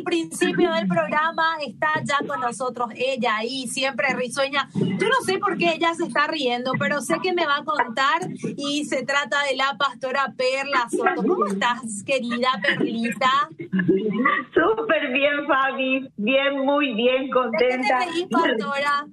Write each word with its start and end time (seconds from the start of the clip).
el 0.00 0.04
principio 0.04 0.72
del 0.72 0.86
programa, 0.88 1.56
está 1.66 1.88
ya 2.02 2.26
con 2.26 2.40
nosotros 2.40 2.88
ella 2.96 3.36
ahí, 3.36 3.66
siempre 3.66 4.08
risueña. 4.14 4.68
Yo 4.74 5.08
no 5.08 5.20
sé 5.24 5.38
por 5.38 5.56
qué 5.58 5.74
ella 5.74 5.94
se 5.94 6.04
está 6.04 6.26
riendo, 6.26 6.72
pero 6.78 7.00
sé 7.00 7.18
que 7.22 7.32
me 7.32 7.46
va 7.46 7.58
a 7.58 7.64
contar 7.64 8.22
y 8.56 8.84
se 8.84 9.04
trata 9.04 9.36
de 9.48 9.56
la 9.56 9.76
pastora 9.78 10.32
Perla 10.36 10.88
Soto. 10.90 11.22
¿Cómo 11.26 11.46
estás, 11.46 12.02
querida 12.04 12.48
Perlita? 12.62 13.48
Súper 14.54 15.12
bien, 15.12 15.46
Fabi. 15.46 16.08
Bien, 16.16 16.60
muy 16.60 16.94
bien, 16.94 17.30
contenta. 17.30 18.00
¿De 18.00 18.06
qué 18.06 18.22
te 18.22 18.28
pastora? 18.28 19.06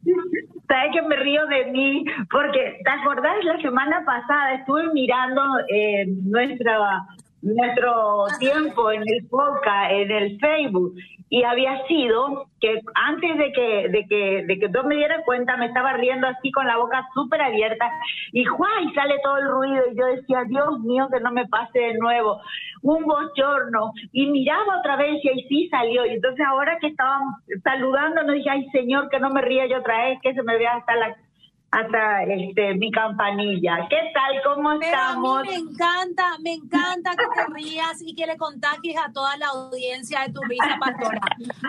Sabes 0.68 0.92
que 0.94 1.02
me 1.02 1.16
río 1.18 1.46
de 1.48 1.72
mí, 1.72 2.06
porque 2.30 2.80
te 2.84 2.90
acordás 2.90 3.44
la 3.44 3.62
semana 3.62 4.04
pasada 4.06 4.56
estuve 4.56 4.92
mirando 4.94 5.42
eh, 5.70 6.06
nuestra 6.24 6.78
nuestro 7.42 8.26
tiempo 8.40 8.92
en 8.92 9.04
el 9.08 9.28
podcast, 9.28 9.92
en 9.92 10.12
el 10.12 10.40
Facebook, 10.40 10.96
y 11.30 11.44
había 11.44 11.86
sido 11.88 12.48
que 12.60 12.82
antes 12.96 13.38
de 13.38 13.52
que, 13.52 13.90
de 13.90 14.06
que, 14.08 14.46
de 14.48 14.60
que 14.60 14.70
tú 14.70 14.80
me 14.86 14.96
dieras 14.96 15.24
cuenta, 15.26 15.58
me 15.58 15.68
estaba 15.68 15.94
riendo 15.94 16.28
así 16.28 16.52
con 16.52 16.66
la 16.66 16.78
boca 16.78 17.08
súper 17.14 17.42
abierta, 17.42 17.92
y 18.32 18.46
¡guay! 18.46 18.94
sale 18.94 19.16
todo 19.24 19.38
el 19.38 19.48
ruido, 19.50 19.84
y 19.92 19.98
yo 19.98 20.06
decía, 20.06 20.44
Dios 20.48 20.80
mío, 20.80 21.08
que 21.12 21.20
no 21.20 21.32
me 21.32 21.48
pase 21.48 21.80
de 21.80 21.98
nuevo, 21.98 22.42
un 22.82 23.04
bochorno, 23.04 23.92
y 24.12 24.28
miraba 24.28 24.80
otra 24.80 24.96
vez, 24.96 25.24
y 25.24 25.30
ahí 25.30 25.46
sí 25.50 25.68
salió, 25.70 26.06
y 26.06 26.12
entonces 26.12 26.46
ahora 26.46 26.78
que 26.80 26.88
estaban 26.88 27.22
saludándonos, 27.64 28.36
dije, 28.36 28.50
ay 28.50 28.70
Señor, 28.72 29.10
que 29.10 29.20
no 29.20 29.30
me 29.30 29.42
ría 29.42 29.68
yo 29.68 29.80
otra 29.80 30.06
vez, 30.06 30.20
que 30.22 30.34
se 30.34 30.44
me 30.44 30.58
vea 30.58 30.76
hasta 30.76 30.96
la 30.96 31.16
hasta 31.70 32.24
este 32.24 32.76
mi 32.76 32.92
campanilla. 32.92 33.88
¿Qué 33.90 33.98
tal? 34.14 34.42
¿Cómo 34.44 34.72
estamos? 34.74 35.40
A 35.40 35.44
mí 35.44 35.50
me 35.50 35.56
encanta, 35.56 36.38
me 36.42 36.54
encanta 36.54 37.12
que 37.12 37.26
te 37.36 37.54
rías 37.54 38.02
y 38.02 38.16
que 38.16 38.26
le 38.26 38.38
contagies 38.38 38.96
a 38.98 39.12
toda 39.12 39.36
la 39.38 39.48
audiencia 39.48 40.22
de 40.22 40.34
tu 40.34 40.42
risa 40.44 40.78
pastora. 40.80 41.20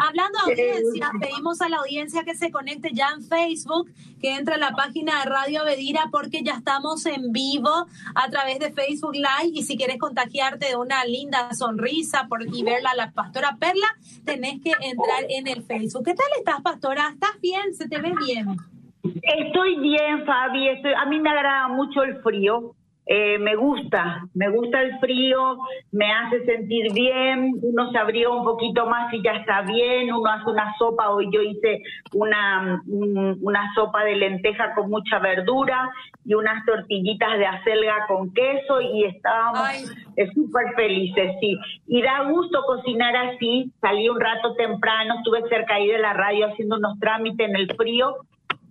Hablando 0.01 0.39
de 0.47 0.53
audiencia, 0.53 1.11
pedimos 1.21 1.61
a 1.61 1.69
la 1.69 1.79
audiencia 1.79 2.23
que 2.23 2.37
se 2.37 2.53
conecte 2.53 2.91
ya 2.93 3.09
en 3.15 3.25
Facebook, 3.25 3.91
que 4.21 4.37
entre 4.37 4.55
a 4.55 4.59
la 4.59 4.71
página 4.71 5.19
de 5.21 5.31
Radio 5.31 5.65
Bedira 5.65 6.05
porque 6.13 6.43
ya 6.45 6.55
estamos 6.55 7.05
en 7.07 7.33
vivo 7.33 7.87
a 8.15 8.31
través 8.31 8.61
de 8.61 8.73
Facebook 8.73 9.15
Live 9.15 9.53
y 9.53 9.65
si 9.65 9.77
quieres 9.77 9.99
contagiarte 9.99 10.67
de 10.67 10.77
una 10.77 11.05
linda 11.05 11.53
sonrisa 11.55 12.27
por, 12.29 12.43
y 12.43 12.63
verla 12.63 12.91
a 12.91 12.97
la 12.97 13.11
pastora 13.11 13.57
Perla, 13.59 13.89
tenés 14.25 14.61
que 14.63 14.71
entrar 14.81 15.25
en 15.29 15.49
el 15.49 15.65
Facebook. 15.65 16.05
¿Qué 16.05 16.15
tal 16.15 16.27
estás, 16.39 16.61
pastora? 16.63 17.11
¿Estás 17.13 17.41
bien? 17.41 17.75
¿Se 17.75 17.89
te 17.89 17.99
ve 17.99 18.13
bien? 18.25 18.57
Estoy 19.23 19.77
bien, 19.81 20.25
Fabi. 20.25 20.69
Estoy, 20.69 20.93
a 20.93 21.05
mí 21.07 21.21
me 21.21 21.31
agrada 21.31 21.69
mucho 21.69 22.03
el 22.03 22.21
frío. 22.23 22.75
Eh, 23.11 23.39
me 23.39 23.57
gusta, 23.57 24.29
me 24.35 24.51
gusta 24.51 24.83
el 24.83 24.99
frío, 24.99 25.57
me 25.93 26.13
hace 26.13 26.45
sentir 26.45 26.93
bien, 26.93 27.55
uno 27.63 27.91
se 27.91 27.97
abrió 27.97 28.37
un 28.37 28.45
poquito 28.45 28.85
más 28.85 29.11
y 29.15 29.23
ya 29.23 29.33
está 29.33 29.63
bien, 29.63 30.13
uno 30.13 30.31
hace 30.31 30.51
una 30.51 30.77
sopa, 30.77 31.09
hoy 31.09 31.31
yo 31.33 31.41
hice 31.41 31.81
una, 32.13 32.83
una 32.85 33.73
sopa 33.75 34.05
de 34.05 34.15
lenteja 34.15 34.75
con 34.75 34.91
mucha 34.91 35.21
verdura 35.21 35.91
y 36.27 36.35
unas 36.35 36.63
tortillitas 36.67 37.39
de 37.39 37.47
acelga 37.47 38.07
con 38.09 38.31
queso 38.35 38.83
y 38.83 39.05
estábamos 39.05 39.91
súper 40.35 40.75
felices, 40.77 41.33
sí. 41.41 41.57
Y 41.87 42.03
da 42.03 42.25
gusto 42.25 42.63
cocinar 42.67 43.17
así, 43.17 43.73
salí 43.81 44.07
un 44.11 44.21
rato 44.21 44.55
temprano, 44.55 45.15
estuve 45.17 45.49
cerca 45.49 45.77
ahí 45.77 45.87
de 45.89 45.99
la 45.99 46.13
radio 46.13 46.49
haciendo 46.49 46.77
unos 46.77 47.01
trámites 47.01 47.49
en 47.49 47.57
el 47.57 47.75
frío 47.75 48.17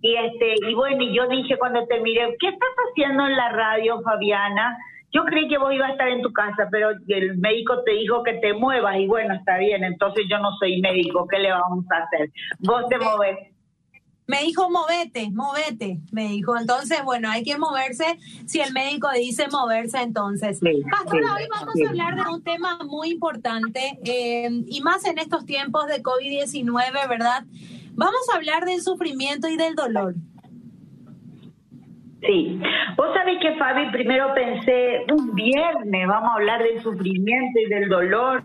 y 0.00 0.14
este 0.14 0.54
y 0.68 0.74
bueno, 0.74 1.02
y 1.02 1.14
yo 1.14 1.28
dije 1.28 1.58
cuando 1.58 1.86
te 1.86 2.00
miré, 2.00 2.36
¿qué 2.38 2.48
estás 2.48 2.70
haciendo 2.88 3.26
en 3.26 3.36
la 3.36 3.50
radio, 3.50 4.00
Fabiana? 4.02 4.76
Yo 5.12 5.24
creí 5.24 5.48
que 5.48 5.58
vos 5.58 5.72
ibas 5.72 5.88
a 5.88 5.92
estar 5.92 6.08
en 6.08 6.22
tu 6.22 6.32
casa, 6.32 6.68
pero 6.70 6.90
el 7.08 7.38
médico 7.38 7.82
te 7.82 7.92
dijo 7.92 8.22
que 8.22 8.34
te 8.34 8.52
muevas 8.52 8.96
y 8.98 9.06
bueno, 9.06 9.34
está 9.34 9.56
bien, 9.56 9.82
entonces 9.82 10.26
yo 10.30 10.38
no 10.38 10.52
soy 10.58 10.80
médico, 10.80 11.26
¿qué 11.28 11.38
le 11.38 11.50
vamos 11.50 11.84
a 11.90 12.04
hacer? 12.04 12.30
Vos 12.58 12.84
te 12.88 12.98
moves. 12.98 13.38
Me 14.28 14.42
dijo, 14.42 14.68
movete, 14.68 15.30
movete, 15.30 16.00
me 16.12 16.28
dijo. 16.28 16.54
Entonces, 16.54 17.02
bueno, 17.02 17.30
hay 17.30 17.42
que 17.42 17.56
moverse. 17.56 18.18
Si 18.46 18.60
el 18.60 18.74
médico 18.74 19.08
dice 19.14 19.48
moverse, 19.50 20.02
entonces. 20.02 20.60
Pastora, 20.90 21.34
hoy 21.34 21.48
vamos 21.50 21.74
a 21.82 21.88
hablar 21.88 22.14
de 22.14 22.30
un 22.30 22.42
tema 22.42 22.78
muy 22.84 23.12
importante 23.12 23.98
eh, 24.04 24.50
y 24.66 24.82
más 24.82 25.06
en 25.06 25.18
estos 25.18 25.46
tiempos 25.46 25.86
de 25.86 26.02
COVID-19, 26.02 27.08
¿verdad? 27.08 27.44
Vamos 27.98 28.28
a 28.32 28.36
hablar 28.36 28.64
del 28.64 28.80
sufrimiento 28.80 29.48
y 29.48 29.56
del 29.56 29.74
dolor. 29.74 30.14
Sí, 32.20 32.60
vos 32.96 33.08
sabés 33.12 33.40
que 33.40 33.56
Fabi, 33.56 33.90
primero 33.90 34.32
pensé, 34.34 35.04
un 35.12 35.34
viernes 35.34 36.06
vamos 36.06 36.30
a 36.30 36.34
hablar 36.34 36.62
del 36.62 36.80
sufrimiento 36.80 37.58
y 37.58 37.68
del 37.68 37.88
dolor, 37.88 38.44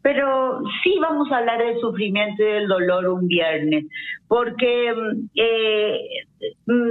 pero 0.00 0.62
sí 0.82 0.96
vamos 1.02 1.30
a 1.30 1.38
hablar 1.38 1.58
del 1.58 1.78
sufrimiento 1.80 2.42
y 2.42 2.46
del 2.46 2.66
dolor 2.66 3.06
un 3.08 3.28
viernes, 3.28 3.84
porque 4.26 4.94
eh, 5.34 6.00
mm, 6.66 6.90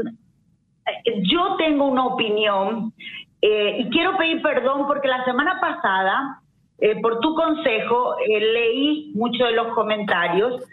yo 1.31 1.55
tengo 1.57 1.87
una 1.87 2.05
opinión 2.05 2.93
eh, 3.41 3.77
y 3.79 3.89
quiero 3.89 4.17
pedir 4.17 4.39
perdón 4.43 4.85
porque 4.85 5.07
la 5.07 5.25
semana 5.25 5.59
pasada, 5.59 6.41
eh, 6.77 6.99
por 7.01 7.19
tu 7.21 7.33
consejo, 7.33 8.15
leí 8.27 9.11
muchos 9.15 9.47
de 9.47 9.55
los 9.55 9.73
comentarios 9.73 10.63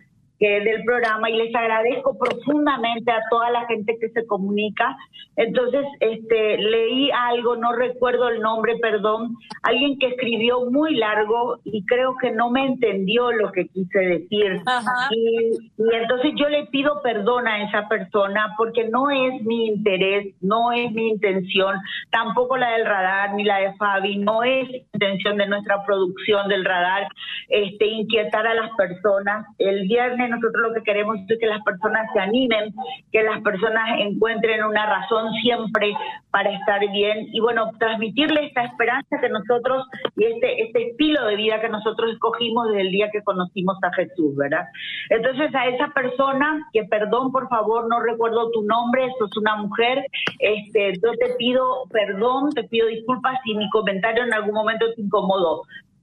del 0.49 0.85
programa 0.85 1.29
y 1.29 1.37
les 1.37 1.55
agradezco 1.55 2.17
profundamente 2.19 3.11
a 3.11 3.21
toda 3.29 3.51
la 3.51 3.67
gente 3.67 3.97
que 4.01 4.09
se 4.09 4.27
comunica. 4.27 4.97
Entonces, 5.37 5.85
este, 6.01 6.57
leí 6.57 7.11
algo, 7.11 7.57
no 7.57 7.73
recuerdo 7.73 8.31
el 8.31 8.41
nombre, 8.41 8.79
perdón, 8.79 9.37
alguien 9.63 9.99
que 9.99 10.09
escribió 10.09 10.71
muy 10.71 10.97
largo 10.97 11.59
y 11.65 11.85
creo 11.85 12.17
que 12.21 12.31
no 12.31 12.51
me 12.51 12.65
entendió 12.65 13.31
lo 13.33 13.53
que 13.53 13.69
quise 13.69 13.99
decir. 13.99 14.63
Y, 15.11 15.51
y, 15.77 15.95
entonces 15.95 16.33
yo 16.37 16.49
le 16.49 16.67
pido 16.67 17.03
perdón 17.03 17.47
a 17.47 17.63
esa 17.65 17.87
persona 17.89 18.55
porque 18.57 18.89
no 18.89 19.11
es 19.11 19.43
mi 19.43 19.67
interés, 19.67 20.35
no 20.41 20.73
es 20.73 20.91
mi 20.93 21.09
intención, 21.09 21.77
tampoco 22.11 22.57
la 22.57 22.71
del 22.73 22.87
radar 22.87 23.35
ni 23.35 23.45
la 23.45 23.59
de 23.59 23.75
Fabi, 23.75 24.17
no 24.17 24.43
es 24.43 24.69
intención 24.95 25.37
de 25.37 25.47
nuestra 25.47 25.85
producción 25.85 26.49
del 26.49 26.65
radar, 26.65 27.09
este, 27.49 27.87
inquietar 27.87 28.47
a 28.47 28.55
las 28.55 28.71
personas. 28.77 29.47
El 29.59 29.87
viernes 29.87 30.30
nosotros 30.31 30.69
lo 30.69 30.75
que 30.75 30.83
queremos 30.83 31.19
es 31.29 31.39
que 31.39 31.47
las 31.47 31.63
personas 31.63 32.07
se 32.13 32.21
animen, 32.21 32.75
que 33.13 33.23
las 33.23 33.41
personas 33.43 33.85
encuentren 33.99 34.65
una 34.65 34.87
razón 34.87 35.33
siempre 35.43 35.95
para 36.31 36.51
estar 36.51 36.81
bien 36.93 37.29
y 37.33 37.41
bueno, 37.41 37.71
transmitirle 37.79 38.47
esta 38.47 38.65
esperanza 38.65 39.21
que 39.21 39.29
nosotros 39.29 39.87
y 40.17 40.25
este, 40.25 40.63
este 40.63 40.91
estilo 40.91 41.27
de 41.27 41.37
vida 41.37 41.61
que 41.61 41.69
nosotros 41.69 42.13
escogimos 42.13 42.69
desde 42.69 42.83
el 42.83 42.91
día 42.91 43.11
que 43.11 43.23
conocimos 43.23 43.77
a 43.83 43.93
Jesús, 43.95 44.37
¿verdad? 44.37 44.67
Entonces 45.11 45.55
a 45.55 45.67
esa 45.67 45.89
persona, 45.89 46.67
que 46.73 46.85
perdón, 46.85 47.33
por 47.33 47.49
favor, 47.49 47.89
no 47.89 48.01
recuerdo 48.01 48.51
tu 48.51 48.63
nombre, 48.63 49.09
sos 49.19 49.37
una 49.37 49.57
mujer, 49.57 50.07
este, 50.39 50.93
yo 50.95 51.13
te 51.13 51.35
pido 51.37 51.85
perdón, 51.91 52.51
te 52.51 52.65
pido 52.65 52.87
disculpas 52.87 53.39
si 53.45 53.55
mi 53.55 53.69
comentario 53.71 54.25
en 54.25 54.33
algún 54.33 54.55
momento 54.55 54.87
te 54.95 55.03
incomodó. 55.03 55.63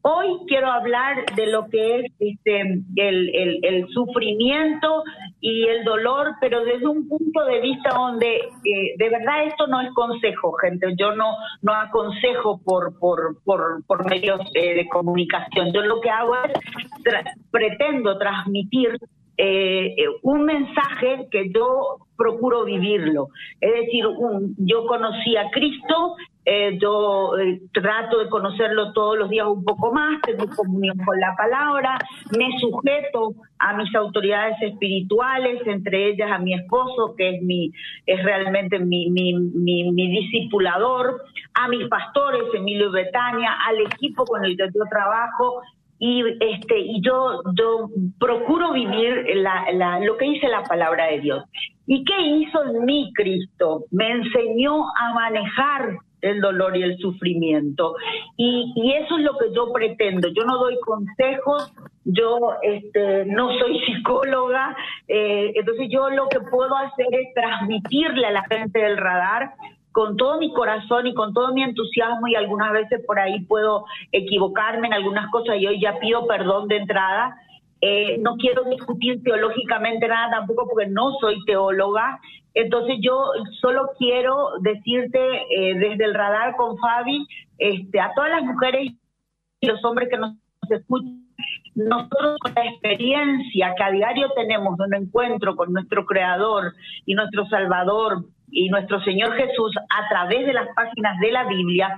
Hoy 0.10 0.40
quiero 0.48 0.72
hablar 0.72 1.26
de 1.36 1.48
lo 1.48 1.68
que 1.68 2.00
es 2.00 2.12
este, 2.18 2.62
el, 2.96 3.88
sufrimiento 3.90 5.04
y 5.42 5.68
el 5.68 5.84
dolor, 5.84 6.36
pero 6.40 6.64
desde 6.64 6.88
un 6.88 7.10
punto 7.10 7.44
de 7.44 7.60
vista 7.60 7.90
donde 7.90 8.38
eh, 8.38 8.96
de 8.98 9.10
verdad 9.10 9.44
esto 9.48 9.68
no 9.68 9.82
es 9.82 9.92
consejo, 9.94 10.54
gente. 10.62 10.96
Yo 10.98 11.14
no, 11.14 11.36
no 11.62 11.74
aconsejo 11.74 12.62
por, 12.64 12.98
por, 13.00 13.44
por, 13.44 14.10
medios 14.10 14.40
de 14.54 14.88
comunicación. 14.90 15.74
Yo 15.74 15.82
lo 15.82 16.00
que 16.00 16.10
hago 16.10 16.36
es 16.36 16.54
pretendo 17.52 18.18
transmitir 18.18 18.98
eh, 19.36 19.94
un 20.22 20.46
mensaje 20.46 21.28
que 21.30 21.52
yo 21.54 21.98
procuro 22.16 22.64
vivirlo. 22.64 23.28
Es 23.60 23.74
decir, 23.74 24.06
yo 24.58 24.88
conocí 24.88 25.36
a 25.36 25.50
Cristo 25.52 26.16
eh, 26.50 26.78
yo 26.82 27.38
eh, 27.38 27.60
trato 27.74 28.20
de 28.20 28.30
conocerlo 28.30 28.94
todos 28.94 29.18
los 29.18 29.30
días 29.30 29.48
un 29.48 29.66
poco 29.66 29.92
más, 29.92 30.22
tengo 30.22 30.48
comunión 30.56 30.98
con 31.06 31.20
la 31.20 31.36
palabra, 31.36 31.98
me 32.38 32.58
sujeto 32.58 33.34
a 33.60 33.74
mis 33.74 33.94
autoridades 33.94 34.56
espirituales, 34.62 35.60
entre 35.68 36.12
ellas 36.12 36.32
a 36.32 36.40
mi 36.40 36.54
esposo, 36.54 37.16
que 37.18 37.36
es 37.36 37.42
mi 37.42 37.70
es 38.06 38.24
realmente 38.24 38.80
mi, 38.80 39.10
mi, 39.10 39.34
mi, 39.34 39.92
mi 39.92 40.08
discipulador, 40.10 41.22
a 41.54 41.68
mis 41.68 41.86
pastores, 41.90 42.44
Emilio 42.54 42.92
y 42.92 42.94
Betania, 42.94 43.52
al 43.68 43.82
equipo 43.82 44.24
con 44.24 44.46
el 44.46 44.56
que 44.56 44.68
yo 44.74 44.86
trabajo, 44.90 45.62
y 46.00 46.24
este 46.40 46.80
y 46.80 47.02
yo 47.02 47.42
yo 47.56 47.90
procuro 48.20 48.72
vivir 48.72 49.36
la, 49.36 49.66
la, 49.74 50.00
lo 50.00 50.16
que 50.16 50.30
dice 50.30 50.48
la 50.48 50.64
palabra 50.64 51.08
de 51.08 51.20
Dios. 51.20 51.44
¿Y 51.88 52.06
qué 52.06 52.22
hizo 52.22 52.64
en 52.64 52.86
mí 52.86 53.12
Cristo? 53.14 53.84
Me 53.92 54.12
enseñó 54.12 54.86
a 54.96 55.14
manejar 55.14 55.98
el 56.22 56.42
dolor 56.42 56.76
y 56.76 56.84
el 56.84 56.98
sufrimiento. 56.98 57.96
Y, 58.36 58.74
y, 58.76 58.94
eso 58.94 59.18
es 59.18 59.24
lo 59.24 59.38
que 59.38 59.54
yo 59.54 59.72
pretendo. 59.72 60.28
Yo 60.30 60.44
no 60.46 60.58
doy 60.58 60.80
consejos, 60.80 61.74
yo 62.06 62.54
este, 62.62 63.26
no 63.26 63.52
soy 63.60 63.80
psicóloga, 63.86 64.76
eh, 65.08 65.52
entonces 65.56 65.88
yo 65.90 66.10
lo 66.10 66.28
que 66.30 66.40
puedo 66.40 66.76
hacer 66.76 67.08
es 67.12 67.34
transmitirle 67.34 68.28
a 68.28 68.32
la 68.32 68.44
gente 68.44 68.80
del 68.80 68.98
radar 68.98 69.52
con 69.92 70.16
todo 70.16 70.38
mi 70.38 70.54
corazón 70.54 71.08
y 71.08 71.16
con 71.16 71.34
todo 71.34 71.54
mi 71.54 71.64
entusiasmo 71.64 72.28
y 72.28 72.36
algunas 72.36 72.72
veces 72.72 73.04
por 73.06 73.20
ahí 73.20 73.40
puedo 73.46 73.86
equivocarme 74.12 74.86
en 74.86 74.94
algunas 74.94 75.28
cosas 75.32 75.56
y 75.58 75.66
hoy 75.66 75.82
ya 75.82 75.98
pido 75.98 76.28
perdón 76.28 76.68
de 76.68 76.78
entrada 76.78 77.36
Eh, 77.82 78.18
no 78.20 78.36
quiero 78.38 78.64
discutir 78.64 79.22
teológicamente 79.24 80.08
nada 80.08 80.32
tampoco 80.32 80.68
porque 80.70 80.88
no 80.88 81.12
soy 81.20 81.44
teóloga. 81.46 82.20
Entonces 82.54 82.98
yo 83.02 83.32
solo 83.62 83.92
quiero 84.00 84.52
decirte 84.62 85.20
eh, 85.20 85.76
desde 85.76 86.06
el 86.06 86.14
radar 86.14 86.56
con 86.56 86.78
Fabi, 86.78 87.28
este, 87.58 88.00
a 88.00 88.12
todas 88.16 88.32
las 88.32 88.44
mujeres 88.44 88.94
y 89.60 89.68
los 89.68 89.84
hombres 89.86 90.10
que 90.10 90.18
nos 90.18 90.34
escuchan, 90.70 91.28
nosotros 91.76 92.38
con 92.40 92.54
la 92.56 92.66
experiencia 92.66 93.74
que 93.78 93.84
a 93.84 93.92
diario 93.92 94.32
tenemos 94.36 94.78
de 94.78 94.86
un 94.86 94.96
encuentro 94.96 95.56
con 95.56 95.72
nuestro 95.72 96.06
Creador 96.06 96.74
y 97.06 97.14
nuestro 97.14 97.46
Salvador 97.46 98.26
y 98.50 98.70
nuestro 98.70 99.00
Señor 99.02 99.34
Jesús 99.34 99.76
a 99.78 100.10
través 100.10 100.48
de 100.48 100.54
las 100.54 100.68
páginas 100.76 101.20
de 101.20 101.32
la 101.32 101.48
Biblia, 101.48 101.96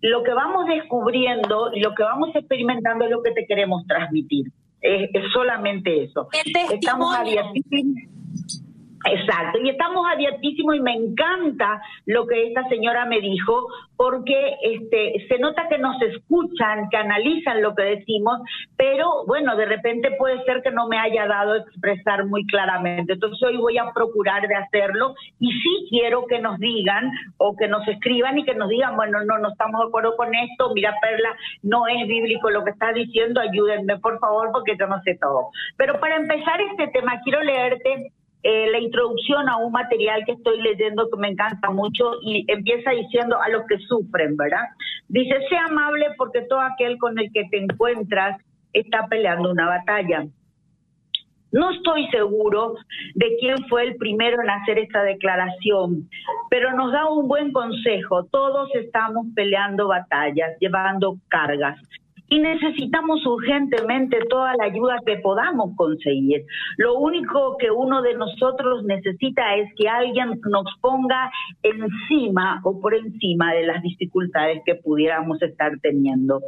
lo 0.00 0.24
que 0.24 0.34
vamos 0.34 0.66
descubriendo 0.66 1.70
y 1.72 1.80
lo 1.80 1.94
que 1.94 2.02
vamos 2.02 2.34
experimentando 2.34 3.04
es 3.04 3.10
lo 3.12 3.22
que 3.22 3.30
te 3.30 3.46
queremos 3.46 3.86
transmitir. 3.86 4.46
Es, 4.82 5.10
solamente 5.32 6.04
eso. 6.04 6.28
Estamos 6.70 7.14
abiertísimos. 7.16 8.02
Exacto, 9.04 9.58
y 9.58 9.68
estamos 9.68 10.06
abiertísimos 10.10 10.76
y 10.76 10.80
me 10.80 10.94
encanta 10.94 11.82
lo 12.06 12.26
que 12.26 12.46
esta 12.46 12.68
señora 12.68 13.04
me 13.04 13.20
dijo, 13.20 13.66
porque 13.96 14.56
este, 14.62 15.26
se 15.28 15.38
nota 15.38 15.68
que 15.68 15.78
nos 15.78 16.00
escuchan, 16.02 16.88
que 16.88 16.96
analizan 16.96 17.62
lo 17.62 17.74
que 17.74 17.82
decimos, 17.82 18.40
pero 18.76 19.24
bueno, 19.26 19.56
de 19.56 19.66
repente 19.66 20.12
puede 20.18 20.42
ser 20.44 20.62
que 20.62 20.70
no 20.70 20.86
me 20.86 20.98
haya 20.98 21.26
dado 21.26 21.56
expresar 21.56 22.26
muy 22.26 22.46
claramente. 22.46 23.14
Entonces 23.14 23.42
hoy 23.42 23.56
voy 23.56 23.78
a 23.78 23.92
procurar 23.92 24.46
de 24.46 24.54
hacerlo 24.54 25.14
y 25.40 25.50
sí 25.50 25.86
quiero 25.90 26.26
que 26.26 26.38
nos 26.38 26.58
digan 26.58 27.10
o 27.38 27.56
que 27.56 27.68
nos 27.68 27.86
escriban 27.88 28.38
y 28.38 28.44
que 28.44 28.54
nos 28.54 28.68
digan, 28.68 28.96
bueno, 28.96 29.24
no, 29.24 29.38
no 29.38 29.50
estamos 29.50 29.80
de 29.80 29.88
acuerdo 29.88 30.16
con 30.16 30.32
esto, 30.34 30.72
mira 30.74 30.94
Perla, 31.00 31.34
no 31.62 31.88
es 31.88 32.06
bíblico 32.06 32.50
lo 32.50 32.64
que 32.64 32.70
estás 32.70 32.94
diciendo, 32.94 33.40
ayúdenme 33.40 33.98
por 33.98 34.18
favor 34.20 34.50
porque 34.52 34.76
yo 34.78 34.86
no 34.86 35.02
sé 35.02 35.18
todo. 35.20 35.48
Pero 35.76 35.98
para 35.98 36.16
empezar 36.16 36.60
este 36.60 36.88
tema, 36.88 37.20
quiero 37.24 37.42
leerte 37.42 38.12
eh, 38.42 38.70
la 38.70 38.78
introducción 38.80 39.48
a 39.48 39.56
un 39.56 39.72
material 39.72 40.24
que 40.26 40.32
estoy 40.32 40.60
leyendo 40.60 41.08
que 41.08 41.18
me 41.18 41.28
encanta 41.28 41.70
mucho 41.70 42.14
y 42.22 42.44
empieza 42.48 42.90
diciendo 42.90 43.40
a 43.40 43.48
los 43.48 43.66
que 43.66 43.78
sufren, 43.78 44.36
¿verdad? 44.36 44.64
Dice, 45.08 45.34
sea 45.48 45.66
amable 45.66 46.06
porque 46.16 46.42
todo 46.42 46.60
aquel 46.60 46.98
con 46.98 47.18
el 47.18 47.32
que 47.32 47.44
te 47.50 47.58
encuentras 47.58 48.40
está 48.72 49.06
peleando 49.06 49.50
una 49.50 49.66
batalla. 49.66 50.26
No 51.52 51.70
estoy 51.70 52.08
seguro 52.08 52.76
de 53.14 53.36
quién 53.38 53.58
fue 53.68 53.84
el 53.84 53.96
primero 53.96 54.42
en 54.42 54.48
hacer 54.48 54.78
esta 54.78 55.02
declaración, 55.02 56.08
pero 56.48 56.72
nos 56.72 56.92
da 56.92 57.10
un 57.10 57.28
buen 57.28 57.52
consejo. 57.52 58.24
Todos 58.24 58.74
estamos 58.74 59.26
peleando 59.34 59.86
batallas, 59.86 60.56
llevando 60.58 61.18
cargas 61.28 61.78
y 62.32 62.38
necesitamos 62.38 63.26
urgentemente 63.26 64.18
toda 64.30 64.54
la 64.56 64.64
ayuda 64.64 64.96
que 65.04 65.18
podamos 65.18 65.76
conseguir. 65.76 66.46
Lo 66.78 66.94
único 66.94 67.58
que 67.58 67.70
uno 67.70 68.00
de 68.00 68.14
nosotros 68.14 68.84
necesita 68.84 69.54
es 69.56 69.68
que 69.76 69.86
alguien 69.86 70.40
nos 70.48 70.64
ponga 70.80 71.30
encima 71.62 72.62
o 72.64 72.80
por 72.80 72.94
encima 72.94 73.52
de 73.52 73.66
las 73.66 73.82
dificultades 73.82 74.62
que 74.64 74.76
pudiéramos 74.76 75.42
estar 75.42 75.72
teniendo. 75.82 76.40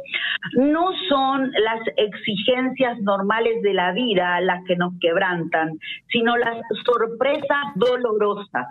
No 0.55 0.89
son 1.07 1.51
las 1.51 1.81
exigencias 1.97 2.99
normales 3.01 3.61
de 3.61 3.75
la 3.75 3.91
vida 3.91 4.41
las 4.41 4.63
que 4.63 4.75
nos 4.77 4.91
quebrantan, 4.99 5.77
sino 6.07 6.35
las 6.35 6.57
sorpresas 6.83 7.63
dolorosas 7.75 8.69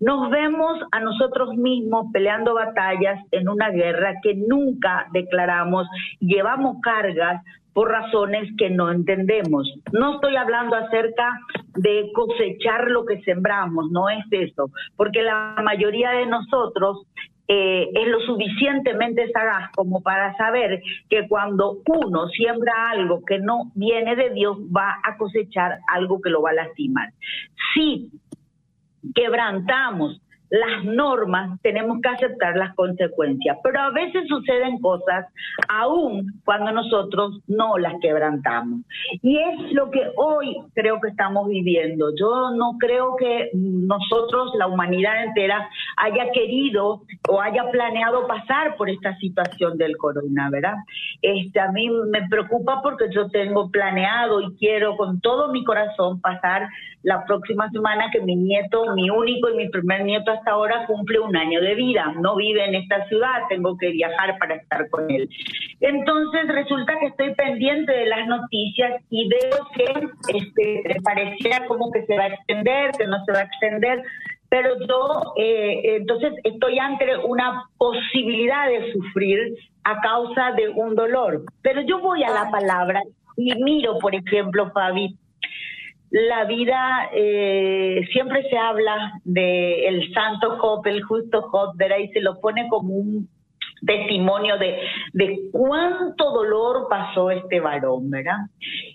nos 0.00 0.30
vemos 0.30 0.78
a 0.92 1.00
nosotros 1.00 1.54
mismos 1.54 2.06
peleando 2.12 2.54
batallas 2.54 3.20
en 3.30 3.48
una 3.48 3.70
guerra 3.70 4.14
que 4.22 4.34
nunca 4.34 5.08
declaramos, 5.12 5.86
llevamos 6.20 6.76
cargas 6.82 7.42
por 7.72 7.90
razones 7.90 8.48
que 8.58 8.70
no 8.70 8.90
entendemos. 8.90 9.72
No 9.92 10.14
estoy 10.14 10.36
hablando 10.36 10.76
acerca 10.76 11.38
de 11.76 12.10
cosechar 12.12 12.90
lo 12.90 13.04
que 13.04 13.20
sembramos, 13.22 13.90
no 13.90 14.08
es 14.08 14.24
eso, 14.30 14.70
porque 14.96 15.22
la 15.22 15.54
mayoría 15.62 16.10
de 16.10 16.26
nosotros 16.26 17.06
eh, 17.46 17.88
es 17.94 18.08
lo 18.08 18.20
suficientemente 18.20 19.30
sagaz 19.32 19.70
como 19.74 20.02
para 20.02 20.36
saber 20.36 20.82
que 21.08 21.26
cuando 21.28 21.78
uno 21.86 22.28
siembra 22.28 22.90
algo 22.90 23.24
que 23.24 23.38
no 23.38 23.70
viene 23.74 24.16
de 24.16 24.30
Dios, 24.30 24.58
va 24.76 24.98
a 25.02 25.16
cosechar 25.16 25.78
algo 25.86 26.20
que 26.20 26.30
lo 26.30 26.42
va 26.42 26.50
a 26.50 26.54
lastimar. 26.54 27.10
Sí, 27.74 28.10
quebrantamos 29.14 30.20
las 30.50 30.84
normas, 30.84 31.60
tenemos 31.62 32.00
que 32.00 32.08
aceptar 32.08 32.56
las 32.56 32.74
consecuencias. 32.74 33.58
Pero 33.62 33.80
a 33.80 33.90
veces 33.90 34.26
suceden 34.28 34.78
cosas 34.78 35.26
aún 35.68 36.40
cuando 36.44 36.72
nosotros 36.72 37.40
no 37.46 37.76
las 37.78 37.94
quebrantamos. 38.00 38.80
Y 39.22 39.38
es 39.38 39.72
lo 39.72 39.90
que 39.90 40.10
hoy 40.16 40.56
creo 40.74 41.00
que 41.00 41.08
estamos 41.08 41.48
viviendo. 41.48 42.10
Yo 42.18 42.50
no 42.50 42.76
creo 42.78 43.16
que 43.16 43.50
nosotros, 43.52 44.52
la 44.56 44.66
humanidad 44.66 45.24
entera, 45.24 45.68
haya 45.96 46.30
querido 46.32 47.02
o 47.28 47.40
haya 47.40 47.70
planeado 47.70 48.26
pasar 48.26 48.76
por 48.76 48.88
esta 48.88 49.16
situación 49.18 49.76
del 49.76 49.96
corona, 49.96 50.48
¿verdad? 50.50 50.76
Este, 51.20 51.60
a 51.60 51.70
mí 51.72 51.90
me 51.90 52.26
preocupa 52.28 52.80
porque 52.82 53.06
yo 53.12 53.28
tengo 53.28 53.70
planeado 53.70 54.40
y 54.40 54.56
quiero 54.56 54.96
con 54.96 55.20
todo 55.20 55.52
mi 55.52 55.64
corazón 55.64 56.20
pasar 56.20 56.68
la 57.02 57.24
próxima 57.24 57.70
semana 57.70 58.10
que 58.10 58.20
mi 58.20 58.34
nieto, 58.34 58.94
mi 58.94 59.08
único 59.10 59.50
y 59.50 59.56
mi 59.56 59.68
primer 59.68 60.04
nieto 60.04 60.32
hasta 60.32 60.50
ahora 60.50 60.86
cumple 60.86 61.20
un 61.20 61.36
año 61.36 61.60
de 61.60 61.74
vida, 61.74 62.12
no 62.20 62.36
vive 62.36 62.64
en 62.64 62.74
esta 62.74 63.06
ciudad, 63.08 63.42
tengo 63.48 63.76
que 63.76 63.90
viajar 63.90 64.36
para 64.38 64.56
estar 64.56 64.88
con 64.90 65.10
él. 65.10 65.28
Entonces 65.80 66.48
resulta 66.48 66.98
que 66.98 67.06
estoy 67.06 67.34
pendiente 67.34 67.92
de 67.92 68.06
las 68.06 68.26
noticias 68.26 69.02
y 69.10 69.28
veo 69.28 69.68
que 69.74 70.36
este, 70.36 71.00
pareciera 71.02 71.66
como 71.66 71.90
que 71.92 72.04
se 72.06 72.16
va 72.16 72.24
a 72.24 72.28
extender, 72.28 72.90
que 72.98 73.06
no 73.06 73.24
se 73.24 73.32
va 73.32 73.40
a 73.40 73.44
extender, 73.44 74.02
pero 74.48 74.70
yo 74.86 75.34
eh, 75.36 75.96
entonces 75.96 76.32
estoy 76.42 76.78
ante 76.78 77.16
una 77.18 77.64
posibilidad 77.76 78.66
de 78.68 78.92
sufrir 78.92 79.54
a 79.84 80.00
causa 80.00 80.52
de 80.52 80.68
un 80.70 80.94
dolor. 80.94 81.42
Pero 81.62 81.82
yo 81.82 82.00
voy 82.00 82.24
a 82.24 82.30
la 82.30 82.50
palabra 82.50 83.02
y 83.36 83.54
miro, 83.62 83.98
por 83.98 84.14
ejemplo, 84.14 84.70
Fabi, 84.72 85.16
la 86.10 86.44
vida 86.44 87.10
eh, 87.12 88.06
siempre 88.12 88.48
se 88.48 88.56
habla 88.56 89.12
de 89.24 89.86
el 89.88 90.12
santo 90.14 90.56
Job, 90.58 90.86
el 90.86 91.02
justo 91.02 91.42
Job. 91.42 91.74
Y 92.00 92.08
se 92.08 92.20
lo 92.20 92.40
pone 92.40 92.66
como 92.68 92.94
un 92.94 93.28
testimonio 93.86 94.58
de, 94.58 94.78
de 95.12 95.38
cuánto 95.52 96.32
dolor 96.32 96.88
pasó 96.88 97.30
este 97.30 97.60
varón, 97.60 98.10
¿verdad? 98.10 98.38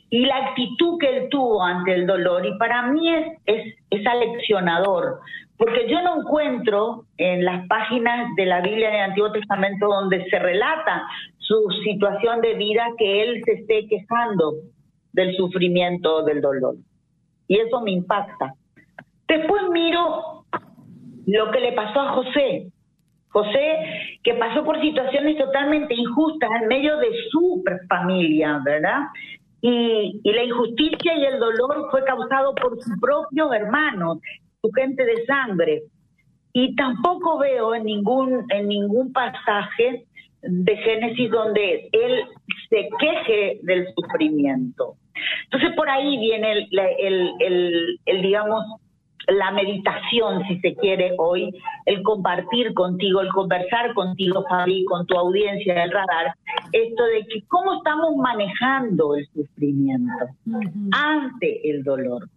Y 0.10 0.25
la 0.25 0.38
actitud 0.38 0.98
que 1.00 1.17
él 1.17 1.29
tuvo 1.29 1.63
ante 1.63 1.93
el 1.93 2.05
dolor, 2.05 2.46
y 2.46 2.58
para 2.58 2.91
mí 2.91 3.13
es, 3.13 3.27
es, 3.46 3.75
es 3.89 4.05
aleccionador, 4.05 5.20
porque 5.58 5.88
yo 5.88 6.01
no 6.01 6.20
encuentro 6.20 7.05
en 7.17 7.46
las 7.46 7.65
páginas 7.67 8.36
de 8.36 8.46
la 8.46 8.62
Biblia 8.62 8.89
del 8.89 9.01
Antiguo 9.01 9.32
Testamento 9.32 9.88
donde 9.88 10.25
se 10.25 10.39
relata 10.39 11.03
su 11.38 11.70
situación 11.84 12.41
de 12.41 12.55
vida 12.55 12.86
que 12.98 13.22
él 13.22 13.41
se 13.46 13.53
esté 13.53 13.88
quejando 13.88 14.55
del 15.13 15.36
sufrimiento, 15.38 16.24
del 16.24 16.41
dolor 16.41 16.75
y 17.53 17.60
eso 17.60 17.81
me 17.81 17.91
impacta. 17.91 18.55
Después 19.27 19.62
miro 19.72 20.43
lo 21.27 21.51
que 21.51 21.60
le 21.60 21.74
pasó 21.74 22.01
a 22.01 22.13
José. 22.13 22.72
José, 23.27 23.77
que 24.24 24.33
pasó 24.33 24.63
por 24.63 24.81
situaciones 24.81 25.38
totalmente 25.38 25.93
injustas 25.93 26.50
en 26.60 26.67
medio 26.67 26.98
de 26.98 27.10
su 27.29 27.63
familia, 27.88 28.60
¿verdad? 28.65 29.01
Y, 29.62 30.19
y 30.24 30.33
la 30.33 30.43
injusticia 30.43 31.15
y 31.15 31.25
el 31.25 31.39
dolor 31.39 31.89
fue 31.91 32.03
causado 32.05 32.55
por 32.55 32.81
su 32.81 33.00
propio 33.00 33.53
hermano, 33.53 34.19
su 34.60 34.72
gente 34.72 35.05
de 35.05 35.24
sangre. 35.25 35.83
Y 36.53 36.75
tampoco 36.75 37.38
veo 37.38 37.75
en 37.75 37.83
ningún, 37.83 38.45
en 38.50 38.67
ningún 38.67 39.13
pasaje 39.13 40.05
de 40.44 40.78
Génesis 40.78 41.32
donde 41.32 41.90
él 41.92 42.26
se 42.70 42.90
queje 43.00 43.60
del 43.64 43.88
sufrimiento. 43.96 44.96
Entonces 45.46 45.72
por 45.76 45.90
ahí 45.90 46.18
viene 46.18 46.68
el, 46.72 47.98
el, 48.06 48.22
digamos, 48.22 48.66
la 49.28 49.52
meditación, 49.52 50.44
si 50.48 50.60
se 50.60 50.76
quiere 50.76 51.16
hoy, 51.18 51.50
el 51.86 52.04
compartir 52.04 52.74
contigo, 52.74 53.22
el 53.22 53.30
conversar 53.30 53.94
contigo, 53.94 54.44
Fabi, 54.50 54.84
con 54.84 55.06
tu 55.06 55.18
audiencia 55.18 55.76
del 55.76 55.92
radar, 55.92 56.34
esto 56.74 57.06
de 57.06 57.26
que 57.28 57.46
cómo 57.48 57.76
estamos 57.76 58.16
manejando 58.18 59.16
el 59.16 59.26
sufrimiento 59.28 60.26
ante 60.92 61.70
el 61.70 61.84
dolor. 61.84 62.28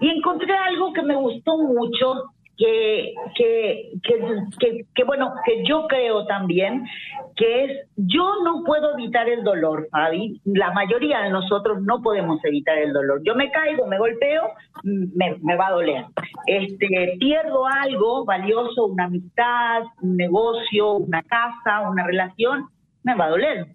Y 0.00 0.08
encontré 0.08 0.52
algo 0.56 0.92
que 0.92 1.02
me 1.02 1.14
gustó 1.14 1.56
mucho 1.58 2.24
que, 2.56 3.14
que, 3.36 3.92
que, 4.02 4.86
que, 4.94 5.04
bueno, 5.04 5.34
que 5.44 5.64
yo 5.64 5.86
creo 5.88 6.26
también 6.26 6.84
que 7.36 7.64
es, 7.64 7.88
yo 7.96 8.24
no 8.44 8.62
puedo 8.64 8.94
evitar 8.94 9.28
el 9.28 9.42
dolor, 9.42 9.88
Fabi, 9.90 10.40
la 10.44 10.72
mayoría 10.72 11.20
de 11.20 11.30
nosotros 11.30 11.82
no 11.82 12.00
podemos 12.02 12.44
evitar 12.44 12.78
el 12.78 12.92
dolor. 12.92 13.22
Yo 13.24 13.34
me 13.34 13.50
caigo, 13.50 13.86
me 13.86 13.98
golpeo, 13.98 14.50
me, 14.82 15.36
me 15.42 15.56
va 15.56 15.68
a 15.68 15.72
doler. 15.72 16.04
Este, 16.46 17.16
pierdo 17.18 17.66
algo 17.66 18.24
valioso, 18.24 18.86
una 18.86 19.04
amistad, 19.04 19.82
un 20.02 20.16
negocio, 20.16 20.94
una 20.94 21.22
casa, 21.22 21.88
una 21.88 22.06
relación, 22.06 22.68
me 23.02 23.14
va 23.14 23.26
a 23.26 23.30
doler. 23.30 23.66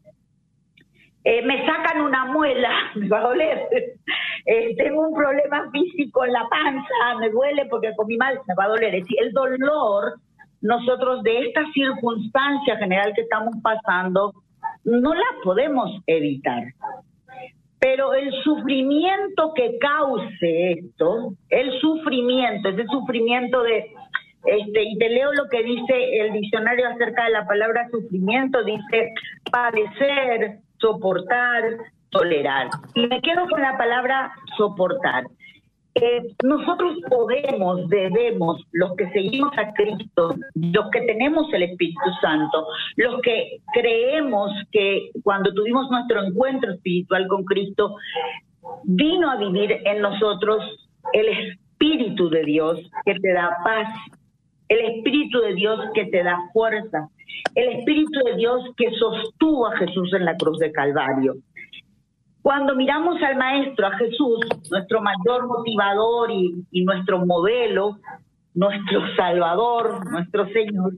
Eh, 1.29 1.43
me 1.43 1.63
sacan 1.63 2.01
una 2.01 2.25
muela, 2.25 2.71
me 2.95 3.07
va 3.07 3.19
a 3.19 3.27
doler. 3.27 3.67
Eh, 4.45 4.75
tengo 4.77 5.07
un 5.07 5.13
problema 5.13 5.69
físico 5.71 6.25
en 6.25 6.33
la 6.33 6.47
panza, 6.49 7.19
me 7.19 7.29
duele 7.29 7.67
porque 7.69 7.93
comí 7.95 8.17
mal, 8.17 8.39
me 8.47 8.55
va 8.55 8.63
a 8.63 8.69
doler. 8.69 8.95
Es 8.95 9.03
decir, 9.03 9.17
el 9.21 9.31
dolor, 9.31 10.15
nosotros 10.61 11.21
de 11.21 11.39
esta 11.41 11.61
circunstancia 11.71 12.77
general 12.77 13.13
que 13.13 13.21
estamos 13.21 13.53
pasando, 13.61 14.33
no 14.85 15.13
la 15.13 15.27
podemos 15.43 16.01
evitar. 16.07 16.63
Pero 17.79 18.15
el 18.15 18.31
sufrimiento 18.41 19.53
que 19.53 19.77
cause 19.77 20.71
esto, 20.71 21.33
el 21.49 21.79
sufrimiento, 21.79 22.69
ese 22.69 22.85
sufrimiento 22.87 23.61
de, 23.61 23.91
este, 24.45 24.83
y 24.83 24.97
te 24.97 25.09
leo 25.09 25.31
lo 25.33 25.47
que 25.47 25.61
dice 25.61 26.21
el 26.21 26.33
diccionario 26.33 26.87
acerca 26.87 27.25
de 27.25 27.31
la 27.31 27.45
palabra 27.45 27.87
sufrimiento, 27.91 28.63
dice 28.63 29.13
padecer, 29.51 30.59
soportar, 30.79 31.63
tolerar. 32.09 32.69
Y 32.95 33.07
me 33.07 33.21
quedo 33.21 33.47
con 33.47 33.61
la 33.61 33.77
palabra 33.77 34.31
soportar. 34.57 35.25
Eh, 35.95 36.21
nosotros 36.43 36.97
podemos, 37.09 37.89
debemos, 37.89 38.63
los 38.71 38.95
que 38.95 39.09
seguimos 39.09 39.51
a 39.57 39.73
Cristo, 39.73 40.35
los 40.55 40.89
que 40.91 41.01
tenemos 41.01 41.51
el 41.51 41.63
Espíritu 41.63 42.09
Santo, 42.21 42.67
los 42.95 43.21
que 43.21 43.59
creemos 43.73 44.51
que 44.71 45.09
cuando 45.23 45.53
tuvimos 45.53 45.89
nuestro 45.89 46.23
encuentro 46.23 46.73
espiritual 46.73 47.27
con 47.27 47.43
Cristo, 47.43 47.95
vino 48.83 49.29
a 49.29 49.37
vivir 49.37 49.81
en 49.83 50.01
nosotros 50.01 50.63
el 51.11 51.27
Espíritu 51.27 52.29
de 52.29 52.43
Dios 52.43 52.79
que 53.05 53.15
te 53.15 53.33
da 53.33 53.57
paz, 53.63 53.87
el 54.69 54.79
Espíritu 54.95 55.39
de 55.41 55.55
Dios 55.55 55.79
que 55.93 56.05
te 56.05 56.23
da 56.23 56.37
fuerza, 56.53 57.09
el 57.55 57.79
Espíritu 57.79 58.19
de 58.25 58.35
Dios 58.35 58.63
que 58.77 58.91
sostuvo 58.91 59.67
a 59.67 59.77
Jesús 59.77 60.13
en 60.13 60.25
la 60.25 60.37
cruz 60.37 60.59
de 60.59 60.71
Calvario. 60.71 61.35
Cuando 62.41 62.75
miramos 62.75 63.21
al 63.21 63.35
Maestro, 63.35 63.87
a 63.87 63.97
Jesús, 63.97 64.39
nuestro 64.71 65.01
mayor 65.01 65.47
motivador 65.47 66.31
y, 66.31 66.83
nuestro 66.83 67.25
modelo, 67.25 67.97
nuestro 68.53 69.01
Salvador, 69.15 70.09
nuestro 70.09 70.47
Señor, 70.49 70.93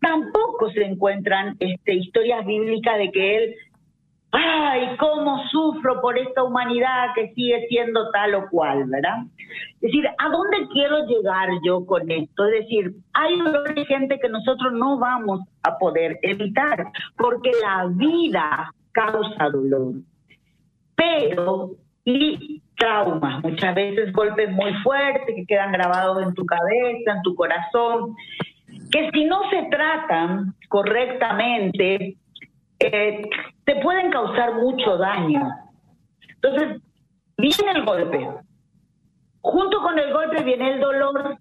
tampoco 0.00 0.70
se 0.72 0.84
encuentran 0.84 1.56
este, 1.58 1.94
historias 1.94 2.44
bíblicas 2.44 2.98
de 2.98 3.10
que 3.12 3.36
Él, 3.36 3.54
ay, 4.32 4.96
cómo 4.98 5.44
sufro 5.48 6.00
por 6.00 6.18
esta 6.18 6.42
humanidad 6.42 7.08
que 7.14 7.32
sigue 7.34 7.66
siendo 7.68 8.10
tal 8.10 8.34
o 8.34 8.48
cual, 8.50 8.84
¿verdad? 8.86 9.18
Es 9.74 9.80
decir, 9.80 10.06
¿a 10.18 10.28
dónde 10.28 10.68
quiero 10.72 11.06
llegar 11.06 11.48
yo 11.64 11.84
con 11.86 12.10
esto? 12.10 12.46
Es 12.46 12.62
decir, 12.62 12.92
hay 13.12 13.38
dolor 13.38 13.86
gente 13.86 14.18
que 14.18 14.28
nosotros 14.28 14.72
no 14.72 14.98
vamos 14.98 15.40
a 15.62 15.78
poder 15.78 16.18
evitar, 16.22 16.86
porque 17.16 17.50
la 17.62 17.86
vida 17.88 18.72
causa 18.92 19.48
dolor 19.50 19.94
pero 21.02 21.70
y 22.04 22.62
traumas, 22.76 23.42
muchas 23.42 23.74
veces 23.74 24.12
golpes 24.12 24.50
muy 24.50 24.72
fuertes 24.82 25.34
que 25.36 25.46
quedan 25.46 25.72
grabados 25.72 26.22
en 26.22 26.34
tu 26.34 26.44
cabeza, 26.44 27.12
en 27.16 27.22
tu 27.22 27.34
corazón, 27.34 28.16
que 28.90 29.10
si 29.12 29.24
no 29.24 29.48
se 29.50 29.62
tratan 29.70 30.54
correctamente, 30.68 32.16
eh, 32.82 33.22
te 33.64 33.76
pueden 33.76 34.10
causar 34.10 34.54
mucho 34.54 34.96
daño. 34.96 35.48
Entonces, 36.34 36.82
viene 37.36 37.72
el 37.72 37.84
golpe. 37.84 38.28
Junto 39.40 39.80
con 39.80 39.98
el 39.98 40.12
golpe 40.12 40.42
viene 40.42 40.74
el 40.74 40.80
dolor. 40.80 41.38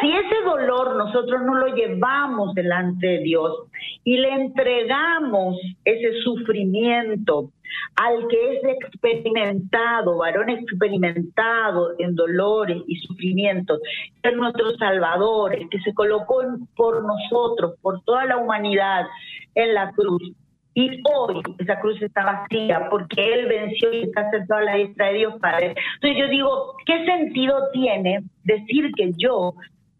Si 0.00 0.12
ese 0.12 0.42
dolor 0.44 0.96
nosotros 0.96 1.42
no 1.42 1.54
lo 1.54 1.74
llevamos 1.74 2.54
delante 2.54 3.06
de 3.06 3.18
Dios 3.20 3.64
y 4.04 4.18
le 4.18 4.28
entregamos 4.34 5.56
ese 5.84 6.20
sufrimiento, 6.22 7.50
al 7.96 8.28
que 8.28 8.56
es 8.56 8.64
experimentado, 8.64 10.18
varón 10.18 10.50
experimentado 10.50 11.94
en 11.98 12.14
dolores 12.14 12.82
y 12.86 12.96
sufrimientos, 12.96 13.80
es 14.22 14.36
nuestro 14.36 14.76
Salvador, 14.76 15.54
el 15.54 15.68
que 15.68 15.80
se 15.80 15.94
colocó 15.94 16.42
por 16.76 17.02
nosotros, 17.02 17.74
por 17.80 18.02
toda 18.02 18.26
la 18.26 18.36
humanidad 18.36 19.06
en 19.54 19.74
la 19.74 19.90
cruz. 19.92 20.32
Y 20.78 21.02
hoy 21.12 21.42
esa 21.58 21.80
cruz 21.80 22.00
está 22.00 22.24
vacía 22.24 22.88
porque 22.88 23.34
Él 23.34 23.46
venció 23.46 23.92
y 23.92 24.04
está 24.04 24.30
sentado 24.30 24.60
a 24.60 24.64
la 24.64 24.74
diestra 24.76 25.08
de 25.08 25.14
Dios 25.14 25.34
Padre. 25.40 25.74
Entonces 25.94 26.16
yo 26.16 26.28
digo, 26.28 26.74
¿qué 26.86 27.04
sentido 27.04 27.68
tiene 27.72 28.22
decir 28.44 28.92
que 28.96 29.10
yo 29.16 29.54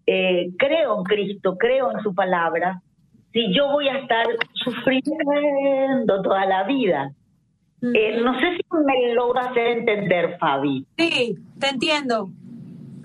eh, 0.07 0.51
creo 0.57 0.99
en 0.99 1.03
Cristo, 1.03 1.57
creo 1.59 1.91
en 1.91 2.01
su 2.05 2.15
palabra, 2.15 2.81
si 3.33 3.53
yo 3.53 3.73
voy 3.73 3.89
a 3.89 3.99
estar 3.99 4.25
sufriendo 4.53 6.23
toda 6.23 6.47
la 6.47 6.63
vida? 6.63 7.11
Eh, 7.83 8.21
no 8.23 8.39
sé 8.39 8.59
si 8.59 8.63
me 8.87 9.15
logra 9.15 9.51
hacer 9.51 9.79
entender, 9.79 10.39
Fabi. 10.39 10.87
Sí, 10.97 11.35
te 11.59 11.71
entiendo. 11.71 12.29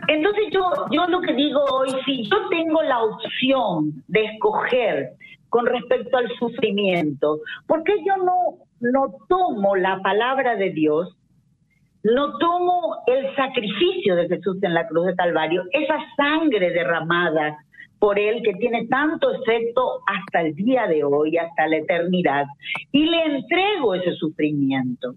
Entonces 0.07 0.43
yo, 0.51 0.69
yo 0.91 1.07
lo 1.07 1.21
que 1.21 1.33
digo 1.33 1.59
hoy, 1.71 1.89
si 2.05 2.29
yo 2.29 2.37
tengo 2.49 2.83
la 2.83 3.01
opción 3.01 4.03
de 4.09 4.25
escoger 4.25 5.13
con 5.53 5.67
respecto 5.67 6.17
al 6.17 6.27
sufrimiento, 6.39 7.41
¿por 7.67 7.83
qué 7.83 7.93
yo 8.03 8.17
no, 8.17 8.65
no 8.79 9.13
tomo 9.29 9.75
la 9.75 9.99
palabra 10.01 10.55
de 10.55 10.71
Dios, 10.71 11.15
no 12.01 12.39
tomo 12.39 13.03
el 13.05 13.35
sacrificio 13.35 14.15
de 14.15 14.29
Jesús 14.29 14.57
en 14.63 14.73
la 14.73 14.87
cruz 14.87 15.05
de 15.05 15.15
Calvario, 15.15 15.61
esa 15.71 15.99
sangre 16.17 16.71
derramada 16.71 17.55
por 17.99 18.17
Él 18.17 18.41
que 18.43 18.55
tiene 18.55 18.87
tanto 18.87 19.31
efecto 19.31 19.99
hasta 20.07 20.41
el 20.41 20.55
día 20.55 20.87
de 20.87 21.03
hoy, 21.03 21.37
hasta 21.37 21.67
la 21.67 21.77
eternidad, 21.77 22.47
y 22.91 23.05
le 23.05 23.23
entrego 23.23 23.93
ese 23.93 24.13
sufrimiento. 24.15 25.13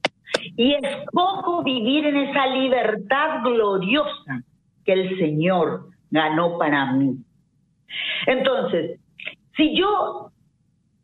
Y 0.54 0.74
escojo 0.74 1.62
vivir 1.62 2.08
en 2.08 2.16
esa 2.18 2.46
libertad 2.48 3.42
gloriosa 3.42 4.42
que 4.84 4.92
el 4.92 5.18
Señor 5.18 5.86
ganó 6.10 6.58
para 6.58 6.92
mí. 6.92 7.16
Entonces, 8.26 9.00
si 9.56 9.76
yo 9.76 10.30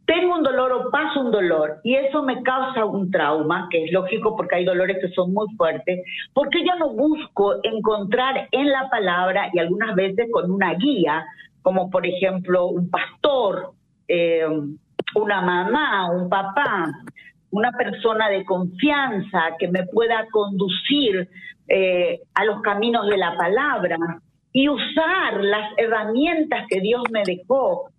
tengo 0.04 0.34
un 0.34 0.42
dolor 0.42 0.72
o 0.72 0.90
paso 0.90 1.20
un 1.20 1.30
dolor 1.30 1.80
y 1.84 1.94
eso 1.94 2.22
me 2.22 2.42
causa 2.42 2.84
un 2.84 3.10
trauma, 3.10 3.68
que 3.70 3.84
es 3.84 3.92
lógico 3.92 4.36
porque 4.36 4.56
hay 4.56 4.64
dolores 4.64 4.98
que 5.00 5.08
son 5.14 5.32
muy 5.32 5.46
fuertes, 5.56 6.04
porque 6.34 6.64
yo 6.64 6.74
no 6.78 6.90
busco 6.90 7.54
encontrar 7.62 8.48
en 8.50 8.70
la 8.70 8.88
palabra 8.90 9.50
y 9.52 9.58
algunas 9.58 9.94
veces 9.94 10.28
con 10.30 10.50
una 10.50 10.74
guía 10.74 11.24
como 11.62 11.90
por 11.90 12.06
ejemplo 12.06 12.66
un 12.66 12.90
pastor, 12.90 13.72
eh, 14.08 14.44
una 15.14 15.40
mamá, 15.40 16.10
un 16.10 16.28
papá, 16.28 16.90
una 17.50 17.70
persona 17.72 18.28
de 18.28 18.44
confianza 18.44 19.56
que 19.58 19.68
me 19.68 19.86
pueda 19.86 20.26
conducir 20.32 21.28
eh, 21.68 22.20
a 22.34 22.44
los 22.44 22.60
caminos 22.62 23.06
de 23.06 23.16
la 23.16 23.36
palabra 23.36 23.96
y 24.52 24.68
usar 24.68 25.42
las 25.42 25.70
herramientas 25.76 26.66
que 26.68 26.80
Dios 26.80 27.02
me 27.10 27.22
dejó 27.24 27.91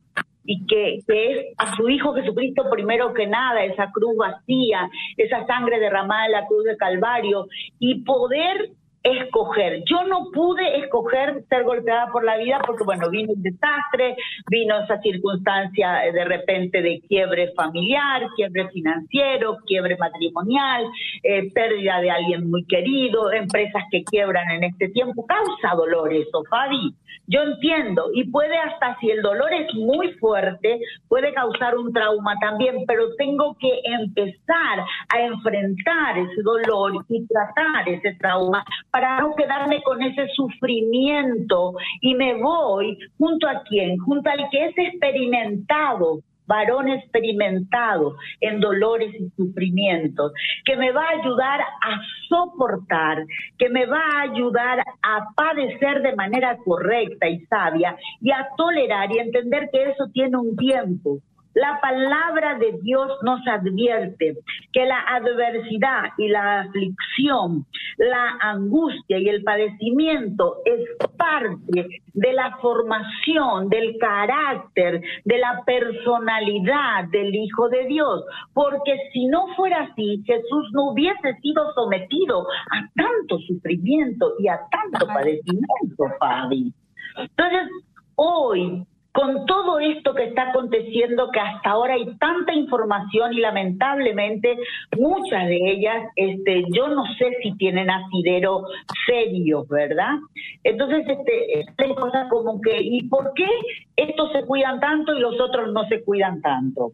y 0.44 0.66
que, 0.66 1.00
que, 1.08 1.32
es 1.32 1.46
a 1.58 1.76
su 1.76 1.90
Hijo 1.90 2.14
Jesucristo 2.14 2.70
primero 2.70 3.14
que 3.14 3.28
nada, 3.28 3.64
esa 3.64 3.92
cruz 3.92 4.16
vacía, 4.18 4.90
esa 5.18 5.46
sangre 5.46 5.80
derramada 5.80 6.26
en 6.26 6.32
la 6.34 6.46
cruz 6.46 6.66
de 6.66 6.78
Calvario, 6.78 7.48
y 7.80 8.04
poder 8.04 8.72
escoger. 9.03 9.83
Yo 9.86 10.03
no 10.05 10.31
pude 10.31 10.79
escoger 10.79 11.43
ser 11.50 11.63
golpeada 11.63 12.07
por 12.12 12.24
la 12.24 12.38
vida 12.38 12.62
porque, 12.65 12.83
bueno, 12.86 13.10
vino 13.10 13.33
un 13.33 13.41
desastre, 13.43 14.15
vino 14.50 14.79
esa 14.79 15.00
circunstancia 15.01 16.00
de 16.13 16.25
repente 16.25 16.81
de 16.81 17.01
quiebre 17.07 17.51
familiar, 17.53 18.27
quiebre 18.36 18.69
financiero, 18.69 19.57
quiebre 19.65 19.98
matrimonial, 19.98 20.86
eh, 21.24 21.51
pérdida 21.53 22.00
de 22.00 22.12
alguien 22.12 22.50
muy 22.50 22.65
querido, 22.65 23.31
empresas 23.31 23.83
que 23.91 24.03
quiebran 24.03 24.50
en 24.51 24.63
este 24.63 24.89
tiempo. 24.89 25.25
Causa 25.25 25.75
dolor 25.75 26.13
eso, 26.13 26.43
Fabi. 26.50 26.95
Yo 27.27 27.41
entiendo, 27.41 28.10
y 28.13 28.29
puede 28.29 28.57
hasta 28.57 28.98
si 29.00 29.10
el 29.10 29.22
dolor 29.22 29.53
es 29.53 29.74
muy 29.75 30.12
fuerte, 30.13 30.79
puede 31.07 31.33
causar 31.33 31.77
un 31.77 31.93
trauma 31.93 32.36
también, 32.41 32.83
pero 32.86 33.15
tengo 33.15 33.55
que 33.60 33.79
empezar 33.86 34.79
a 35.07 35.22
enfrentar 35.22 36.17
ese 36.17 36.41
dolor 36.41 37.05
y 37.07 37.25
tratar 37.25 37.88
ese 37.88 38.13
trauma 38.15 38.65
para 38.94 39.20
no 39.22 39.34
quedarme 39.34 39.82
con 39.82 40.04
ese 40.04 40.28
sufrimiento 40.36 41.74
y 42.00 42.14
me 42.14 42.36
voy 42.36 42.96
junto 43.18 43.48
a 43.48 43.64
quién, 43.64 43.98
junto 43.98 44.30
al 44.30 44.48
que 44.52 44.66
es 44.66 44.78
experimentado 44.78 46.20
varón 46.46 46.90
experimentado 46.90 48.18
en 48.42 48.60
dolores 48.60 49.16
y 49.20 49.30
sufrimientos, 49.36 50.34
que 50.66 50.76
me 50.76 50.92
va 50.92 51.06
a 51.06 51.22
ayudar 51.22 51.62
a 51.62 52.02
soportar, 52.28 53.26
que 53.58 53.70
me 53.70 53.86
va 53.86 54.00
a 54.00 54.22
ayudar 54.32 54.84
a 55.02 55.28
padecer 55.36 56.02
de 56.04 56.16
manera 56.16 56.58
correcta 56.58 57.28
y 57.28 57.40
sabia 57.46 57.96
y 58.22 58.32
a 58.32 58.48
tolerar 58.58 59.12
y 59.12 59.20
entender 59.20 59.70
que 59.72 59.84
eso 59.84 60.06
tiene 60.14 60.38
un 60.38 60.56
tiempo, 60.56 61.20
La 61.53 61.79
palabra 61.81 62.57
de 62.57 62.79
Dios 62.81 63.12
nos 63.22 63.39
advierte 63.48 64.38
que 64.72 64.86
la 64.86 65.00
adversidad 65.01 66.05
y 66.17 66.29
la 66.29 66.62
aflicción, 66.62 67.65
la 67.98 68.38
angustia 68.41 69.19
y 69.19 69.29
el 69.29 69.43
padecimiento 69.43 70.57
es 70.65 70.81
parte 71.15 72.01
de 72.13 72.33
la 72.33 72.57
formación, 72.57 73.69
del 73.69 73.98
carácter, 74.00 75.01
de 75.25 75.38
la 75.38 75.62
personalidad 75.63 77.05
del 77.12 77.36
Hijo 77.36 77.69
de 77.69 77.86
Dios. 77.86 78.24
Porque 78.53 78.98
si 79.12 79.27
no 79.27 79.48
fuera 79.55 79.83
así, 79.91 80.24
Jesús 80.25 80.69
no 80.74 80.91
hubiese 80.91 81.36
sido 81.41 81.72
sometido 81.74 82.48
a 82.72 82.89
tanto 82.95 83.38
sufrimiento 83.39 84.33
y 84.39 84.48
a 84.48 84.60
tanto 84.72 85.05
padecimiento, 85.05 86.03
Fabi. 86.19 86.74
Entonces, 87.15 87.69
hoy 88.15 88.86
con 89.13 89.46
todo 89.46 89.79
esto 89.79 90.15
que 90.15 90.25
está 90.25 90.50
aconteciendo, 90.50 91.29
que 91.32 91.39
hasta 91.39 91.70
ahora 91.70 91.93
hay 91.93 92.17
tanta 92.17 92.51
información 92.53 93.34
y 93.34 93.41
lamentablemente 93.41 94.58
muchas 94.98 95.48
de 95.48 95.55
ellas, 95.55 96.03
este, 96.15 96.63
yo 96.74 96.88
no 96.88 97.05
sé 97.20 97.38
si 97.43 97.55
tienen 97.58 97.91
asidero 97.91 98.63
serio, 99.05 99.65
¿verdad? 99.70 100.15
Entonces, 100.63 101.05
este, 101.08 101.63
hay 101.77 101.93
cosas 101.93 102.27
como 102.29 102.60
que, 102.60 102.75
¿y 102.82 103.08
por 103.08 103.34
qué 103.36 103.48
estos 103.96 104.32
se 104.32 104.46
cuidan 104.46 104.79
tanto 104.79 105.15
y 105.15 105.20
los 105.20 105.39
otros 105.39 105.72
no 105.72 105.88
se 105.89 106.03
cuidan 106.03 106.41
tanto? 106.41 106.93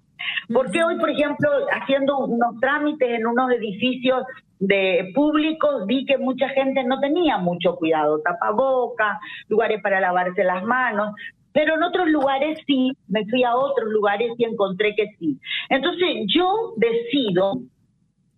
Porque 0.53 0.83
hoy, 0.83 0.97
por 0.99 1.09
ejemplo, 1.09 1.49
haciendo 1.71 2.17
unos 2.19 2.59
trámites 2.59 3.09
en 3.09 3.27
unos 3.27 3.49
edificios 3.51 4.23
de 4.59 5.13
públicos 5.15 5.85
vi 5.88 6.05
que 6.05 6.17
mucha 6.17 6.49
gente 6.49 6.83
no 6.83 6.99
tenía 6.99 7.38
mucho 7.38 7.77
cuidado, 7.77 8.19
tapaboca, 8.19 9.17
lugares 9.47 9.81
para 9.81 10.01
lavarse 10.01 10.43
las 10.43 10.65
manos, 10.65 11.15
pero 11.53 11.75
en 11.75 11.84
otros 11.84 12.08
lugares 12.10 12.60
sí, 12.65 12.91
me 13.08 13.25
fui 13.25 13.44
a 13.44 13.56
otros 13.56 13.89
lugares 13.89 14.32
y 14.38 14.46
encontré 14.46 14.96
que 14.96 15.08
sí. 15.20 15.39
Entonces 15.70 16.25
yo 16.27 16.74
decido 16.77 17.62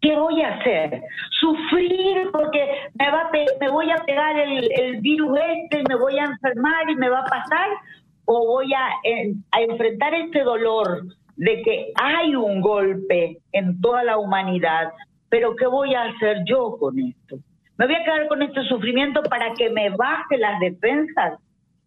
¿Qué 0.01 0.15
voy 0.15 0.41
a 0.41 0.55
hacer? 0.55 1.03
¿Sufrir 1.39 2.31
porque 2.31 2.67
me, 2.95 3.11
va 3.11 3.29
me 3.59 3.69
voy 3.69 3.91
a 3.91 3.97
pegar 3.97 4.35
el, 4.39 4.99
virus 4.99 5.37
este 5.57 5.83
me 5.87 5.95
voy 5.95 6.17
a 6.17 6.25
enfermar 6.25 6.89
y 6.89 6.95
me 6.95 7.07
va 7.07 7.19
a 7.19 7.25
pasar? 7.25 7.69
¿O 8.25 8.47
voy 8.47 8.73
a, 8.73 8.87
a 9.51 9.61
enfrentar 9.61 10.15
este 10.15 10.41
dolor 10.41 11.03
de 11.35 11.61
que 11.61 11.91
hay 12.01 12.35
un 12.35 12.61
golpe 12.61 13.37
en 13.51 13.79
toda 13.79 14.03
la 14.03 14.17
humanidad? 14.17 14.91
Pero 15.29 15.55
¿qué 15.55 15.67
voy 15.67 15.93
a 15.93 16.05
hacer 16.05 16.45
yo 16.45 16.77
con 16.79 16.97
esto? 16.97 17.37
¿Me 17.77 17.85
voy 17.85 17.95
a 17.95 18.03
quedar 18.03 18.27
con 18.27 18.41
este 18.41 18.63
sufrimiento 18.63 19.21
para 19.23 19.53
que 19.53 19.69
me 19.69 19.91
baje 19.91 20.37
las 20.39 20.59
defensas? 20.59 21.39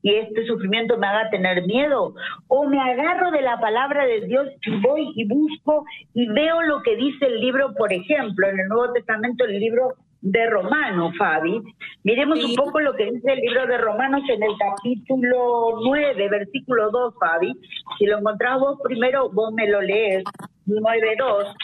Y 0.04 0.14
este 0.16 0.46
sufrimiento 0.46 0.98
me 0.98 1.06
haga 1.06 1.30
tener 1.30 1.66
miedo. 1.66 2.14
O 2.48 2.68
me 2.68 2.78
agarro 2.78 3.30
de 3.30 3.40
la 3.40 3.58
palabra 3.58 4.04
de 4.04 4.20
Dios 4.26 4.46
y 4.66 4.80
voy 4.82 5.10
y 5.16 5.26
busco 5.26 5.84
y 6.12 6.28
veo 6.28 6.60
lo 6.60 6.82
que 6.82 6.94
dice 6.94 7.26
el 7.26 7.40
libro, 7.40 7.72
por 7.74 7.90
ejemplo, 7.90 8.46
en 8.46 8.60
el 8.60 8.68
Nuevo 8.68 8.92
Testamento, 8.92 9.46
el 9.46 9.58
libro 9.58 9.94
de 10.20 10.46
Romanos, 10.50 11.14
Fabi. 11.16 11.58
Miremos 12.02 12.44
un 12.44 12.54
poco 12.54 12.80
lo 12.80 12.94
que 12.94 13.12
dice 13.12 13.32
el 13.32 13.40
libro 13.40 13.66
de 13.66 13.78
Romanos 13.78 14.20
en 14.28 14.42
el 14.42 14.52
capítulo 14.58 15.80
9, 15.82 16.28
versículo 16.28 16.90
2, 16.90 17.14
Fabi. 17.18 17.54
Si 17.98 18.04
lo 18.04 18.18
encontrás 18.18 18.60
vos 18.60 18.78
primero, 18.84 19.30
vos 19.30 19.54
me 19.54 19.66
lo 19.70 19.80
lees. 19.80 20.22
9.2. 20.66 21.54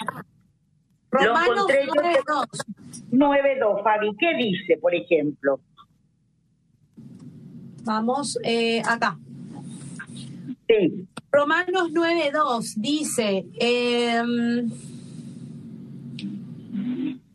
Romanos 1.11 1.67
9.2. 1.69 2.47
9.2, 3.11 3.83
Fabi. 3.83 4.17
¿Qué 4.19 4.35
dice, 4.35 4.79
por 4.81 4.95
ejemplo? 4.95 5.61
Vamos 7.91 8.39
eh, 8.45 8.83
acá. 8.87 9.19
Sí. 10.69 11.09
Romanos 11.33 11.91
9.2 11.93 12.75
dice 12.77 13.45
em, 13.59 14.71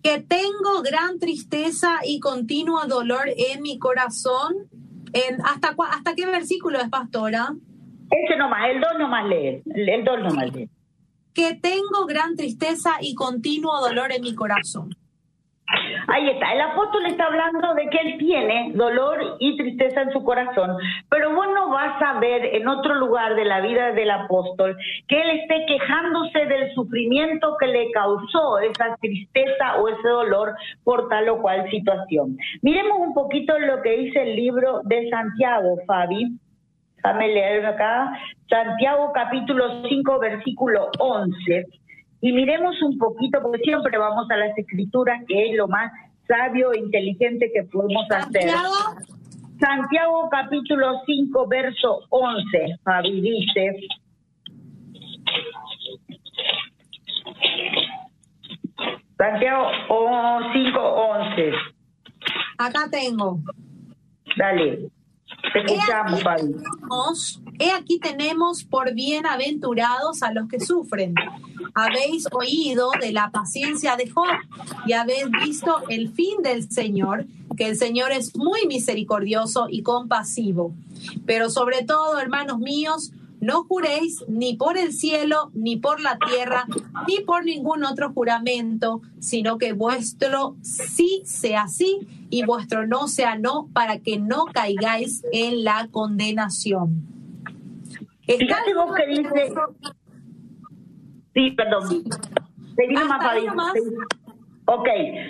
que 0.02 0.20
tengo 0.22 0.82
gran 0.82 1.20
tristeza 1.20 1.98
y 2.06 2.22
continuo 2.22 2.86
dolor 2.88 3.28
en 3.36 3.62
mi 3.64 3.78
corazón. 3.80 4.70
En, 5.12 5.42
¿hasta, 5.44 5.76
¿Hasta 5.92 6.16
qué 6.16 6.26
versículo 6.26 6.80
es, 6.80 6.88
pastora? 6.88 7.54
Ese 8.10 8.38
nomás, 8.38 8.70
el 8.70 8.80
2 8.80 8.90
nomás 8.98 9.26
lee, 9.28 9.62
el 9.66 10.06
2 10.06 10.20
nomás 10.24 10.56
lee. 10.56 10.70
Que 11.34 11.56
tengo 11.56 12.06
gran 12.08 12.38
tristeza 12.38 12.92
y 13.02 13.14
continuo 13.14 13.82
dolor 13.82 14.14
en 14.14 14.22
mi 14.22 14.34
corazón. 14.34 14.96
Ahí 16.08 16.30
está, 16.30 16.54
el 16.54 16.62
apóstol 16.62 17.06
está 17.08 17.26
hablando 17.26 17.74
de 17.74 17.90
que 17.90 17.98
él 17.98 18.18
tiene 18.20 18.72
dolor 18.76 19.38
y 19.40 19.58
tristeza 19.58 20.04
en 20.04 20.12
su 20.12 20.24
corazón, 20.24 20.78
pero 21.10 21.34
vos 21.34 21.48
no 21.56 21.70
vas 21.70 22.00
a 22.02 22.20
ver 22.20 22.46
en 22.56 22.68
otro 22.68 22.94
lugar 22.96 23.36
de 23.36 23.46
la 23.46 23.62
vida 23.62 23.92
del 23.92 24.12
apóstol 24.12 24.78
que 25.08 25.20
él 25.20 25.40
esté 25.40 25.66
quejándose 25.66 26.46
del 26.46 26.72
sufrimiento 26.76 27.58
que 27.60 27.68
le 27.68 27.92
causó 27.92 28.60
esa 28.60 28.96
tristeza 28.98 29.78
o 29.82 29.90
ese 29.90 30.08
dolor 30.08 30.56
por 30.84 31.10
tal 31.10 31.30
o 31.30 31.42
cual 31.42 31.68
situación. 31.72 32.38
Miremos 32.62 33.00
un 33.00 33.14
poquito 33.16 33.58
lo 33.58 33.82
que 33.82 33.98
dice 33.98 34.22
el 34.22 34.36
libro 34.36 34.82
de 34.84 35.10
Santiago, 35.10 35.78
Fabi. 35.88 36.38
Déjame 36.98 37.28
leer 37.30 37.66
acá. 37.66 38.12
Santiago 38.48 39.12
capítulo 39.14 39.82
5, 39.88 40.20
versículo 40.20 40.90
11 41.00 41.66
y 42.26 42.32
miremos 42.32 42.82
un 42.82 42.98
poquito, 42.98 43.40
porque 43.40 43.60
siempre 43.60 44.00
vamos 44.00 44.26
a 44.32 44.36
las 44.36 44.58
escrituras, 44.58 45.22
que 45.28 45.52
es 45.52 45.56
lo 45.56 45.68
más 45.68 45.92
sabio 46.28 46.74
e 46.74 46.80
inteligente 46.80 47.52
que 47.54 47.62
podemos 47.66 48.04
hacer. 48.10 48.50
Santiago 49.60 50.28
capítulo 50.32 51.04
5, 51.06 51.48
verso 51.48 52.00
11, 52.10 52.80
Fabi 52.84 53.22
dice, 53.22 53.76
Santiago 59.20 59.68
5, 60.52 60.80
11. 60.80 61.52
Acá 62.58 62.90
tengo. 62.90 63.40
Dale. 64.36 64.90
Te 65.54 65.60
escuchamos, 65.60 66.24
Fabi. 66.24 66.56
He 67.60 67.72
aquí 67.72 68.00
tenemos 68.00 68.64
por 68.64 68.96
bienaventurados 68.96 70.24
a 70.24 70.34
los 70.34 70.48
que 70.48 70.60
sufren. 70.60 71.14
Habéis 71.76 72.26
oído 72.32 72.90
de 73.02 73.12
la 73.12 73.32
paciencia 73.32 73.98
de 73.98 74.10
Job 74.10 74.26
y 74.88 74.94
habéis 74.94 75.26
visto 75.44 75.84
el 75.90 76.10
fin 76.10 76.42
del 76.42 76.72
Señor, 76.72 77.26
que 77.58 77.68
el 77.68 77.76
Señor 77.76 78.14
es 78.14 78.36
muy 78.38 78.66
misericordioso 78.66 79.68
y 79.70 79.84
compasivo. 79.84 80.74
Pero 81.26 81.50
sobre 81.50 81.84
todo, 81.84 82.18
hermanos 82.18 82.60
míos, 82.60 83.12
no 83.42 83.66
juréis 83.66 84.24
ni 84.30 84.56
por 84.56 84.78
el 84.78 84.94
cielo, 84.94 85.52
ni 85.54 85.76
por 85.76 86.00
la 86.00 86.18
tierra, 86.18 86.66
ni 87.08 87.20
por 87.26 87.44
ningún 87.44 87.84
otro 87.84 88.14
juramento, 88.14 89.02
sino 89.20 89.58
que 89.58 89.74
vuestro 89.74 90.56
sí 90.62 91.24
sea 91.26 91.68
sí 91.68 92.08
y 92.30 92.46
vuestro 92.46 92.88
no 92.88 93.10
sea 93.10 93.38
no, 93.38 93.68
para 93.74 94.00
que 94.00 94.18
no 94.18 94.46
caigáis 94.46 95.24
en 95.34 95.66
la 95.66 95.90
condenación. 95.92 97.06
Vos 98.28 98.96
que 98.96 99.08
dice... 99.08 99.54
Sí, 101.36 101.52
perdón. 101.52 101.84
Seguimos 102.76 103.08
más, 103.08 103.74
Ok, 104.68 104.88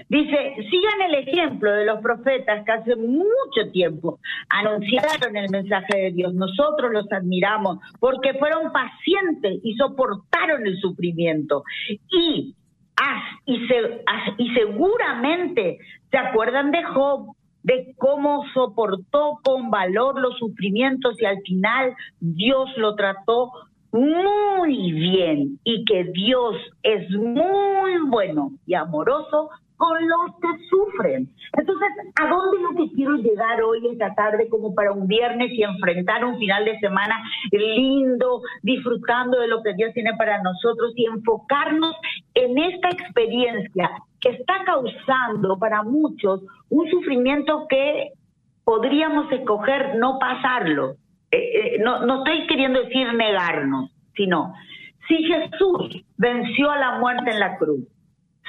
dice, 0.07 0.55
sigan 0.69 1.01
el 1.09 1.15
ejemplo 1.15 1.73
de 1.73 1.85
los 1.85 1.99
profetas 1.99 2.63
que 2.63 2.71
hace 2.71 2.95
mucho 2.95 3.69
tiempo 3.73 4.19
anunciaron 4.47 5.35
el 5.35 5.49
mensaje 5.49 5.97
de 5.97 6.11
Dios. 6.11 6.33
Nosotros 6.33 6.93
los 6.93 7.11
admiramos 7.11 7.79
porque 7.99 8.33
fueron 8.35 8.71
pacientes 8.71 9.59
y 9.61 9.75
soportaron 9.75 10.65
el 10.65 10.79
sufrimiento. 10.79 11.63
Y, 11.89 12.55
y, 13.45 13.67
se, 13.67 14.03
y 14.37 14.53
seguramente 14.53 15.79
se 16.09 16.17
acuerdan 16.17 16.71
de 16.71 16.83
Job, 16.85 17.35
de 17.63 17.93
cómo 17.97 18.45
soportó 18.53 19.39
con 19.43 19.69
valor 19.69 20.17
los 20.21 20.37
sufrimientos 20.37 21.21
y 21.21 21.25
al 21.25 21.41
final 21.41 21.93
Dios 22.21 22.69
lo 22.77 22.95
trató 22.95 23.51
muy 23.95 24.91
bien 24.91 25.57
y 25.63 25.85
que 25.85 26.03
Dios 26.11 26.55
es 26.83 27.09
muy 27.11 27.97
bueno 28.09 28.51
y 28.65 28.73
amoroso 28.73 29.49
con 29.77 30.07
los 30.07 30.35
que 30.41 30.67
sufren. 30.69 31.29
Entonces, 31.57 31.87
¿a 32.21 32.27
dónde 32.27 32.57
lo 32.61 32.69
que 32.75 32.93
quiero 32.93 33.15
llegar 33.15 33.61
hoy, 33.61 33.87
esta 33.87 34.13
tarde, 34.13 34.49
como 34.49 34.75
para 34.75 34.91
un 34.91 35.07
viernes 35.07 35.51
y 35.51 35.63
enfrentar 35.63 36.25
un 36.25 36.37
final 36.37 36.65
de 36.65 36.77
semana 36.79 37.15
lindo, 37.51 38.41
disfrutando 38.63 39.39
de 39.39 39.47
lo 39.47 39.63
que 39.63 39.73
Dios 39.73 39.93
tiene 39.93 40.13
para 40.17 40.41
nosotros 40.41 40.91
y 40.95 41.05
enfocarnos 41.05 41.95
en 42.33 42.57
esta 42.57 42.89
experiencia 42.89 43.91
que 44.19 44.29
está 44.29 44.55
causando 44.65 45.57
para 45.57 45.83
muchos 45.83 46.41
un 46.69 46.89
sufrimiento 46.89 47.65
que 47.69 48.09
podríamos 48.65 49.31
escoger 49.31 49.95
no 49.97 50.19
pasarlo? 50.19 50.95
Eh, 51.35 51.75
eh, 51.75 51.77
no, 51.83 52.05
no 52.05 52.23
estoy 52.23 52.47
queriendo 52.47 52.81
decir 52.81 53.13
negarnos, 53.13 53.91
sino 54.15 54.53
si 55.07 55.23
Jesús 55.23 56.03
venció 56.17 56.71
a 56.71 56.77
la 56.77 56.99
muerte 56.99 57.31
en 57.31 57.39
la 57.39 57.57
cruz, 57.57 57.83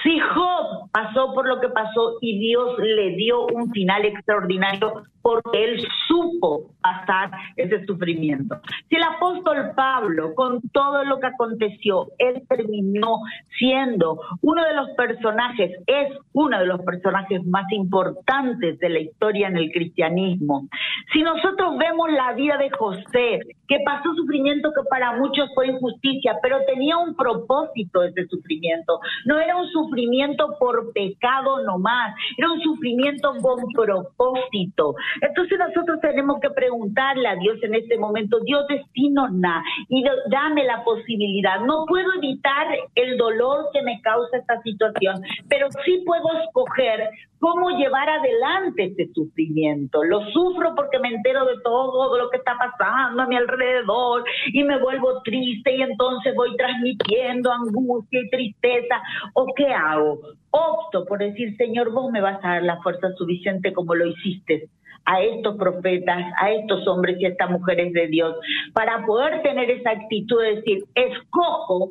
Si 0.04 0.20
Job 0.20 0.90
pasó 0.92 1.34
por 1.34 1.48
lo 1.48 1.58
que 1.60 1.68
pasó 1.70 2.18
y 2.20 2.38
Dios 2.38 2.78
le 2.78 3.16
dio 3.16 3.46
un 3.46 3.72
final 3.72 4.04
extraordinario 4.04 5.02
porque 5.26 5.64
él 5.64 5.82
supo 6.06 6.70
pasar 6.80 7.32
ese 7.56 7.84
sufrimiento. 7.84 8.60
Si 8.88 8.94
el 8.94 9.02
apóstol 9.02 9.72
Pablo, 9.74 10.36
con 10.36 10.60
todo 10.70 11.02
lo 11.02 11.18
que 11.18 11.26
aconteció, 11.26 12.06
él 12.18 12.44
terminó 12.48 13.18
siendo 13.58 14.20
uno 14.42 14.64
de 14.64 14.74
los 14.74 14.90
personajes, 14.90 15.72
es 15.88 16.16
uno 16.32 16.60
de 16.60 16.66
los 16.66 16.80
personajes 16.82 17.44
más 17.44 17.64
importantes 17.72 18.78
de 18.78 18.88
la 18.88 19.00
historia 19.00 19.48
en 19.48 19.56
el 19.56 19.72
cristianismo. 19.72 20.68
Si 21.12 21.22
nosotros 21.22 21.76
vemos 21.76 22.08
la 22.12 22.32
vida 22.34 22.56
de 22.56 22.70
José, 22.70 23.40
que 23.66 23.78
pasó 23.84 24.14
sufrimiento 24.14 24.70
que 24.72 24.88
para 24.88 25.16
muchos 25.16 25.50
fue 25.56 25.66
injusticia, 25.66 26.36
pero 26.40 26.58
tenía 26.66 26.98
un 26.98 27.16
propósito 27.16 28.04
ese 28.04 28.26
sufrimiento. 28.28 29.00
No 29.24 29.40
era 29.40 29.56
un 29.56 29.66
sufrimiento 29.70 30.56
por 30.60 30.92
pecado 30.92 31.64
nomás, 31.64 32.14
era 32.38 32.52
un 32.52 32.60
sufrimiento 32.60 33.32
con 33.42 33.58
propósito. 33.72 34.94
Entonces 35.20 35.58
nosotros 35.58 36.00
tenemos 36.00 36.40
que 36.40 36.50
preguntarle 36.50 37.28
a 37.28 37.36
Dios 37.36 37.58
en 37.62 37.74
este 37.74 37.98
momento, 37.98 38.40
Dios 38.40 38.66
destino 38.68 39.28
na 39.30 39.62
y 39.88 40.04
dame 40.30 40.64
la 40.64 40.84
posibilidad. 40.84 41.60
No 41.60 41.84
puedo 41.86 42.12
evitar 42.14 42.66
el 42.94 43.16
dolor 43.16 43.66
que 43.72 43.82
me 43.82 44.00
causa 44.02 44.38
esta 44.38 44.60
situación, 44.62 45.22
pero 45.48 45.68
sí 45.84 46.02
puedo 46.04 46.26
escoger 46.44 47.10
cómo 47.38 47.70
llevar 47.70 48.08
adelante 48.08 48.84
este 48.84 49.08
sufrimiento. 49.12 50.02
Lo 50.04 50.20
sufro 50.30 50.74
porque 50.74 50.98
me 50.98 51.08
entero 51.08 51.44
de 51.44 51.60
todo 51.62 52.16
lo 52.18 52.30
que 52.30 52.38
está 52.38 52.56
pasando 52.58 53.22
a 53.22 53.26
mi 53.26 53.36
alrededor 53.36 54.24
y 54.52 54.64
me 54.64 54.78
vuelvo 54.80 55.22
triste 55.22 55.76
y 55.76 55.82
entonces 55.82 56.34
voy 56.34 56.56
transmitiendo 56.56 57.52
angustia 57.52 58.20
y 58.20 58.30
tristeza. 58.30 59.02
¿O 59.34 59.46
qué 59.54 59.66
hago? 59.66 60.20
Opto 60.50 61.04
por 61.04 61.18
decir, 61.18 61.56
Señor, 61.56 61.90
vos 61.92 62.10
me 62.10 62.20
vas 62.20 62.42
a 62.42 62.54
dar 62.54 62.62
la 62.62 62.80
fuerza 62.82 63.12
suficiente 63.12 63.72
como 63.72 63.94
lo 63.94 64.06
hiciste 64.06 64.68
a 65.06 65.22
estos 65.22 65.56
profetas, 65.56 66.24
a 66.40 66.50
estos 66.50 66.86
hombres 66.86 67.16
y 67.18 67.24
a 67.24 67.28
estas 67.28 67.50
mujeres 67.50 67.92
de 67.92 68.08
Dios, 68.08 68.36
para 68.74 69.04
poder 69.06 69.42
tener 69.42 69.70
esa 69.70 69.90
actitud 69.90 70.42
de 70.42 70.56
decir, 70.56 70.84
escojo 70.94 71.90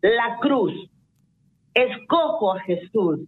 la 0.00 0.38
cruz, 0.40 0.72
escojo 1.74 2.54
a 2.54 2.60
Jesús, 2.60 3.20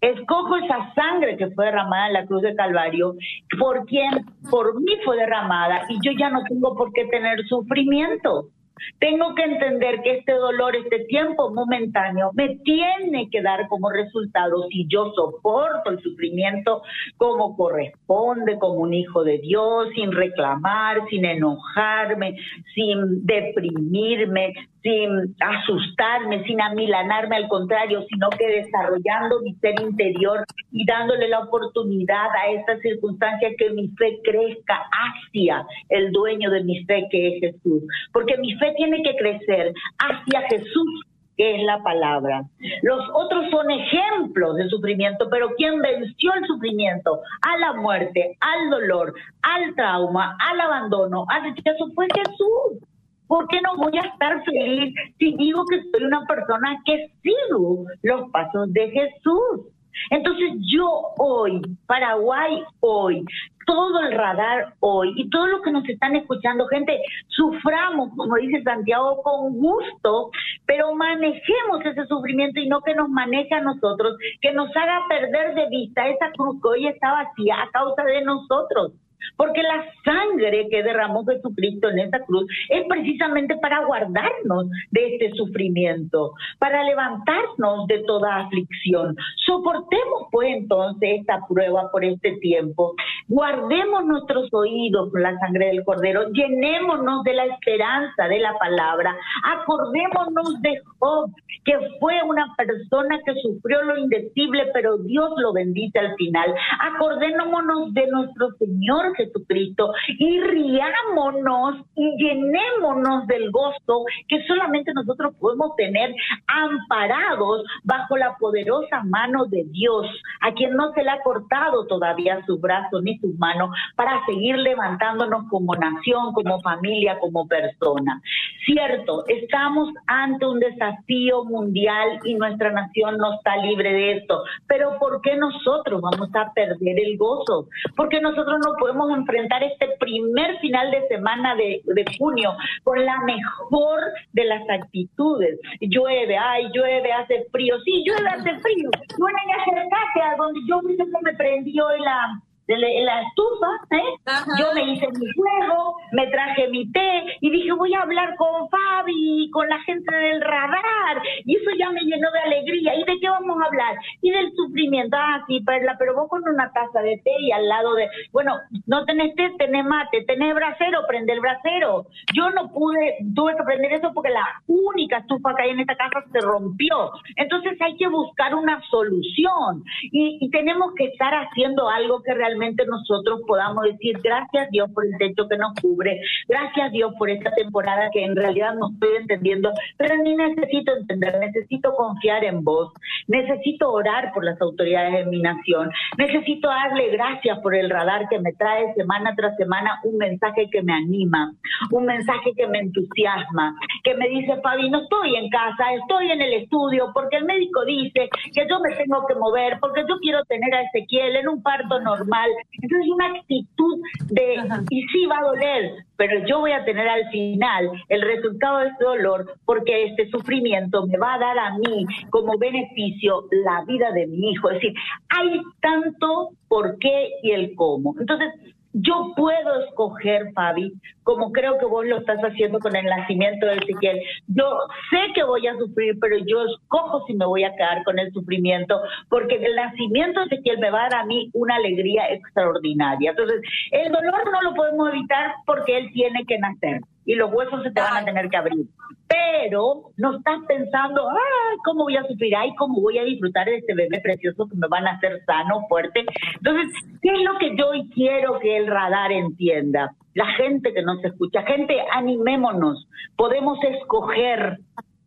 escojo 0.00 0.56
esa 0.56 0.92
sangre 0.94 1.36
que 1.36 1.50
fue 1.50 1.66
derramada 1.66 2.08
en 2.08 2.12
la 2.12 2.26
cruz 2.26 2.42
de 2.42 2.54
Calvario, 2.54 3.14
por 3.58 3.86
quien 3.86 4.10
por 4.50 4.80
mí 4.80 4.92
fue 5.04 5.16
derramada 5.16 5.82
y 5.88 5.98
yo 6.04 6.12
ya 6.18 6.28
no 6.30 6.42
tengo 6.44 6.76
por 6.76 6.92
qué 6.92 7.06
tener 7.06 7.44
sufrimiento. 7.46 8.50
Tengo 8.98 9.34
que 9.34 9.42
entender 9.42 10.02
que 10.02 10.18
este 10.18 10.32
dolor, 10.32 10.76
este 10.76 11.04
tiempo 11.06 11.52
momentáneo, 11.52 12.30
me 12.34 12.56
tiene 12.64 13.28
que 13.30 13.42
dar 13.42 13.68
como 13.68 13.90
resultado, 13.90 14.66
si 14.70 14.86
yo 14.88 15.12
soporto 15.14 15.90
el 15.90 16.00
sufrimiento 16.00 16.82
como 17.16 17.56
corresponde, 17.56 18.58
como 18.58 18.80
un 18.80 18.94
hijo 18.94 19.24
de 19.24 19.38
Dios, 19.38 19.88
sin 19.94 20.12
reclamar, 20.12 20.98
sin 21.08 21.24
enojarme, 21.24 22.36
sin 22.74 23.24
deprimirme, 23.26 24.54
sin 24.82 25.34
asustarme, 25.40 26.44
sin 26.44 26.60
amilanarme, 26.60 27.36
al 27.36 27.48
contrario, 27.48 28.04
sino 28.08 28.30
que 28.30 28.46
desarrollando 28.46 29.40
mi 29.42 29.54
ser 29.54 29.80
interior 29.80 30.44
y 30.70 30.84
dándole 30.86 31.28
la 31.28 31.40
oportunidad 31.40 32.28
a 32.42 32.50
esta 32.52 32.78
circunstancia 32.78 33.50
que 33.58 33.70
mi 33.70 33.88
fe 33.88 34.18
crezca 34.22 34.82
hacia 34.90 35.66
el 35.88 36.12
dueño 36.12 36.50
de 36.50 36.64
mi 36.64 36.84
fe, 36.84 37.06
que 37.10 37.28
es 37.28 37.40
Jesús. 37.40 37.82
Porque 38.12 38.36
mi 38.38 38.54
fe 38.54 38.67
tiene 38.76 39.02
que 39.02 39.16
crecer 39.16 39.72
hacia 39.98 40.42
Jesús 40.48 41.04
que 41.38 41.54
es 41.54 41.62
la 41.62 41.80
palabra. 41.84 42.42
Los 42.82 43.00
otros 43.14 43.48
son 43.50 43.70
ejemplos 43.70 44.56
de 44.56 44.68
sufrimiento, 44.68 45.28
pero 45.30 45.54
quien 45.56 45.80
venció 45.80 46.34
el 46.34 46.44
sufrimiento, 46.46 47.20
a 47.42 47.56
la 47.58 47.74
muerte, 47.74 48.36
al 48.40 48.70
dolor, 48.70 49.14
al 49.42 49.74
trauma, 49.76 50.36
al 50.50 50.60
abandono, 50.60 51.24
al 51.28 51.44
rechazo, 51.44 51.90
fue 51.94 52.08
Jesús. 52.12 52.82
¿Por 53.28 53.46
qué 53.48 53.60
no 53.60 53.76
voy 53.76 53.96
a 53.98 54.08
estar 54.08 54.42
feliz 54.44 54.92
si 55.18 55.36
digo 55.36 55.62
que 55.70 55.80
soy 55.92 56.06
una 56.06 56.26
persona 56.26 56.82
que 56.84 57.12
sigo 57.22 57.84
los 58.02 58.30
pasos 58.32 58.72
de 58.72 58.90
Jesús? 58.90 59.77
Entonces 60.10 60.50
yo 60.72 60.88
hoy, 61.18 61.60
Paraguay 61.86 62.62
hoy, 62.80 63.24
todo 63.66 64.00
el 64.00 64.12
radar 64.12 64.72
hoy 64.80 65.12
y 65.16 65.28
todo 65.28 65.46
lo 65.46 65.60
que 65.60 65.70
nos 65.70 65.86
están 65.88 66.16
escuchando, 66.16 66.66
gente, 66.68 66.98
suframos, 67.28 68.10
como 68.16 68.36
dice 68.36 68.62
Santiago, 68.62 69.22
con 69.22 69.58
gusto, 69.58 70.30
pero 70.66 70.94
manejemos 70.94 71.84
ese 71.84 72.06
sufrimiento 72.06 72.60
y 72.60 72.68
no 72.68 72.80
que 72.80 72.94
nos 72.94 73.10
maneje 73.10 73.54
a 73.54 73.60
nosotros, 73.60 74.16
que 74.40 74.52
nos 74.52 74.74
haga 74.74 75.04
perder 75.08 75.54
de 75.54 75.68
vista 75.68 76.08
esa 76.08 76.30
cruz 76.32 76.60
que 76.62 76.68
hoy 76.68 76.86
está 76.86 77.12
vacía 77.12 77.62
a 77.62 77.70
causa 77.70 78.02
de 78.04 78.22
nosotros. 78.22 78.92
Porque 79.36 79.62
la 79.62 79.84
sangre 80.04 80.68
que 80.70 80.82
derramó 80.82 81.24
Jesucristo 81.24 81.88
en 81.90 82.00
esa 82.00 82.20
cruz 82.24 82.46
es 82.68 82.86
precisamente 82.88 83.56
para 83.56 83.84
guardarnos 83.84 84.68
de 84.90 85.14
este 85.14 85.30
sufrimiento, 85.36 86.32
para 86.58 86.82
levantarnos 86.84 87.86
de 87.86 88.02
toda 88.04 88.46
aflicción. 88.46 89.16
Soportemos 89.46 90.28
pues 90.30 90.48
entonces 90.56 91.20
esta 91.20 91.40
prueba 91.48 91.90
por 91.90 92.04
este 92.04 92.32
tiempo. 92.40 92.94
Guardemos 93.28 94.04
nuestros 94.04 94.48
oídos 94.52 95.10
con 95.10 95.22
la 95.22 95.38
sangre 95.38 95.66
del 95.66 95.84
Cordero. 95.84 96.30
Llenémonos 96.32 97.22
de 97.24 97.34
la 97.34 97.46
esperanza 97.46 98.28
de 98.28 98.38
la 98.38 98.54
palabra. 98.58 99.16
Acordémonos 99.44 100.60
de 100.62 100.80
Job, 100.98 101.30
que 101.64 101.74
fue 102.00 102.14
una 102.24 102.54
persona 102.56 103.18
que 103.24 103.34
sufrió 103.40 103.82
lo 103.82 103.98
indecible, 103.98 104.66
pero 104.72 104.98
Dios 104.98 105.30
lo 105.36 105.52
bendice 105.52 105.98
al 105.98 106.14
final. 106.16 106.54
Acordémonos 106.80 107.92
de 107.94 108.06
nuestro 108.08 108.48
Señor 108.58 109.07
Jesucristo 109.14 109.92
y 110.18 110.40
riámonos 110.40 111.86
y 111.94 112.16
llenémonos 112.16 113.26
del 113.26 113.50
gozo 113.50 114.04
que 114.28 114.44
solamente 114.46 114.92
nosotros 114.94 115.34
podemos 115.40 115.74
tener 115.76 116.14
amparados 116.46 117.64
bajo 117.84 118.16
la 118.16 118.36
poderosa 118.38 119.02
mano 119.04 119.46
de 119.46 119.64
Dios, 119.70 120.06
a 120.40 120.52
quien 120.52 120.74
no 120.74 120.92
se 120.92 121.02
le 121.02 121.10
ha 121.10 121.22
cortado 121.22 121.86
todavía 121.86 122.44
su 122.46 122.58
brazo 122.58 123.00
ni 123.02 123.18
su 123.18 123.34
mano 123.38 123.70
para 123.96 124.24
seguir 124.26 124.56
levantándonos 124.56 125.48
como 125.48 125.74
nación, 125.74 126.32
como 126.32 126.60
familia, 126.60 127.18
como 127.18 127.46
persona. 127.46 128.20
Cierto, 128.64 129.24
estamos 129.26 129.88
ante 130.06 130.46
un 130.46 130.60
desafío 130.60 131.44
mundial 131.44 132.20
y 132.24 132.34
nuestra 132.34 132.70
nación 132.70 133.16
no 133.18 133.34
está 133.34 133.56
libre 133.58 133.92
de 133.92 134.12
esto, 134.18 134.42
pero 134.66 134.98
¿por 134.98 135.20
qué 135.22 135.36
nosotros 135.36 136.00
vamos 136.00 136.28
a 136.34 136.52
perder 136.52 137.00
el 137.00 137.16
gozo? 137.16 137.68
Porque 137.96 138.20
nosotros 138.20 138.58
no 138.64 138.72
podemos 138.78 138.97
enfrentar 139.14 139.62
este 139.62 139.88
primer 139.98 140.58
final 140.58 140.90
de 140.90 141.06
semana 141.08 141.54
de, 141.54 141.82
junio 142.18 142.56
con 142.84 143.04
la 143.04 143.18
mejor 143.20 144.00
de 144.32 144.44
las 144.44 144.68
actitudes. 144.68 145.58
Llueve, 145.80 146.36
ay, 146.36 146.68
llueve, 146.72 147.12
hace 147.12 147.46
frío. 147.50 147.76
Sí, 147.84 148.04
llueve, 148.04 148.28
hace 148.28 148.58
frío. 148.60 148.90
Bueno, 149.18 149.38
y 149.46 149.52
acercate 149.52 150.22
a 150.22 150.36
donde 150.36 150.60
yo 150.68 150.82
mismo 150.82 151.18
me 151.22 151.34
prendió 151.34 151.88
la 151.98 152.40
de 152.76 153.02
la 153.02 153.22
estufa, 153.22 153.96
¿eh? 153.96 154.56
Yo 154.58 154.74
me 154.74 154.92
hice 154.92 155.06
mi 155.08 155.26
juego, 155.32 155.96
me 156.12 156.26
traje 156.26 156.68
mi 156.68 156.90
té 156.92 157.38
y 157.40 157.50
dije, 157.50 157.72
voy 157.72 157.94
a 157.94 158.02
hablar 158.02 158.36
con 158.36 158.68
Fabi 158.68 159.50
con 159.52 159.68
la 159.68 159.80
gente 159.80 160.14
del 160.14 160.42
radar. 160.42 161.22
Y 161.46 161.56
eso 161.56 161.70
ya 161.78 161.90
me 161.90 162.02
llenó 162.02 162.30
de 162.30 162.40
alegría. 162.40 162.94
¿Y 162.94 163.04
de 163.04 163.18
qué 163.20 163.30
vamos 163.30 163.56
a 163.62 163.66
hablar? 163.66 163.96
Y 164.20 164.30
del 164.30 164.52
sufrimiento. 164.54 165.16
Ah, 165.18 165.42
sí, 165.46 165.60
Perla, 165.60 165.96
pero 165.98 166.14
vos 166.14 166.28
con 166.28 166.46
una 166.46 166.70
taza 166.72 167.00
de 167.00 167.16
té 167.24 167.30
y 167.40 167.52
al 167.52 167.66
lado 167.66 167.94
de, 167.94 168.06
bueno, 168.32 168.54
no 168.86 169.04
tenés 169.06 169.34
té, 169.34 169.50
tenés 169.58 169.86
mate, 169.86 170.24
tenés 170.24 170.54
brasero, 170.54 171.06
prende 171.08 171.32
el 171.32 171.40
brasero. 171.40 172.04
Yo 172.34 172.50
no 172.50 172.70
pude, 172.70 173.16
tuve 173.34 173.54
que 173.54 173.62
aprender 173.62 173.92
eso 173.94 174.12
porque 174.12 174.30
la 174.30 174.44
única 174.66 175.18
estufa 175.18 175.54
que 175.54 175.62
hay 175.62 175.70
en 175.70 175.80
esta 175.80 175.96
casa 175.96 176.22
se 176.30 176.40
rompió. 176.40 177.12
Entonces 177.36 177.80
hay 177.80 177.96
que 177.96 178.08
buscar 178.08 178.54
una 178.54 178.82
solución 178.90 179.84
y, 180.02 180.36
y 180.40 180.50
tenemos 180.50 180.92
que 180.94 181.06
estar 181.06 181.32
haciendo 181.32 181.88
algo 181.88 182.22
que 182.22 182.34
realmente 182.34 182.57
nosotros 182.86 183.40
podamos 183.46 183.84
decir 183.84 184.18
gracias 184.22 184.70
Dios 184.70 184.90
por 184.92 185.06
el 185.06 185.16
techo 185.18 185.48
que 185.48 185.56
nos 185.56 185.74
cubre, 185.80 186.20
gracias 186.48 186.92
Dios 186.92 187.12
por 187.18 187.30
esta 187.30 187.50
temporada 187.52 188.10
que 188.12 188.24
en 188.24 188.36
realidad 188.36 188.74
no 188.74 188.90
estoy 188.92 189.16
entendiendo, 189.20 189.72
pero 189.96 190.16
ni 190.22 190.34
necesito 190.34 190.92
entender, 190.96 191.38
necesito 191.38 191.94
confiar 191.94 192.44
en 192.44 192.64
vos, 192.64 192.92
necesito 193.26 193.90
orar 193.90 194.32
por 194.32 194.44
las 194.44 194.60
autoridades 194.60 195.24
de 195.24 195.26
mi 195.26 195.40
nación, 195.40 195.90
necesito 196.16 196.68
darle 196.68 197.10
gracias 197.10 197.58
por 197.60 197.74
el 197.74 197.90
radar 197.90 198.28
que 198.28 198.38
me 198.38 198.52
trae 198.52 198.94
semana 198.94 199.34
tras 199.36 199.56
semana 199.56 200.00
un 200.04 200.16
mensaje 200.16 200.68
que 200.70 200.82
me 200.82 200.92
anima, 200.92 201.52
un 201.90 202.06
mensaje 202.06 202.52
que 202.56 202.66
me 202.66 202.78
entusiasma, 202.78 203.74
que 204.08 204.14
me 204.14 204.28
dice, 204.30 204.58
Fabi, 204.62 204.88
no 204.88 205.02
estoy 205.02 205.36
en 205.36 205.50
casa, 205.50 205.92
estoy 205.92 206.30
en 206.30 206.40
el 206.40 206.54
estudio 206.62 207.10
porque 207.12 207.36
el 207.36 207.44
médico 207.44 207.84
dice 207.84 208.30
que 208.54 208.66
yo 208.66 208.80
me 208.80 208.94
tengo 208.96 209.26
que 209.26 209.34
mover, 209.34 209.76
porque 209.80 210.00
yo 210.08 210.16
quiero 210.22 210.42
tener 210.44 210.74
a 210.74 210.82
Ezequiel 210.82 211.36
en 211.36 211.46
un 211.46 211.62
parto 211.62 212.00
normal, 212.00 212.26
mal. 212.26 212.50
Entonces 212.72 213.10
una 213.12 213.26
actitud 213.26 214.00
de, 214.30 214.56
y 214.88 215.02
sí 215.08 215.26
va 215.26 215.40
a 215.40 215.48
doler, 215.48 215.92
pero 216.16 216.46
yo 216.46 216.60
voy 216.60 216.72
a 216.72 216.86
tener 216.86 217.06
al 217.06 217.28
final 217.28 217.90
el 218.08 218.22
resultado 218.22 218.78
de 218.78 218.88
este 218.88 219.04
dolor 219.04 219.54
porque 219.66 220.04
este 220.04 220.30
sufrimiento 220.30 221.06
me 221.06 221.18
va 221.18 221.34
a 221.34 221.38
dar 221.38 221.58
a 221.58 221.76
mí 221.76 222.06
como 222.30 222.56
beneficio 222.56 223.44
la 223.50 223.84
vida 223.84 224.10
de 224.12 224.26
mi 224.26 224.52
hijo. 224.52 224.70
Es 224.70 224.76
decir, 224.76 224.94
hay 225.28 225.60
tanto 225.82 226.50
por 226.66 226.98
qué 226.98 227.28
y 227.42 227.50
el 227.50 227.74
cómo. 227.74 228.14
Entonces, 228.18 228.54
yo 229.00 229.32
puedo 229.36 229.80
escoger, 229.84 230.52
Fabi, 230.52 230.92
como 231.22 231.52
creo 231.52 231.78
que 231.78 231.86
vos 231.86 232.06
lo 232.06 232.18
estás 232.18 232.38
haciendo 232.40 232.78
con 232.78 232.96
el 232.96 233.04
nacimiento 233.04 233.66
de 233.66 233.74
Ezequiel. 233.76 234.20
Yo 234.48 234.64
sé 235.10 235.18
que 235.34 235.44
voy 235.44 235.66
a 235.66 235.76
sufrir, 235.76 236.18
pero 236.20 236.36
yo 236.38 236.64
escojo 236.64 237.24
si 237.26 237.34
me 237.34 237.46
voy 237.46 237.64
a 237.64 237.74
quedar 237.74 238.02
con 238.04 238.18
el 238.18 238.32
sufrimiento, 238.32 239.00
porque 239.28 239.56
el 239.56 239.76
nacimiento 239.76 240.40
de 240.40 240.46
Ezequiel 240.46 240.78
me 240.78 240.90
va 240.90 241.06
a 241.06 241.08
dar 241.10 241.22
a 241.22 241.26
mí 241.26 241.50
una 241.52 241.76
alegría 241.76 242.28
extraordinaria. 242.30 243.30
Entonces, 243.30 243.60
el 243.90 244.10
dolor 244.10 244.50
no 244.50 244.62
lo 244.62 244.74
podemos 244.74 245.08
evitar 245.10 245.54
porque 245.66 245.98
él 245.98 246.10
tiene 246.12 246.44
que 246.46 246.58
nacer 246.58 247.00
y 247.28 247.34
los 247.34 247.52
huesos 247.52 247.82
se 247.82 247.90
te 247.90 248.00
van 248.00 248.16
a 248.16 248.24
tener 248.24 248.48
que 248.48 248.56
abrir. 248.56 248.86
Pero 249.28 250.12
no 250.16 250.38
estás 250.38 250.60
pensando, 250.66 251.28
ay, 251.28 251.76
¿cómo 251.84 252.04
voy 252.04 252.16
a 252.16 252.26
sufrir? 252.26 252.56
Ay, 252.56 252.74
¿cómo 252.78 253.02
voy 253.02 253.18
a 253.18 253.22
disfrutar 253.22 253.66
de 253.66 253.76
este 253.76 253.94
bebé 253.94 254.18
precioso 254.22 254.66
que 254.66 254.74
me 254.76 254.88
van 254.88 255.06
a 255.06 255.10
hacer 255.10 255.44
sano, 255.44 255.86
fuerte? 255.90 256.24
Entonces, 256.56 256.90
¿qué 257.20 257.28
es 257.28 257.42
lo 257.42 257.58
que 257.58 257.76
yo 257.76 257.90
quiero 258.14 258.58
que 258.60 258.78
el 258.78 258.86
radar 258.86 259.30
entienda? 259.30 260.12
La 260.32 260.46
gente 260.54 260.94
que 260.94 261.02
nos 261.02 261.22
escucha, 261.22 261.64
gente, 261.64 262.00
animémonos. 262.12 263.06
Podemos 263.36 263.78
escoger 263.84 264.78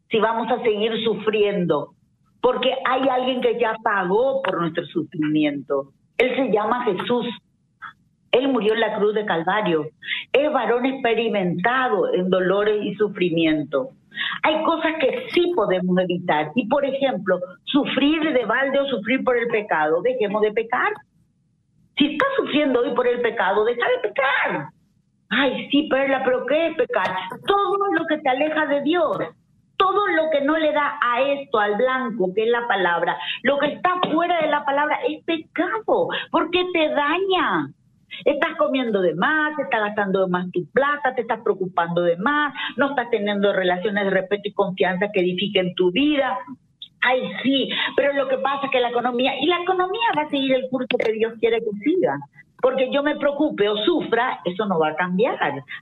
si 0.09 0.19
vamos 0.19 0.51
a 0.51 0.59
seguir 0.63 1.03
sufriendo, 1.03 1.93
porque 2.41 2.73
hay 2.83 3.07
alguien 3.09 3.41
que 3.41 3.59
ya 3.59 3.75
pagó 3.83 4.41
por 4.41 4.59
nuestro 4.59 4.87
sufrimiento. 4.87 5.91
Él 6.17 6.35
se 6.35 6.51
llama 6.51 6.83
Jesús. 6.83 7.27
Él 8.31 8.47
murió 8.47 8.73
en 8.73 8.79
la 8.79 8.95
cruz 8.95 9.13
de 9.13 9.25
Calvario. 9.25 9.87
Es 10.31 10.51
varón 10.51 10.85
experimentado 10.85 12.13
en 12.13 12.29
dolores 12.29 12.83
y 12.83 12.95
sufrimiento. 12.95 13.89
Hay 14.43 14.63
cosas 14.63 14.93
que 14.99 15.27
sí 15.29 15.51
podemos 15.55 15.97
evitar. 15.99 16.51
Y, 16.55 16.67
por 16.67 16.85
ejemplo, 16.85 17.39
sufrir 17.65 18.33
de 18.33 18.45
balde 18.45 18.79
o 18.79 18.87
sufrir 18.87 19.23
por 19.23 19.37
el 19.37 19.47
pecado. 19.47 20.01
Dejemos 20.01 20.41
de 20.41 20.51
pecar. 20.51 20.93
Si 21.97 22.13
estás 22.13 22.29
sufriendo 22.37 22.81
hoy 22.81 22.93
por 22.95 23.07
el 23.07 23.21
pecado, 23.21 23.65
deja 23.65 23.87
de 23.87 24.09
pecar. 24.09 24.69
Ay, 25.29 25.69
sí, 25.69 25.87
Perla, 25.89 26.23
pero 26.25 26.45
¿qué 26.45 26.67
es 26.67 26.75
pecar? 26.75 27.15
Todo 27.45 27.93
lo 27.93 28.05
que 28.05 28.17
te 28.17 28.29
aleja 28.29 28.65
de 28.65 28.81
Dios. 28.81 29.17
Todo 29.77 30.07
lo 30.09 30.29
que 30.31 30.41
no 30.41 30.57
le 30.57 30.71
da 30.73 30.99
a 31.01 31.21
esto, 31.21 31.57
al 31.57 31.75
blanco, 31.75 32.31
que 32.35 32.43
es 32.43 32.49
la 32.49 32.67
palabra, 32.67 33.17
lo 33.41 33.57
que 33.57 33.67
está 33.67 33.99
fuera 34.13 34.39
de 34.39 34.47
la 34.47 34.63
palabra 34.63 34.99
es 35.07 35.23
pecado, 35.23 36.09
porque 36.29 36.63
te 36.71 36.89
daña. 36.89 37.71
Estás 38.25 38.55
comiendo 38.57 39.01
de 39.01 39.15
más, 39.15 39.57
estás 39.59 39.81
gastando 39.81 40.25
de 40.25 40.31
más 40.31 40.51
tu 40.51 40.65
plata, 40.71 41.15
te 41.15 41.21
estás 41.21 41.41
preocupando 41.41 42.01
de 42.01 42.17
más, 42.17 42.53
no 42.77 42.89
estás 42.89 43.09
teniendo 43.09 43.53
relaciones 43.53 44.05
de 44.05 44.09
respeto 44.09 44.49
y 44.49 44.53
confianza 44.53 45.11
que 45.13 45.21
edifiquen 45.21 45.73
tu 45.75 45.91
vida. 45.91 46.37
Ay, 47.01 47.21
sí, 47.43 47.69
pero 47.95 48.13
lo 48.13 48.27
que 48.27 48.37
pasa 48.37 48.65
es 48.65 48.71
que 48.71 48.79
la 48.79 48.89
economía, 48.89 49.33
y 49.39 49.47
la 49.47 49.61
economía 49.61 50.01
va 50.17 50.23
a 50.23 50.29
seguir 50.29 50.53
el 50.53 50.69
curso 50.69 50.97
que 50.97 51.13
Dios 51.13 51.33
quiere 51.39 51.59
que 51.59 51.71
siga 51.83 52.15
porque 52.61 52.89
yo 52.91 53.03
me 53.03 53.15
preocupe 53.15 53.67
o 53.67 53.77
sufra, 53.77 54.39
eso 54.45 54.65
no 54.65 54.79
va 54.79 54.89
a 54.89 54.95
cambiar. 54.95 55.31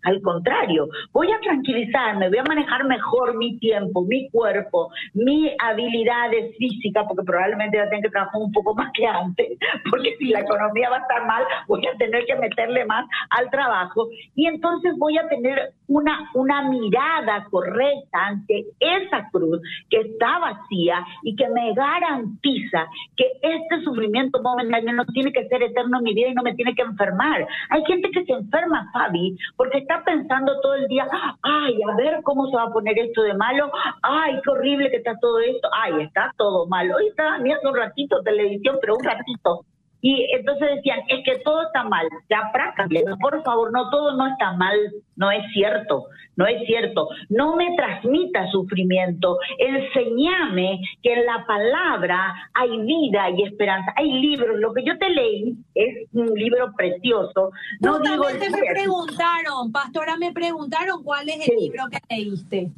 Al 0.04 0.22
contrario, 0.22 0.88
voy 1.12 1.32
a 1.32 1.40
tranquilizarme, 1.40 2.30
voy 2.30 2.38
a 2.38 2.44
manejar 2.44 2.86
mejor 2.86 3.38
mi 3.38 3.58
tiempo, 3.60 4.04
mi 4.04 4.30
cuerpo, 4.30 4.90
mis 5.14 5.52
habilidades 5.60 6.56
físicas, 6.58 7.06
porque 7.08 7.24
probablemente 7.24 7.78
ya 7.78 7.90
tengo 7.90 8.04
que 8.04 8.10
trabajar 8.10 8.42
un 8.42 8.52
poco 8.52 8.74
más 8.80 8.92
que 8.94 9.06
antes, 9.06 9.58
porque 9.90 10.16
si 10.18 10.30
la 10.30 10.42
economía 10.42 10.90
va 10.90 10.98
a 10.98 11.02
estar 11.02 11.26
mal, 11.26 11.44
voy 11.68 11.86
a 11.86 11.98
tener 11.98 12.26
que 12.26 12.36
meterle 12.36 12.86
más 12.86 13.06
al 13.32 13.50
trabajo. 13.50 14.08
Y 14.36 14.48
entonces 14.48 14.94
voy 14.98 15.18
a 15.18 15.28
tener 15.28 15.74
una, 15.88 16.30
una 16.34 16.70
mirada 16.70 17.46
correcta 17.50 18.28
ante 18.28 18.66
esa 18.80 19.30
cruz 19.32 19.60
que 19.90 19.98
está 20.02 20.40
vacía 20.40 21.06
y 21.24 21.36
que 21.36 21.48
me 21.50 21.74
garantiza 21.74 22.88
que 23.16 23.26
este 23.42 23.84
sufrimiento 23.84 24.42
momentáneo 24.42 24.94
no 24.94 25.06
tiene 25.06 25.34
que 25.34 25.48
ser 25.48 25.64
eterno 25.64 25.98
en 25.98 26.04
mi 26.04 26.14
vida 26.14 26.30
y 26.30 26.34
no 26.34 26.44
me 26.44 26.54
tiene 26.54 26.69
que 26.76 26.82
enfermar. 26.82 27.48
Hay 27.70 27.84
gente 27.86 28.10
que 28.12 28.26
se 28.26 28.34
enferma, 28.34 28.90
Fabi, 28.94 29.38
porque 29.56 29.80
está 29.80 30.04
pensando 30.04 30.60
todo 30.62 30.76
el 30.76 30.88
día, 30.88 31.08
ay, 31.42 31.78
a 31.82 31.96
ver 31.96 32.22
cómo 32.24 32.48
se 32.48 32.56
va 32.56 32.64
a 32.64 32.72
poner 32.72 32.98
esto 32.98 33.24
de 33.24 33.34
malo, 33.34 33.72
ay, 34.02 34.40
qué 34.44 34.50
horrible 34.50 34.90
que 34.90 34.98
está 34.98 35.18
todo 35.20 35.40
esto, 35.40 35.70
ay, 35.74 36.04
está 36.04 36.34
todo 36.38 36.68
malo. 36.68 36.96
Hoy 36.98 37.08
estaba 37.08 37.38
viendo 37.40 37.70
un 37.70 37.76
ratito 37.76 38.22
televisión, 38.24 38.78
pero 38.82 38.96
un 38.96 39.04
ratito. 39.04 39.66
Y 40.02 40.28
entonces 40.34 40.76
decían, 40.76 41.00
es 41.10 41.26
que 41.26 41.40
todo 41.44 41.64
está 41.64 41.84
mal, 41.84 42.08
ya 42.30 42.50
prácticamente, 42.54 43.12
por 43.20 43.44
favor, 43.44 43.72
no, 43.72 43.90
todo 43.90 44.16
no 44.16 44.28
está 44.28 44.54
mal, 44.54 44.78
no 45.18 45.30
es 45.30 45.44
cierto, 45.52 46.06
no 46.38 46.48
es 46.48 46.66
cierto. 46.66 47.10
No 47.28 47.58
me 47.58 47.76
transmita 47.76 48.50
sufrimiento, 48.50 49.38
enseñame 49.58 50.80
que 51.04 51.14
en 51.14 51.26
la 51.26 51.46
palabra 51.46 52.34
hay 52.54 52.80
vida 52.80 53.30
y 53.32 53.44
esperanza. 53.44 53.94
Hay 53.98 54.10
libros, 54.22 54.58
lo 54.60 54.74
que 54.74 54.86
yo 54.86 54.98
te 54.98 55.10
leí 55.10 55.58
es 55.76 56.08
un 56.14 56.34
libro 56.34 56.72
precioso. 56.78 57.52
No 57.82 58.00
digo 58.00 58.24
me 58.24 58.72
preguntaron, 58.72 59.72
pastora, 59.74 60.16
me 60.16 60.32
preguntaron 60.32 61.04
cuál 61.04 61.28
es 61.28 61.50
el 61.50 61.58
libro 61.58 61.84
que 61.92 62.00
leíste. 62.10 62.72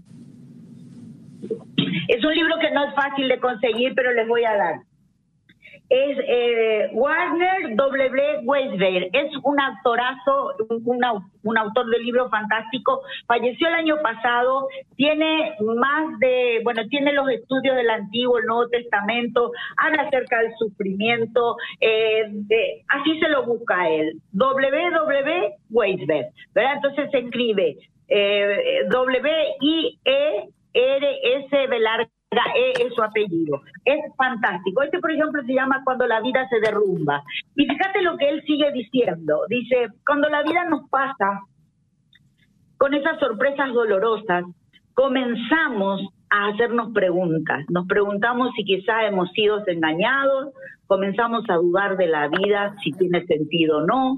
Es 2.08 2.26
un 2.26 2.34
libro 2.34 2.56
que 2.60 2.72
no 2.72 2.86
es 2.86 2.96
fácil 2.96 3.28
de 3.28 3.40
conseguir, 3.40 3.94
pero 3.96 4.12
les 4.14 4.28
voy 4.28 4.44
a 4.44 4.56
dar 4.56 4.91
es 5.92 6.18
eh, 6.26 6.90
Warner 6.94 7.76
W. 7.76 8.40
Weisberg. 8.46 9.10
Es 9.12 9.30
un 9.44 9.60
actorazo, 9.60 10.54
un, 10.86 11.58
autor 11.58 11.90
de 11.90 12.00
libro 12.00 12.30
fantástico. 12.30 13.02
Falleció 13.28 13.68
el 13.68 13.74
año 13.74 13.98
pasado. 14.02 14.70
Tiene 14.96 15.54
más 15.60 16.18
de, 16.20 16.62
bueno, 16.64 16.88
tiene 16.88 17.12
los 17.12 17.30
estudios 17.30 17.76
del 17.76 17.90
Antiguo, 17.90 18.38
el 18.38 18.46
Nuevo 18.46 18.70
Testamento. 18.70 19.52
Habla 19.76 20.04
acerca 20.04 20.40
del 20.40 20.54
sufrimiento. 20.58 21.58
Eh, 21.82 22.24
así 22.88 23.20
se 23.20 23.28
lo 23.28 23.46
busca 23.46 23.90
él. 23.90 24.14
W. 24.32 25.52
Weisberg. 25.72 26.28
¿Verdad? 26.54 26.76
Entonces 26.76 27.12
se 27.12 27.18
escribe 27.18 27.76
eh, 28.08 28.86
W-I-E-R-S 28.90 29.98
velar 31.68 32.02
e 32.02 32.21
es 32.32 32.94
su 32.94 33.04
apellido. 33.04 33.62
Es 33.86 34.00
fantástico. 34.16 34.82
Este, 34.84 35.00
por 35.00 35.12
ejemplo, 35.12 35.42
se 35.44 35.54
llama 35.54 35.82
Cuando 35.84 36.08
la 36.08 36.22
vida 36.22 36.48
se 36.50 36.60
derrumba. 36.60 37.24
Y 37.56 37.66
fíjate 37.66 38.02
lo 38.02 38.18
que 38.18 38.30
él 38.30 38.44
sigue 38.46 38.72
diciendo. 38.72 39.42
Dice, 39.50 39.88
cuando 40.06 40.30
la 40.30 40.44
vida 40.44 40.64
nos 40.66 40.90
pasa 40.90 41.42
con 42.78 42.94
esas 42.94 43.20
sorpresas 43.20 43.74
dolorosas, 43.74 44.46
comenzamos 44.94 46.02
a 46.30 46.48
hacernos 46.48 46.94
preguntas. 46.94 47.66
Nos 47.70 47.86
preguntamos 47.88 48.52
si 48.56 48.64
quizá 48.64 49.06
hemos 49.06 49.30
sido 49.32 49.62
engañados, 49.68 50.54
comenzamos 50.88 51.44
a 51.50 51.56
dudar 51.56 51.98
de 51.98 52.08
la 52.08 52.30
vida, 52.30 52.74
si 52.82 52.92
tiene 52.94 53.26
sentido 53.26 53.80
o 53.80 53.86
no, 53.86 54.18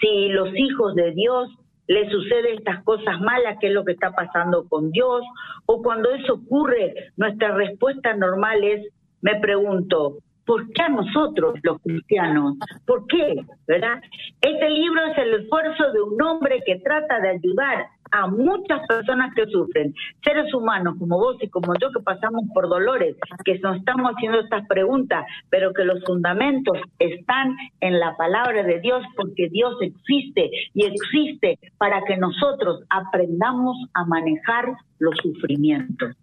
si 0.00 0.28
los 0.28 0.54
hijos 0.56 0.94
de 0.94 1.12
Dios 1.12 1.50
le 1.88 2.08
suceden 2.10 2.58
estas 2.58 2.84
cosas 2.84 3.20
malas, 3.20 3.56
que 3.60 3.68
es 3.68 3.72
lo 3.72 3.84
que 3.84 3.92
está 3.92 4.12
pasando 4.12 4.68
con 4.68 4.92
Dios, 4.92 5.22
o 5.66 5.82
cuando 5.82 6.10
eso 6.10 6.34
ocurre, 6.34 6.94
nuestra 7.16 7.54
respuesta 7.54 8.14
normal 8.14 8.62
es, 8.62 8.86
me 9.22 9.40
pregunto, 9.40 10.18
¿por 10.46 10.70
qué 10.72 10.82
a 10.82 10.88
nosotros 10.90 11.58
los 11.62 11.80
cristianos? 11.82 12.56
¿Por 12.86 13.06
qué? 13.06 13.36
¿Verdad? 13.66 14.00
Este 14.40 14.70
libro 14.70 15.04
es 15.06 15.18
el 15.18 15.34
esfuerzo 15.42 15.92
de 15.92 16.02
un 16.02 16.22
hombre 16.22 16.62
que 16.64 16.76
trata 16.76 17.20
de 17.20 17.30
ayudar 17.30 17.86
a 18.10 18.26
muchas 18.26 18.86
personas 18.86 19.34
que 19.34 19.46
sufren, 19.46 19.94
seres 20.22 20.52
humanos 20.54 20.96
como 20.98 21.18
vos 21.18 21.36
y 21.40 21.48
como 21.48 21.74
yo 21.80 21.90
que 21.92 22.02
pasamos 22.02 22.44
por 22.54 22.68
dolores, 22.68 23.16
que 23.44 23.58
nos 23.58 23.76
estamos 23.76 24.12
haciendo 24.12 24.40
estas 24.40 24.66
preguntas, 24.66 25.24
pero 25.50 25.72
que 25.72 25.84
los 25.84 26.02
fundamentos 26.04 26.78
están 26.98 27.56
en 27.80 27.98
la 27.98 28.16
palabra 28.16 28.62
de 28.62 28.80
Dios 28.80 29.02
porque 29.16 29.48
Dios 29.48 29.76
existe 29.80 30.50
y 30.74 30.84
existe 30.84 31.58
para 31.78 32.02
que 32.04 32.16
nosotros 32.16 32.82
aprendamos 32.90 33.76
a 33.94 34.04
manejar 34.04 34.72
los 34.98 35.16
sufrimientos, 35.18 36.16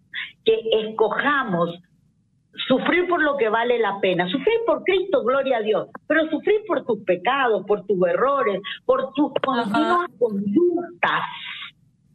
que 0.43 0.60
escojamos 0.88 1.80
sufrir 2.67 3.08
por 3.08 3.21
lo 3.21 3.38
que 3.38 3.50
vale 3.50 3.80
la 3.80 4.00
pena, 4.00 4.28
sufrir 4.28 4.56
por 4.65 4.84
Cristo, 4.84 5.24
gloria 5.24 5.58
a 5.58 5.62
Dios, 5.62 5.89
pero 6.08 6.30
sufrir 6.30 6.62
por 6.67 6.86
tus 6.86 7.04
pecados, 7.04 7.65
por 7.65 7.86
tus 7.86 7.98
errores, 8.08 8.62
por 8.86 9.13
tus 9.13 9.34
continuas 9.43 10.10
conductas 10.17 11.21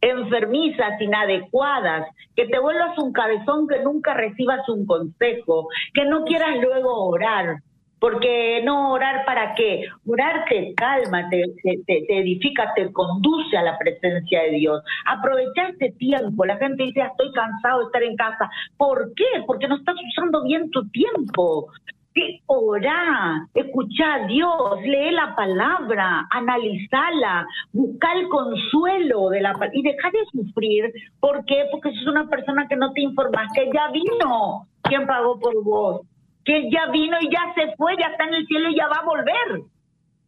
enfermizas, 0.01 0.99
inadecuadas, 0.99 2.07
que 2.35 2.47
te 2.47 2.59
vuelvas 2.59 2.97
un 2.97 3.13
cabezón 3.13 3.67
que 3.67 3.79
nunca 3.79 4.13
recibas 4.13 4.67
un 4.67 4.85
consejo, 4.85 5.67
que 5.93 6.05
no 6.05 6.25
quieras 6.25 6.57
luego 6.61 7.07
orar. 7.07 7.57
Porque 7.99 8.63
no 8.63 8.93
orar 8.93 9.25
para 9.25 9.53
qué? 9.53 9.83
Orar 10.07 10.45
te 10.49 10.73
calma, 10.73 11.29
te, 11.29 11.43
te, 11.85 12.19
edifica, 12.19 12.73
te 12.73 12.91
conduce 12.91 13.55
a 13.55 13.61
la 13.61 13.77
presencia 13.77 14.41
de 14.41 14.53
Dios. 14.53 14.81
Aprovecha 15.05 15.67
este 15.69 15.91
tiempo. 15.99 16.43
La 16.43 16.57
gente 16.57 16.81
dice, 16.81 17.03
ah, 17.03 17.11
estoy 17.11 17.31
cansado 17.31 17.81
de 17.81 17.85
estar 17.85 18.01
en 18.01 18.15
casa. 18.15 18.49
¿Por 18.75 19.13
qué? 19.15 19.43
Porque 19.45 19.67
no 19.67 19.75
estás 19.75 19.93
usando 20.09 20.43
bien 20.43 20.71
tu 20.71 20.89
tiempo. 20.89 21.67
Que 22.13 22.41
orá, 22.45 23.47
escucha 23.53 24.15
a 24.15 24.27
Dios, 24.27 24.81
lee 24.83 25.11
la 25.11 25.35
palabra, 25.35 26.27
analizala, 26.29 27.45
busca 27.71 28.13
el 28.13 28.27
consuelo 28.27 29.29
de 29.29 29.41
la 29.41 29.53
y 29.73 29.81
deja 29.81 30.09
de 30.11 30.25
sufrir. 30.31 30.91
¿Por 31.19 31.45
qué? 31.45 31.65
Porque 31.71 31.93
sos 31.93 32.07
una 32.07 32.27
persona 32.27 32.67
que 32.67 32.75
no 32.75 32.91
te 32.93 33.01
informas, 33.01 33.51
que 33.53 33.69
ya 33.73 33.89
vino 33.91 34.67
quien 34.83 35.05
pagó 35.07 35.39
por 35.39 35.63
vos, 35.63 36.01
que 36.43 36.69
ya 36.69 36.87
vino 36.87 37.17
y 37.21 37.29
ya 37.31 37.53
se 37.55 37.75
fue, 37.75 37.95
ya 37.97 38.07
está 38.07 38.25
en 38.25 38.33
el 38.33 38.47
cielo 38.47 38.69
y 38.69 38.75
ya 38.75 38.87
va 38.87 38.97
a 38.97 39.05
volver. 39.05 39.63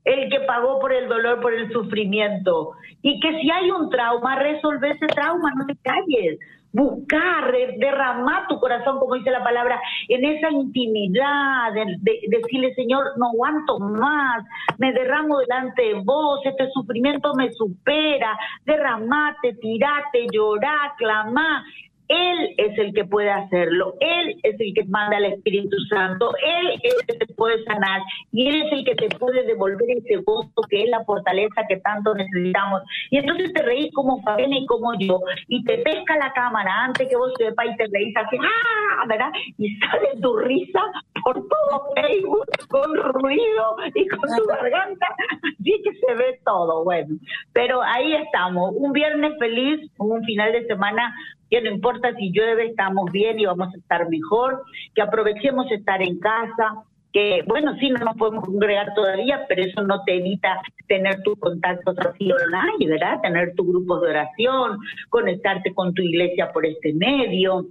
El 0.05 0.29
que 0.29 0.41
pagó 0.41 0.79
por 0.79 0.91
el 0.91 1.07
dolor, 1.07 1.41
por 1.41 1.53
el 1.53 1.71
sufrimiento. 1.71 2.71
Y 3.01 3.21
que 3.21 3.39
si 3.39 3.49
hay 3.49 3.71
un 3.71 3.89
trauma, 3.89 4.35
resolve 4.35 4.91
ese 4.91 5.07
trauma, 5.07 5.51
no 5.55 5.65
te 5.65 5.75
calles 5.77 6.39
buscar, 6.73 7.51
derramar 7.77 8.47
tu 8.47 8.59
corazón, 8.59 8.99
como 8.99 9.13
dice 9.13 9.29
la 9.29 9.43
palabra, 9.43 9.79
en 10.09 10.25
esa 10.25 10.49
intimidad, 10.49 11.71
de, 11.73 12.19
decirle, 12.27 12.73
Señor, 12.73 13.11
no 13.17 13.27
aguanto 13.27 13.79
más, 13.79 14.43
me 14.79 14.91
derramo 14.91 15.37
delante 15.37 15.83
de 15.83 16.01
vos, 16.03 16.39
este 16.43 16.69
sufrimiento 16.71 17.33
me 17.35 17.51
supera, 17.51 18.37
derramate, 18.65 19.53
tirate, 19.61 20.25
llorá, 20.31 20.93
clamá, 20.97 21.63
él 22.07 22.55
es 22.57 22.77
el 22.77 22.93
que 22.93 23.05
puede 23.05 23.29
hacerlo, 23.29 23.95
Él 23.99 24.35
es 24.43 24.59
el 24.59 24.73
que 24.73 24.83
manda 24.85 25.17
al 25.17 25.25
Espíritu 25.25 25.77
Santo, 25.89 26.31
Él 26.45 26.79
es 26.83 26.93
el 26.93 27.05
que 27.07 27.25
te 27.25 27.33
puede 27.33 27.63
sanar 27.63 28.01
y 28.31 28.47
Él 28.47 28.63
es 28.63 28.71
el 28.73 28.85
que 28.85 28.95
te 28.95 29.09
puede 29.17 29.43
devolver 29.43 29.89
ese 29.89 30.17
gozo 30.17 30.61
que 30.69 30.83
es 30.83 30.89
la 30.89 31.03
fortaleza 31.05 31.63
que 31.67 31.77
tanto 31.77 32.13
necesitamos. 32.13 32.81
Y 33.09 33.17
entonces 33.17 33.53
te 33.53 33.63
reís 33.63 33.91
como 33.93 34.21
Fabiana 34.21 34.57
y 34.57 34.65
como 34.65 34.93
yo 34.99 35.21
y 35.47 35.63
te 35.63 35.77
pesca 35.79 36.17
la 36.17 36.33
cámara 36.33 36.85
antes 36.85 37.07
que 37.07 37.15
vos 37.15 37.31
sepas 37.37 37.67
y 37.67 37.77
te 37.77 37.85
reís 37.91 38.15
así, 38.17 38.37
¡ah! 38.37 39.05
¿verdad? 39.07 39.31
Y 39.57 39.75
sale 39.77 40.19
tu 40.21 40.35
risa 40.37 40.81
por 41.23 41.35
todo 41.35 41.93
Facebook 41.95 42.47
con 42.69 42.95
ruido 42.95 43.75
y 43.95 44.07
con 44.07 44.21
tu 44.37 44.45
garganta, 44.45 45.07
así 45.41 45.81
que 45.83 45.93
se 45.93 46.13
ve 46.15 46.39
todo, 46.45 46.83
bueno. 46.83 47.15
Pero 47.53 47.81
ahí 47.81 48.13
estamos, 48.13 48.73
un 48.75 48.91
viernes 48.91 49.33
feliz, 49.39 49.89
un 49.97 50.23
final 50.23 50.51
de 50.51 50.65
semana 50.67 51.13
que 51.49 51.61
no 51.61 51.69
importa 51.69 52.13
si 52.15 52.31
llueve, 52.31 52.67
estamos 52.67 53.11
bien 53.11 53.39
y 53.39 53.45
vamos 53.45 53.73
a 53.73 53.77
estar 53.77 54.09
mejor, 54.09 54.63
que 54.95 55.01
aprovechemos 55.01 55.71
estar 55.71 56.01
en 56.01 56.19
casa, 56.19 56.83
que 57.11 57.43
bueno, 57.47 57.75
sí, 57.79 57.89
no 57.89 57.99
nos 57.99 58.17
podemos 58.17 58.45
congregar 58.45 58.93
todavía, 58.95 59.45
pero 59.47 59.63
eso 59.63 59.83
no 59.83 60.03
te 60.03 60.15
evita 60.17 60.59
tener 60.87 61.21
tus 61.21 61.37
contactos 61.39 61.95
así 61.99 62.31
online, 62.31 62.87
¿verdad? 62.87 63.21
Tener 63.21 63.53
tu 63.55 63.65
grupo 63.65 63.99
de 63.99 64.09
oración, 64.09 64.79
conectarte 65.09 65.73
con 65.73 65.93
tu 65.93 66.01
iglesia 66.01 66.51
por 66.51 66.65
este 66.65 66.93
medio 66.93 67.67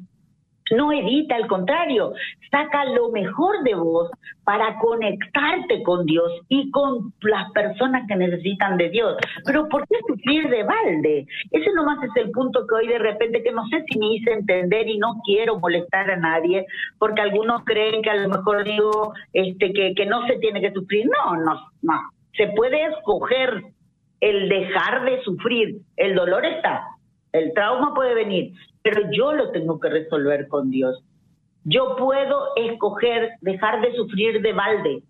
no 0.71 0.93
evita, 0.93 1.37
al 1.37 1.47
contrario, 1.47 2.13
saca 2.51 2.85
lo 2.85 3.11
mejor 3.11 3.63
de 3.65 3.75
vos 3.75 4.11
para 4.45 4.79
conectarte 4.79 5.83
con 5.83 6.05
Dios 6.07 6.31
y 6.49 6.71
con 6.71 7.13
las 7.23 7.51
personas 7.53 8.07
que 8.09 8.17
necesitan 8.17 8.77
de 8.77 8.91
Dios. 8.91 9.17
Pero 9.45 9.69
¿por 9.69 9.87
qué 9.89 9.97
sufrir 10.07 10.49
de 10.49 10.63
balde? 10.63 11.27
Ese 11.51 11.73
nomás 11.75 12.03
es 12.03 12.11
el 12.17 12.31
punto 12.31 12.67
que 12.67 12.75
hoy 12.75 12.89
de 12.89 12.99
repente, 12.99 13.43
que 13.43 13.53
no 13.53 13.67
sé 13.69 13.85
si 13.89 13.99
me 13.99 14.15
hice 14.15 14.33
entender 14.33 14.89
y 14.89 14.99
no 14.99 15.21
quiero 15.25 15.59
molestar 15.59 16.11
a 16.11 16.17
nadie, 16.17 16.67
porque 16.99 17.21
algunos 17.21 17.65
creen 17.65 18.03
que 18.03 18.11
a 18.11 18.17
lo 18.17 18.29
mejor 18.29 18.65
digo 18.65 19.13
este, 19.33 19.73
que, 19.73 19.95
que 19.95 20.07
no 20.07 20.27
se 20.27 20.39
tiene 20.39 20.61
que 20.61 20.73
sufrir. 20.73 21.07
No, 21.07 21.37
no, 21.37 21.61
no. 21.83 22.01
Se 22.37 22.49
puede 22.49 22.85
escoger 22.87 23.63
el 24.21 24.49
dejar 24.49 25.05
de 25.05 25.23
sufrir. 25.23 25.77
El 25.97 26.15
dolor 26.15 26.45
está, 26.47 26.85
el 27.33 27.53
trauma 27.55 27.93
puede 27.95 28.15
venir, 28.15 28.53
pero 28.83 29.03
yo 29.13 29.33
lo 29.33 29.51
tengo 29.51 29.79
que 29.81 29.89
resolver 29.89 30.49
con 30.49 30.71
Dios. 30.71 31.03
Yo 31.65 31.97
puedo 31.97 32.57
escoger 32.57 33.31
dejar 33.41 33.81
de 33.81 33.95
sufrir 33.95 34.43
de 34.43 34.53
balde. 34.53 35.03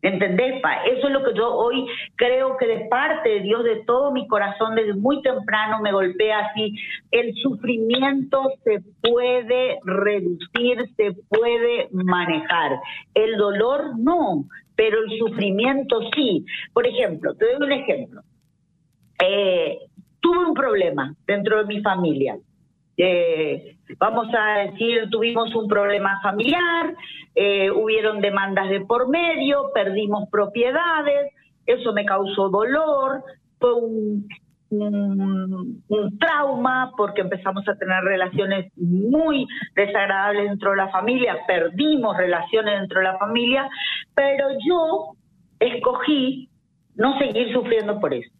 ¿Entendés, 0.00 0.62
Pa? 0.62 0.84
Eso 0.84 1.08
es 1.08 1.12
lo 1.12 1.24
que 1.24 1.34
yo 1.34 1.52
hoy 1.52 1.84
creo 2.14 2.56
que 2.56 2.66
de 2.66 2.86
parte 2.86 3.28
de 3.28 3.40
Dios, 3.40 3.64
de 3.64 3.82
todo 3.84 4.12
mi 4.12 4.28
corazón, 4.28 4.76
desde 4.76 4.94
muy 4.94 5.20
temprano 5.22 5.80
me 5.80 5.92
golpea 5.92 6.38
así. 6.38 6.74
El 7.10 7.34
sufrimiento 7.34 8.52
se 8.62 8.80
puede 9.02 9.78
reducir, 9.84 10.88
se 10.96 11.14
puede 11.28 11.88
manejar. 11.90 12.78
El 13.12 13.36
dolor 13.36 13.98
no, 13.98 14.44
pero 14.76 15.02
el 15.02 15.18
sufrimiento 15.18 16.00
sí. 16.14 16.46
Por 16.72 16.86
ejemplo, 16.86 17.34
te 17.34 17.46
doy 17.46 17.66
un 17.66 17.72
ejemplo. 17.72 18.22
Eh, 19.20 19.78
tuve 20.20 20.44
un 20.46 20.54
problema 20.54 21.12
dentro 21.26 21.58
de 21.58 21.64
mi 21.64 21.82
familia 21.82 22.38
eh, 22.98 23.76
vamos 23.96 24.26
a 24.34 24.58
decir, 24.64 25.08
tuvimos 25.08 25.54
un 25.54 25.68
problema 25.68 26.20
familiar, 26.20 26.94
eh, 27.34 27.70
hubieron 27.70 28.20
demandas 28.20 28.68
de 28.68 28.80
por 28.80 29.08
medio, 29.08 29.70
perdimos 29.72 30.28
propiedades, 30.30 31.32
eso 31.64 31.92
me 31.92 32.04
causó 32.04 32.48
dolor, 32.48 33.22
fue 33.60 33.72
un, 33.72 34.28
un, 34.70 36.18
trauma 36.18 36.90
porque 36.96 37.20
empezamos 37.20 37.66
a 37.68 37.76
tener 37.76 38.02
relaciones 38.02 38.72
muy 38.76 39.46
desagradables 39.76 40.48
dentro 40.48 40.72
de 40.72 40.78
la 40.78 40.88
familia, 40.88 41.38
perdimos 41.46 42.16
relaciones 42.16 42.80
dentro 42.80 42.98
de 42.98 43.04
la 43.06 43.18
familia, 43.18 43.68
pero 44.14 44.48
yo 44.66 45.12
escogí 45.60 46.48
no 46.96 47.16
seguir 47.18 47.52
sufriendo 47.52 48.00
por 48.00 48.12
eso, 48.12 48.34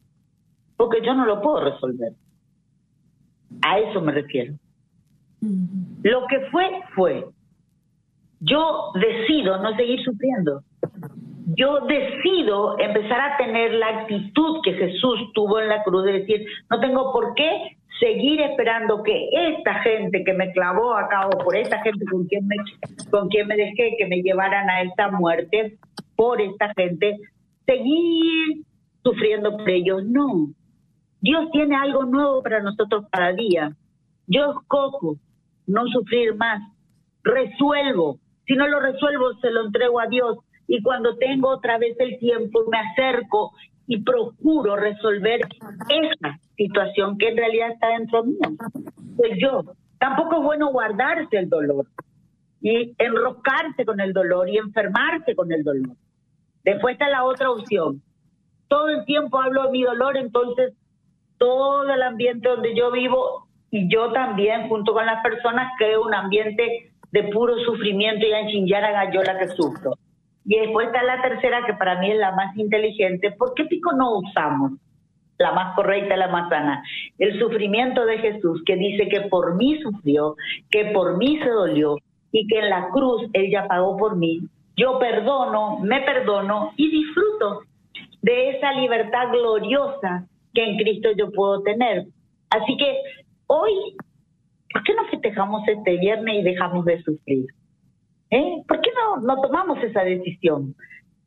porque 0.76 1.00
yo 1.00 1.14
no 1.14 1.26
lo 1.26 1.40
puedo 1.40 1.60
resolver. 1.70 2.12
A 3.62 3.78
eso 3.78 4.00
me 4.00 4.12
refiero. 4.12 4.54
Lo 6.02 6.26
que 6.26 6.40
fue, 6.50 6.68
fue. 6.94 7.26
Yo 8.40 8.92
decido 8.94 9.58
no 9.62 9.74
seguir 9.76 10.02
sufriendo. 10.04 10.62
Yo 11.56 11.80
decido 11.80 12.78
empezar 12.78 13.20
a 13.20 13.36
tener 13.36 13.72
la 13.74 14.00
actitud 14.00 14.60
que 14.62 14.74
Jesús 14.74 15.32
tuvo 15.34 15.60
en 15.60 15.68
la 15.68 15.82
cruz 15.82 16.04
de 16.04 16.12
decir, 16.12 16.46
no 16.70 16.78
tengo 16.78 17.12
por 17.12 17.34
qué 17.34 17.78
seguir 17.98 18.40
esperando 18.40 19.02
que 19.02 19.28
esta 19.32 19.74
gente 19.80 20.22
que 20.24 20.32
me 20.34 20.52
clavó 20.52 20.94
a 20.94 21.08
cabo, 21.08 21.30
por 21.42 21.56
esta 21.56 21.80
gente 21.82 22.04
con 22.06 22.26
quien 22.26 22.46
me, 22.46 22.56
con 23.10 23.28
quien 23.28 23.48
me 23.48 23.56
dejé 23.56 23.96
que 23.98 24.06
me 24.06 24.22
llevaran 24.22 24.68
a 24.68 24.82
esta 24.82 25.10
muerte, 25.10 25.78
por 26.14 26.40
esta 26.40 26.72
gente, 26.76 27.16
seguir 27.66 28.62
sufriendo 29.02 29.56
por 29.56 29.68
ellos. 29.68 30.04
No, 30.04 30.48
Dios 31.20 31.50
tiene 31.52 31.76
algo 31.76 32.04
nuevo 32.04 32.42
para 32.42 32.60
nosotros 32.60 33.06
cada 33.10 33.32
día. 33.32 33.72
Yo 34.26 34.52
escojo 34.52 35.16
no 35.66 35.86
sufrir 35.88 36.34
más. 36.36 36.62
Resuelvo. 37.22 38.18
Si 38.46 38.54
no 38.54 38.66
lo 38.66 38.80
resuelvo, 38.80 39.34
se 39.40 39.50
lo 39.50 39.66
entrego 39.66 40.00
a 40.00 40.06
Dios. 40.06 40.38
Y 40.66 40.82
cuando 40.82 41.16
tengo 41.16 41.48
otra 41.48 41.78
vez 41.78 41.96
el 41.98 42.18
tiempo, 42.18 42.64
me 42.70 42.78
acerco 42.78 43.52
y 43.86 44.02
procuro 44.02 44.76
resolver 44.76 45.40
esa 45.88 46.38
situación 46.56 47.16
que 47.18 47.28
en 47.28 47.36
realidad 47.36 47.70
está 47.72 47.88
dentro 47.88 48.24
mío. 48.24 48.38
Pues 49.16 49.32
yo. 49.40 49.64
Tampoco 49.98 50.36
es 50.36 50.42
bueno 50.42 50.70
guardarse 50.70 51.38
el 51.38 51.48
dolor 51.48 51.86
y 52.60 52.94
enroscarse 52.98 53.84
con 53.84 54.00
el 54.00 54.12
dolor 54.12 54.48
y 54.48 54.58
enfermarse 54.58 55.34
con 55.34 55.50
el 55.50 55.64
dolor. 55.64 55.96
Después 56.64 56.92
está 56.92 57.08
la 57.08 57.24
otra 57.24 57.50
opción. 57.50 58.02
Todo 58.68 58.90
el 58.90 59.04
tiempo 59.06 59.40
hablo 59.40 59.64
de 59.64 59.70
mi 59.70 59.82
dolor, 59.82 60.16
entonces 60.16 60.74
todo 61.38 61.88
el 61.90 62.02
ambiente 62.02 62.48
donde 62.48 62.74
yo 62.74 62.90
vivo 62.90 63.48
y 63.70 63.88
yo 63.92 64.12
también, 64.12 64.68
junto 64.68 64.92
con 64.92 65.06
las 65.06 65.22
personas, 65.22 65.72
creo 65.78 66.04
un 66.04 66.14
ambiente 66.14 66.90
de 67.12 67.22
puro 67.24 67.56
sufrimiento 67.58 68.26
y 68.26 68.32
a 68.32 69.10
yo 69.10 69.22
la 69.22 69.38
que 69.38 69.48
sufro. 69.48 69.92
Y 70.44 70.58
después 70.58 70.86
está 70.86 71.02
la 71.02 71.20
tercera, 71.20 71.64
que 71.66 71.74
para 71.74 72.00
mí 72.00 72.10
es 72.10 72.18
la 72.18 72.32
más 72.32 72.56
inteligente. 72.56 73.32
¿Por 73.32 73.54
qué 73.54 73.64
pico 73.64 73.92
no 73.92 74.18
usamos 74.18 74.72
la 75.38 75.52
más 75.52 75.74
correcta, 75.74 76.16
la 76.16 76.28
más 76.28 76.48
sana? 76.48 76.82
El 77.18 77.38
sufrimiento 77.38 78.06
de 78.06 78.18
Jesús, 78.18 78.62
que 78.64 78.76
dice 78.76 79.08
que 79.08 79.22
por 79.22 79.56
mí 79.56 79.78
sufrió, 79.82 80.36
que 80.70 80.86
por 80.86 81.18
mí 81.18 81.38
se 81.38 81.50
dolió 81.50 81.98
y 82.32 82.46
que 82.46 82.60
en 82.60 82.70
la 82.70 82.88
cruz 82.88 83.28
Él 83.34 83.50
ya 83.50 83.66
pagó 83.68 83.96
por 83.96 84.16
mí. 84.16 84.40
Yo 84.76 84.98
perdono, 84.98 85.78
me 85.80 86.00
perdono 86.00 86.72
y 86.76 86.90
disfruto 86.90 87.62
de 88.22 88.50
esa 88.50 88.72
libertad 88.72 89.30
gloriosa 89.32 90.24
que 90.54 90.64
en 90.64 90.76
Cristo 90.76 91.10
yo 91.16 91.30
puedo 91.32 91.62
tener. 91.62 92.06
Así 92.50 92.76
que 92.76 92.96
hoy, 93.46 93.72
¿por 94.72 94.82
qué 94.84 94.94
no 94.94 95.04
festejamos 95.10 95.66
este 95.68 95.98
viernes 95.98 96.40
y 96.40 96.42
dejamos 96.42 96.84
de 96.84 97.02
sufrir? 97.02 97.46
¿Eh? 98.30 98.62
¿Por 98.66 98.80
qué 98.80 98.90
no, 98.94 99.20
no 99.22 99.40
tomamos 99.40 99.82
esa 99.82 100.02
decisión? 100.02 100.74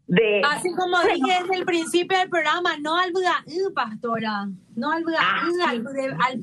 De, 0.08 0.42
Así 0.44 0.70
como 0.76 1.00
dije 1.04 1.42
desde 1.42 1.56
el 1.56 1.66
principio 1.66 2.18
del 2.18 2.30
programa, 2.30 2.72
no 2.82 2.98
al 2.98 3.12
uh, 3.12 3.74
pastora, 3.74 4.48
no 4.76 4.92
al 4.92 5.04
ah, 5.18 5.42
al, 5.70 5.88
al 6.20 6.40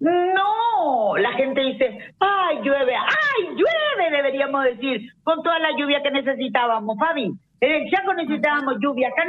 No, 0.00 1.16
la 1.18 1.32
gente 1.32 1.60
dice, 1.60 1.98
ay, 2.18 2.56
llueve, 2.62 2.94
ay, 2.96 3.48
llueve, 3.50 4.16
deberíamos 4.16 4.64
decir, 4.64 5.12
con 5.22 5.42
toda 5.42 5.58
la 5.58 5.76
lluvia 5.76 6.02
que 6.02 6.10
necesitábamos, 6.12 6.98
Fabi. 6.98 7.32
En 7.60 7.70
el 7.70 7.90
Chaco 7.90 8.14
necesitábamos 8.14 8.76
lluvia, 8.80 9.08
acá 9.08 9.24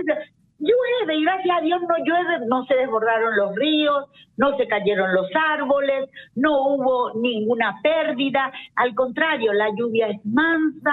llueve 0.60 1.16
y 1.16 1.24
gracias 1.24 1.58
a 1.58 1.62
Dios 1.62 1.82
no 1.82 1.96
llueve, 2.04 2.46
no 2.48 2.66
se 2.66 2.76
desbordaron 2.76 3.36
los 3.36 3.56
ríos, 3.56 4.06
no 4.38 4.56
se 4.58 4.68
cayeron 4.68 5.14
los 5.14 5.28
árboles, 5.36 6.10
no 6.36 6.68
hubo 6.68 7.14
ninguna 7.20 7.80
pérdida, 7.82 8.52
al 8.76 8.94
contrario, 8.96 9.54
la 9.54 9.70
lluvia 9.76 10.08
es 10.08 10.26
mansa, 10.26 10.92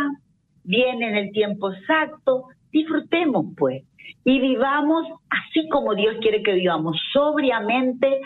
viene 0.65 1.09
en 1.09 1.17
el 1.17 1.33
tiempo 1.33 1.73
exacto, 1.73 2.49
disfrutemos 2.73 3.47
pues 3.57 3.85
y 4.25 4.41
vivamos 4.41 5.07
así 5.31 5.69
como 5.69 5.95
Dios 5.95 6.17
quiere 6.21 6.43
que 6.43 6.53
vivamos, 6.53 6.97
sobriamente 7.13 8.21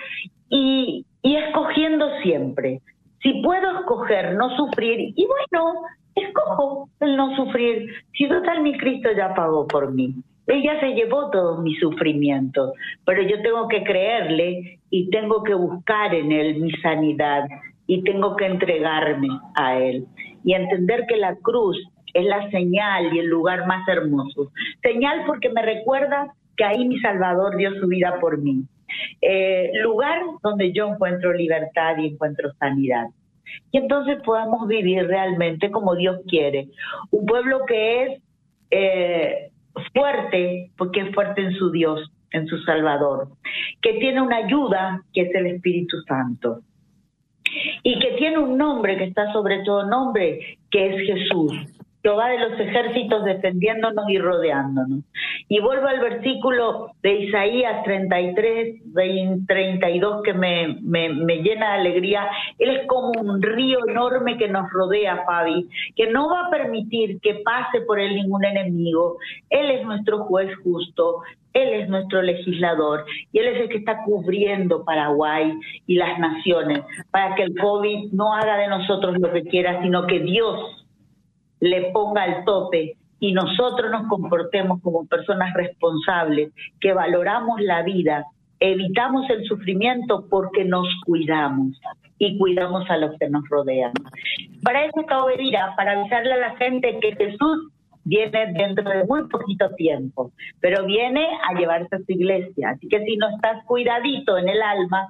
y, 0.49 1.05
y 1.23 1.37
escogiendo 1.37 2.07
siempre. 2.23 2.81
Si 3.23 3.43
puedo 3.43 3.81
escoger 3.81 4.35
no 4.35 4.57
sufrir, 4.57 5.13
y 5.17 5.27
bueno, 5.27 5.83
escojo 6.15 6.89
el 7.01 7.17
no 7.17 7.35
sufrir. 7.37 7.89
Si 8.13 8.29
total 8.29 8.63
mi 8.63 8.77
Cristo 8.79 9.09
ya 9.17 9.35
pagó 9.35 9.67
por 9.67 9.93
mí. 9.93 10.15
Ella 10.49 10.81
se 10.81 10.95
llevó 10.95 11.31
todos 11.31 11.63
mis 11.63 11.79
sufrimientos, 11.79 12.73
pero 13.05 13.23
yo 13.23 13.41
tengo 13.43 13.69
que 13.69 13.85
creerle 13.85 14.81
y 14.91 15.11
tengo 15.11 15.43
que 15.43 15.55
buscar 15.55 16.15
en 16.15 16.33
Él 16.33 16.61
mi 16.61 16.71
sanidad 16.83 17.47
y 17.87 18.03
tengo 18.03 18.35
que 18.35 18.47
entregarme 18.47 19.29
a 19.55 19.79
Él 19.79 20.07
y 20.45 20.55
entender 20.55 21.05
que 21.07 21.19
la 21.19 21.37
cruz 21.37 21.77
es 22.15 22.25
la 22.25 22.51
señal 22.51 23.15
y 23.15 23.19
el 23.19 23.27
lugar 23.27 23.67
más 23.67 23.87
hermoso. 23.89 24.51
Señal 24.83 25.25
porque 25.27 25.51
me 25.51 25.61
recuerda 25.61 26.33
que 26.57 26.65
ahí 26.65 26.89
mi 26.89 26.99
Salvador 27.01 27.57
dio 27.57 27.75
su 27.81 27.87
vida 27.87 28.19
por 28.19 28.39
mí. 28.39 28.65
Eh, 29.21 29.71
lugar 29.83 30.23
donde 30.43 30.73
yo 30.73 30.89
encuentro 30.89 31.33
libertad 31.33 31.99
y 31.99 32.07
encuentro 32.07 32.53
sanidad. 32.55 33.07
Y 33.71 33.79
entonces 33.79 34.19
podamos 34.25 34.67
vivir 34.67 35.07
realmente 35.07 35.71
como 35.71 35.95
Dios 35.95 36.21
quiere. 36.27 36.69
Un 37.11 37.27
pueblo 37.27 37.65
que 37.67 38.03
es 38.03 38.23
eh, 38.71 39.51
fuerte 39.93 40.71
porque 40.77 41.01
es 41.01 41.15
fuerte 41.15 41.43
en 41.43 41.53
su 41.53 41.71
Dios, 41.71 42.11
en 42.33 42.47
su 42.47 42.59
Salvador. 42.63 43.29
Que 43.81 43.95
tiene 43.95 44.21
una 44.21 44.37
ayuda 44.37 45.03
que 45.13 45.23
es 45.23 45.35
el 45.35 45.47
Espíritu 45.47 45.97
Santo. 46.07 46.61
Y 47.83 47.99
que 47.99 48.13
tiene 48.19 48.39
un 48.39 48.59
nombre 48.59 48.97
que 48.99 49.05
está 49.05 49.33
sobre 49.33 49.63
todo 49.65 49.87
nombre, 49.87 50.59
que 50.71 50.95
es 50.95 51.07
Jesús. 51.07 51.53
Jehová 52.09 52.31
de 52.31 52.39
los 52.39 52.59
ejércitos 52.59 53.23
defendiéndonos 53.23 54.09
y 54.09 54.19
rodeándonos. 54.19 55.05
Y 55.47 55.61
vuelvo 55.61 55.89
al 55.89 56.01
versículo 56.01 56.93
de 57.03 57.25
Isaías 57.25 57.85
33, 57.85 58.81
32 59.47 60.23
que 60.23 60.33
me, 60.33 60.79
me, 60.81 61.11
me, 61.11 61.43
llena 61.43 61.75
de 61.75 61.81
alegría. 61.81 62.27
Él 62.59 62.71
es 62.71 62.87
como 62.87 63.13
un 63.21 63.43
río 63.43 63.81
enorme 63.87 64.39
que 64.39 64.49
nos 64.49 64.71
rodea, 64.73 65.23
Fabi, 65.27 65.69
que 65.97 66.07
no 66.11 66.31
va 66.31 66.47
a 66.47 66.51
permitir 66.51 67.21
que 67.21 67.43
pase 67.45 67.83
por 67.83 68.01
él 68.01 68.15
ningún 68.15 68.43
enemigo. 68.43 69.19
Él 69.51 69.71
es 69.71 69.85
nuestro 69.85 70.25
juez 70.25 70.49
justo. 70.65 71.21
Él 71.53 71.69
es 71.81 71.89
nuestro 71.89 72.23
legislador 72.23 73.05
y 73.33 73.39
Él 73.39 73.49
es 73.49 73.63
el 73.63 73.69
que 73.69 73.79
está 73.79 74.05
cubriendo 74.05 74.85
Paraguay 74.85 75.59
y 75.87 75.97
las 75.97 76.19
naciones 76.19 76.83
para 77.11 77.35
que 77.35 77.43
el 77.43 77.59
COVID 77.59 78.13
no 78.13 78.35
haga 78.35 78.59
de 78.59 78.69
nosotros 78.69 79.17
lo 79.19 79.33
que 79.33 79.43
quiera, 79.43 79.83
sino 79.83 80.07
que 80.07 80.21
Dios 80.21 80.78
le 81.61 81.91
ponga 81.93 82.25
el 82.25 82.45
tope 82.45 82.97
y 83.21 83.33
nosotros 83.33 83.91
nos 83.91 84.07
comportemos 84.09 84.81
como 84.83 85.07
personas 85.07 85.53
responsables, 85.55 86.53
que 86.81 86.93
valoramos 86.93 87.61
la 87.61 87.83
vida, 87.83 88.25
evitamos 88.61 89.29
el 89.31 89.45
sufrimiento 89.45 90.27
porque 90.29 90.65
nos 90.65 90.87
cuidamos 91.05 91.81
y 92.19 92.39
cuidamos 92.39 92.89
a 92.91 92.97
los 92.97 93.17
que 93.19 93.29
nos 93.29 93.49
rodean. 93.49 93.93
Para 94.63 94.85
eso 94.85 95.01
está 95.01 95.19
para 95.77 95.93
avisarle 95.93 96.33
a 96.33 96.39
la 96.39 96.57
gente 96.57 96.99
que 97.01 97.15
Jesús 97.17 97.73
viene 98.05 98.53
dentro 98.55 98.89
de 98.89 99.05
muy 99.05 99.29
poquito 99.29 99.69
tiempo, 99.77 100.33
pero 100.61 100.85
viene 100.87 101.27
a 101.49 101.55
llevarse 101.59 101.95
a 101.95 101.99
su 101.99 102.13
iglesia. 102.13 102.71
Así 102.71 102.89
que 102.89 103.05
si 103.05 103.17
no 103.17 103.29
estás 103.29 103.65
cuidadito 103.65 104.39
en 104.39 104.49
el 104.49 104.63
alma, 104.63 105.09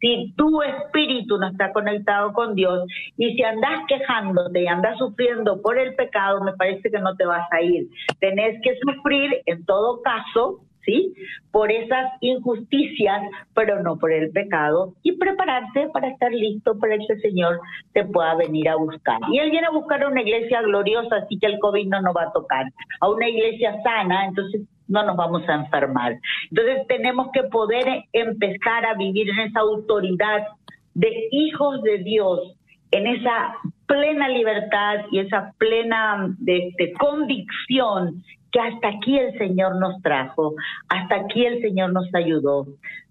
si 0.00 0.32
tu 0.36 0.62
espíritu 0.62 1.38
no 1.38 1.48
está 1.48 1.72
conectado 1.72 2.32
con 2.32 2.54
Dios 2.54 2.88
y 3.16 3.34
si 3.34 3.42
andas 3.42 3.82
quejándote 3.86 4.62
y 4.62 4.66
andas 4.66 4.98
sufriendo 4.98 5.60
por 5.60 5.78
el 5.78 5.94
pecado, 5.94 6.42
me 6.42 6.52
parece 6.54 6.90
que 6.90 6.98
no 6.98 7.14
te 7.16 7.26
vas 7.26 7.46
a 7.52 7.60
ir. 7.60 7.86
Tenés 8.18 8.60
que 8.62 8.76
sufrir 8.78 9.42
en 9.44 9.64
todo 9.66 10.00
caso, 10.00 10.60
¿sí? 10.84 11.12
Por 11.50 11.70
esas 11.70 12.10
injusticias, 12.20 13.22
pero 13.54 13.82
no 13.82 13.98
por 13.98 14.10
el 14.10 14.30
pecado 14.30 14.94
y 15.02 15.12
prepararse 15.12 15.88
para 15.92 16.08
estar 16.08 16.32
listo 16.32 16.78
para 16.78 16.96
que 16.96 17.12
el 17.12 17.20
Señor 17.20 17.60
te 17.92 18.04
pueda 18.04 18.34
venir 18.36 18.70
a 18.70 18.76
buscar. 18.76 19.20
Y 19.30 19.38
Él 19.38 19.50
viene 19.50 19.66
a 19.66 19.72
buscar 19.72 20.02
a 20.02 20.08
una 20.08 20.22
iglesia 20.22 20.62
gloriosa, 20.62 21.16
así 21.16 21.38
que 21.38 21.46
el 21.46 21.58
COVID 21.58 21.86
no 21.88 22.00
nos 22.00 22.16
va 22.16 22.24
a 22.24 22.32
tocar, 22.32 22.66
a 23.00 23.10
una 23.10 23.28
iglesia 23.28 23.76
sana, 23.82 24.26
entonces 24.26 24.62
no 24.90 25.04
nos 25.04 25.16
vamos 25.16 25.48
a 25.48 25.54
enfermar. 25.54 26.18
Entonces 26.50 26.86
tenemos 26.88 27.28
que 27.32 27.44
poder 27.44 28.04
empezar 28.12 28.84
a 28.84 28.94
vivir 28.94 29.30
en 29.30 29.38
esa 29.40 29.60
autoridad 29.60 30.46
de 30.94 31.28
hijos 31.30 31.82
de 31.82 31.98
Dios, 31.98 32.56
en 32.90 33.06
esa 33.06 33.54
plena 33.86 34.28
libertad 34.28 35.06
y 35.10 35.20
esa 35.20 35.54
plena 35.58 36.34
de, 36.38 36.74
convicción 36.98 38.22
que 38.52 38.60
hasta 38.60 38.88
aquí 38.88 39.16
el 39.16 39.38
Señor 39.38 39.76
nos 39.76 40.02
trajo, 40.02 40.54
hasta 40.88 41.16
aquí 41.16 41.46
el 41.46 41.62
Señor 41.62 41.92
nos 41.92 42.12
ayudó, 42.12 42.66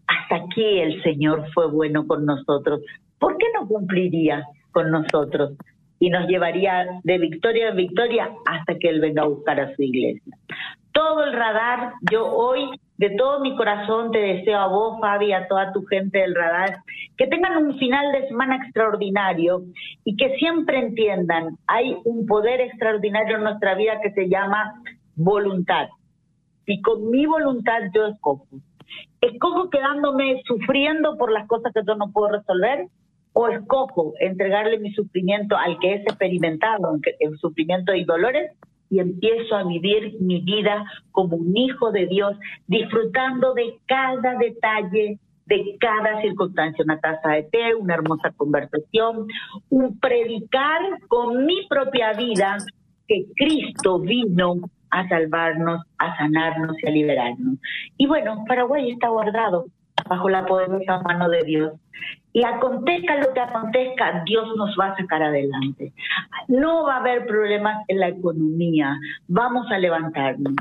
hasta 0.06 0.36
aquí 0.36 0.80
el 0.80 1.02
Señor 1.02 1.46
fue 1.54 1.72
bueno 1.72 2.06
con 2.06 2.26
nosotros. 2.26 2.82
¿Por 3.20 3.38
qué 3.38 3.46
no 3.54 3.68
cumpliría 3.68 4.44
con 4.72 4.92
nosotros? 4.92 5.54
Y 6.02 6.10
nos 6.10 6.28
llevaría 6.28 6.88
de 7.04 7.18
victoria 7.18 7.70
en 7.70 7.78
victoria 7.78 8.30
hasta 8.46 8.78
que 8.78 8.90
Él 8.90 9.00
venga 9.00 9.24
a 9.24 9.28
buscar 9.28 9.60
a 9.62 9.74
su 9.76 9.84
iglesia 9.84 10.34
todo 10.92 11.24
el 11.24 11.34
radar. 11.34 11.94
Yo 12.12 12.28
hoy, 12.28 12.70
de 12.98 13.12
todo 13.12 13.40
mi 13.40 13.56
corazón, 13.56 14.12
te 14.12 14.20
deseo 14.20 14.58
a 14.58 14.68
vos, 14.68 15.00
Fabi, 15.00 15.34
a 15.34 15.48
toda 15.48 15.72
tu 15.72 15.86
gente 15.86 16.20
del 16.20 16.36
radar, 16.36 16.78
que 17.18 17.28
tengan 17.28 17.58
un 17.58 17.78
final 17.78 18.12
de 18.12 18.28
semana 18.28 18.58
extraordinario 18.58 19.64
y 20.04 20.16
que 20.16 20.36
siempre 20.38 20.80
entiendan, 20.80 21.58
hay 21.68 21.98
un 22.06 22.26
poder 22.26 22.62
extraordinario 22.62 23.38
en 23.38 23.44
nuestra 23.44 23.76
vida 23.76 24.00
que 24.02 24.12
se 24.12 24.30
llama 24.30 24.82
voluntad. 25.16 25.90
Y 26.66 26.82
con 26.82 27.10
mi 27.10 27.26
voluntad 27.26 27.82
yo 27.94 28.08
escojo. 28.08 28.48
Escojo 29.22 29.70
quedándome 29.70 30.42
sufriendo 30.46 31.18
por 31.18 31.32
las 31.32 31.48
cosas 31.48 31.74
que 31.74 31.82
yo 31.86 31.96
no 31.96 32.12
puedo 32.12 32.38
resolver 32.38 32.88
o 33.34 33.48
escojo 33.48 34.14
entregarle 34.20 34.80
mi 34.80 34.92
sufrimiento 34.94 35.56
al 35.56 35.78
que 35.80 35.96
es 35.96 36.02
experimentado 36.02 36.98
en 37.20 37.38
sufrimiento 37.38 37.94
y 37.94 38.04
dolores 38.04 38.52
y 38.90 39.00
empiezo 39.00 39.56
a 39.56 39.64
vivir 39.64 40.16
mi 40.20 40.42
vida 40.42 40.86
como 41.12 41.38
un 41.38 41.56
hijo 41.56 41.92
de 41.92 42.08
Dios, 42.08 42.38
disfrutando 42.68 43.54
de 43.54 43.78
cada 43.86 44.38
detalle, 44.38 45.20
de 45.46 45.78
cada 45.80 46.22
circunstancia, 46.22 46.84
una 46.84 47.00
taza 47.00 47.30
de 47.30 47.44
té, 47.44 47.76
una 47.76 47.96
hermosa 47.96 48.32
conversación, 48.36 49.28
un 49.70 50.00
predicar 50.00 50.82
con 51.08 51.46
mi 51.46 51.68
propia 51.68 52.14
vida 52.14 52.58
que 53.08 53.26
Cristo 53.36 54.00
vino 54.00 54.56
a 54.92 55.08
salvarnos, 55.08 55.82
a 55.98 56.18
sanarnos 56.18 56.76
y 56.82 56.88
a 56.88 56.92
liberarnos. 56.92 57.58
Y 57.98 58.08
bueno, 58.08 58.44
Paraguay 58.48 58.92
está 58.92 59.10
guardado 59.10 59.66
bajo 60.08 60.30
la 60.30 60.46
poderosa 60.46 61.00
mano 61.00 61.30
de 61.30 61.44
Dios 61.44 61.74
y 62.32 62.44
acontezca 62.44 63.16
lo 63.18 63.34
que 63.34 63.40
acontezca, 63.40 64.24
Dios 64.26 64.56
nos 64.56 64.76
va 64.80 64.88
a 64.88 64.98
sacar 64.98 65.24
adelante. 65.24 65.94
No 66.48 66.84
va 66.84 66.96
a 66.96 67.00
haber 67.00 67.26
problemas 67.26 67.84
en 67.88 68.00
la 68.00 68.10
economía, 68.10 68.96
vamos 69.28 69.66
a 69.72 69.80
levantarnos. 69.80 70.54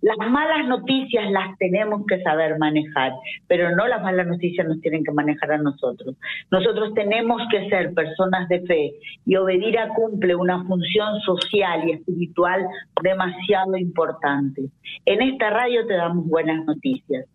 Las 0.00 0.16
malas 0.30 0.66
noticias 0.68 1.30
las 1.30 1.58
tenemos 1.58 2.06
que 2.06 2.22
saber 2.22 2.56
manejar, 2.58 3.12
pero 3.48 3.74
no 3.74 3.88
las 3.88 4.02
malas 4.02 4.28
noticias 4.28 4.66
nos 4.66 4.80
tienen 4.80 5.02
que 5.02 5.12
manejar 5.12 5.52
a 5.52 5.58
nosotros. 5.58 6.14
Nosotros 6.52 6.94
tenemos 6.94 7.42
que 7.50 7.68
ser 7.68 7.94
personas 7.94 8.48
de 8.48 8.60
fe 8.60 8.92
y 9.26 9.36
Obedira 9.36 9.88
cumple 9.88 10.36
una 10.36 10.64
función 10.64 11.20
social 11.20 11.88
y 11.88 11.92
espiritual 11.92 12.64
demasiado 13.02 13.76
importante. 13.76 14.70
En 15.04 15.22
esta 15.22 15.50
radio 15.50 15.84
te 15.86 15.94
damos 15.94 16.26
buenas 16.26 16.64
noticias. 16.64 17.26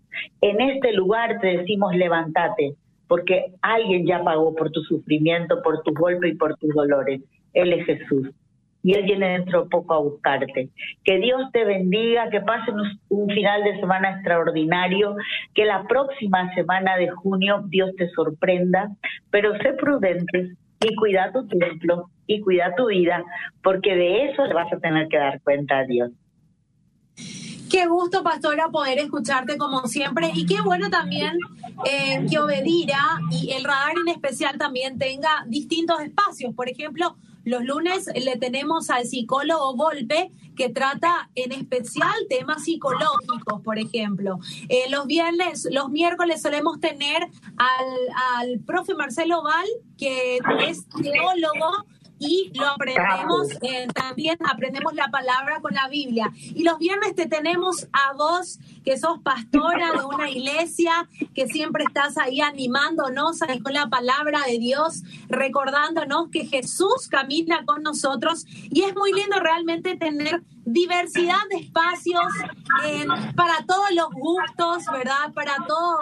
En 0.41 0.61
este 0.61 0.93
lugar 0.93 1.39
te 1.41 1.57
decimos 1.57 1.95
levántate, 1.95 2.75
porque 3.07 3.53
alguien 3.61 4.05
ya 4.05 4.23
pagó 4.23 4.55
por 4.55 4.71
tu 4.71 4.81
sufrimiento, 4.81 5.61
por 5.61 5.81
tus 5.83 5.93
golpes 5.93 6.33
y 6.33 6.35
por 6.35 6.55
tus 6.57 6.73
dolores. 6.73 7.21
Él 7.53 7.73
es 7.73 7.85
Jesús. 7.85 8.29
Y 8.85 8.95
Él 8.95 9.03
viene 9.03 9.29
dentro 9.29 9.63
de 9.63 9.69
poco 9.69 9.93
a 9.93 9.99
buscarte. 9.99 10.69
Que 11.05 11.17
Dios 11.17 11.41
te 11.53 11.63
bendiga, 11.63 12.29
que 12.29 12.41
pasen 12.41 12.75
un 13.09 13.29
final 13.29 13.63
de 13.63 13.79
semana 13.79 14.11
extraordinario, 14.11 15.15
que 15.53 15.63
la 15.63 15.83
próxima 15.87 16.53
semana 16.53 16.97
de 16.97 17.09
junio 17.09 17.63
Dios 17.67 17.91
te 17.97 18.09
sorprenda, 18.09 18.89
pero 19.31 19.57
sé 19.59 19.73
prudente 19.73 20.55
y 20.81 20.95
cuida 20.95 21.31
tu 21.31 21.47
templo 21.47 22.09
y 22.27 22.41
cuida 22.41 22.75
tu 22.75 22.87
vida, 22.87 23.23
porque 23.61 23.95
de 23.95 24.25
eso 24.25 24.45
le 24.45 24.53
vas 24.53 24.71
a 24.73 24.79
tener 24.79 25.07
que 25.07 25.17
dar 25.17 25.39
cuenta 25.41 25.79
a 25.79 25.85
Dios. 25.85 26.11
Qué 27.73 27.87
gusto, 27.87 28.21
Pastora, 28.21 28.69
poder 28.69 28.99
escucharte 28.99 29.57
como 29.57 29.87
siempre. 29.87 30.29
Y 30.35 30.45
qué 30.45 30.61
bueno 30.61 30.91
también 30.91 31.39
eh, 31.85 32.23
que 32.29 32.37
Obedira 32.37 33.19
y 33.31 33.49
el 33.53 33.63
radar 33.63 33.95
en 33.99 34.09
especial 34.09 34.59
también 34.59 34.99
tenga 34.99 35.43
distintos 35.47 35.99
espacios. 36.01 36.53
Por 36.53 36.69
ejemplo, 36.69 37.15
los 37.43 37.63
lunes 37.63 38.11
le 38.13 38.37
tenemos 38.37 38.91
al 38.91 39.05
psicólogo 39.05 39.75
Volpe, 39.75 40.29
que 40.55 40.69
trata 40.69 41.31
en 41.33 41.51
especial 41.51 42.13
temas 42.29 42.63
psicológicos, 42.63 43.63
por 43.63 43.79
ejemplo. 43.79 44.37
Eh, 44.69 44.83
los 44.91 45.07
viernes, 45.07 45.67
los 45.71 45.89
miércoles 45.89 46.43
solemos 46.43 46.79
tener 46.79 47.23
al, 47.57 47.87
al 48.37 48.59
profe 48.59 48.93
Marcelo 48.93 49.41
Val, 49.41 49.65
que 49.97 50.37
es 50.67 50.87
teólogo 50.89 51.87
y 52.23 52.51
lo 52.53 52.67
aprendemos, 52.67 53.47
eh, 53.61 53.87
también 53.93 54.37
aprendemos 54.49 54.93
la 54.93 55.09
palabra 55.09 55.59
con 55.61 55.73
la 55.73 55.87
Biblia. 55.87 56.31
Y 56.35 56.63
los 56.63 56.79
viernes 56.79 57.15
te 57.15 57.27
tenemos 57.27 57.87
a 57.91 58.13
vos, 58.13 58.59
que 58.83 58.97
sos 58.97 59.19
pastora 59.19 59.91
de 59.93 60.05
una 60.05 60.29
iglesia, 60.29 61.07
que 61.33 61.47
siempre 61.47 61.85
estás 61.85 62.17
ahí 62.17 62.41
animándonos 62.41 63.39
con 63.63 63.73
la 63.73 63.87
palabra 63.87 64.41
de 64.47 64.59
Dios, 64.59 65.03
recordándonos 65.29 66.29
que 66.29 66.45
Jesús 66.45 67.07
camina 67.09 67.65
con 67.65 67.83
nosotros. 67.83 68.45
Y 68.69 68.83
es 68.83 68.95
muy 68.95 69.13
lindo 69.13 69.39
realmente 69.39 69.95
tener 69.95 70.43
diversidad 70.65 71.39
de 71.49 71.57
espacios 71.57 72.23
eh, 72.85 73.05
para 73.35 73.65
todos 73.65 73.91
los 73.93 74.09
gustos, 74.13 74.85
¿verdad? 74.91 75.33
Para 75.33 75.55
todo, 75.67 75.97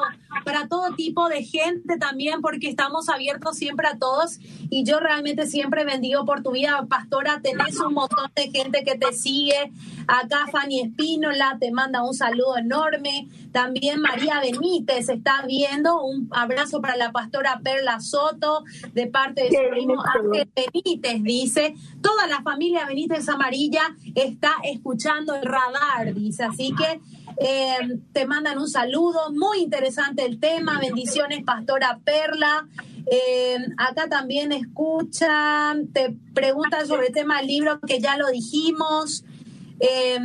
para 0.45 0.68
todo 0.68 0.93
tipo 0.95 1.30
de 1.30 1.43
gente 1.43 1.97
también, 1.97 2.41
porque 2.41 2.70
estamos 2.70 3.09
abiertos 3.09 3.57
siempre 3.57 3.88
a 3.88 3.97
todos. 3.97 4.39
Y 4.70 4.84
yo 4.84 4.99
realmente 4.99 5.47
siempre 5.47 5.84
bendigo 5.84 6.26
por 6.26 6.43
tu 6.43 6.51
vida, 6.51 6.86
pastora. 6.88 7.41
Tenés 7.41 7.80
un 7.80 7.93
montón 7.93 8.32
de 8.36 8.49
gente 8.51 8.84
que 8.84 8.97
te 8.97 9.14
sigue. 9.14 9.72
Acá 10.07 10.47
Fanny 10.51 10.82
Espínola 10.82 11.57
te 11.59 11.72
manda 11.72 12.03
un 12.03 12.14
saludo 12.14 12.57
enorme. 12.57 13.28
También 13.51 13.99
María 13.99 14.39
Benítez 14.39 15.09
está 15.09 15.43
viendo. 15.45 16.01
Un 16.03 16.30
abrazo 16.32 16.82
para 16.82 16.95
la 16.95 17.12
pastora 17.12 17.59
Perla 17.64 17.99
Soto 17.99 18.64
de 18.93 19.07
parte 19.07 19.43
de 19.43 19.49
su 19.49 19.70
primo 19.72 20.01
Ángel 20.01 20.49
Benítez, 20.55 21.24
dice. 21.24 21.76
Toda 22.02 22.28
la 22.28 22.41
familia 22.41 22.86
Benítez 22.86 23.28
Amarilla 23.30 23.95
está 24.16 24.56
escuchando 24.64 25.36
el 25.36 25.43
radar, 25.43 26.14
dice. 26.14 26.43
Así 26.43 26.74
que 26.76 27.02
eh, 27.38 27.99
te 28.12 28.26
mandan 28.26 28.58
un 28.58 28.68
saludo. 28.68 29.32
Muy 29.32 29.60
interesante 29.60 30.26
el 30.26 30.39
tema. 30.39 30.80
Bendiciones, 30.80 31.43
Pastora 31.43 31.99
Perla. 32.04 32.68
Eh, 33.12 33.58
acá 33.78 34.08
también 34.08 34.52
escuchan, 34.52 35.88
te 35.88 36.16
preguntan 36.34 36.88
sobre 36.88 37.08
el 37.08 37.14
tema 37.14 37.38
del 37.38 37.47
libro 37.47 37.80
que 37.82 37.99
ya 37.99 38.18
lo 38.18 38.28
dijimos. 38.30 39.24
Eh, 39.80 40.20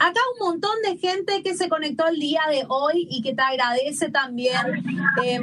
acá 0.00 0.20
un 0.34 0.46
montón 0.46 0.72
de 0.82 0.96
gente 0.96 1.42
que 1.42 1.54
se 1.54 1.68
conectó 1.68 2.08
el 2.08 2.18
día 2.18 2.42
de 2.48 2.64
hoy 2.68 3.06
y 3.10 3.22
que 3.22 3.34
te 3.34 3.42
agradece 3.42 4.10
también 4.10 4.82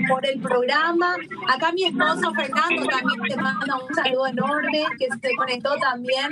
por 0.07 0.25
el 0.25 0.41
programa. 0.41 1.15
Acá 1.47 1.71
mi 1.71 1.83
esposo 1.83 2.33
Fernando 2.33 2.85
también 2.87 3.21
te 3.29 3.37
manda 3.37 3.77
un 3.77 3.93
saludo 3.93 4.27
enorme, 4.27 4.85
que 4.97 5.07
se 5.21 5.35
conectó 5.35 5.75
también. 5.79 6.31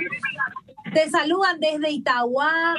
Te 0.92 1.08
saludan 1.08 1.60
desde 1.60 1.90
Itagua, 1.90 2.74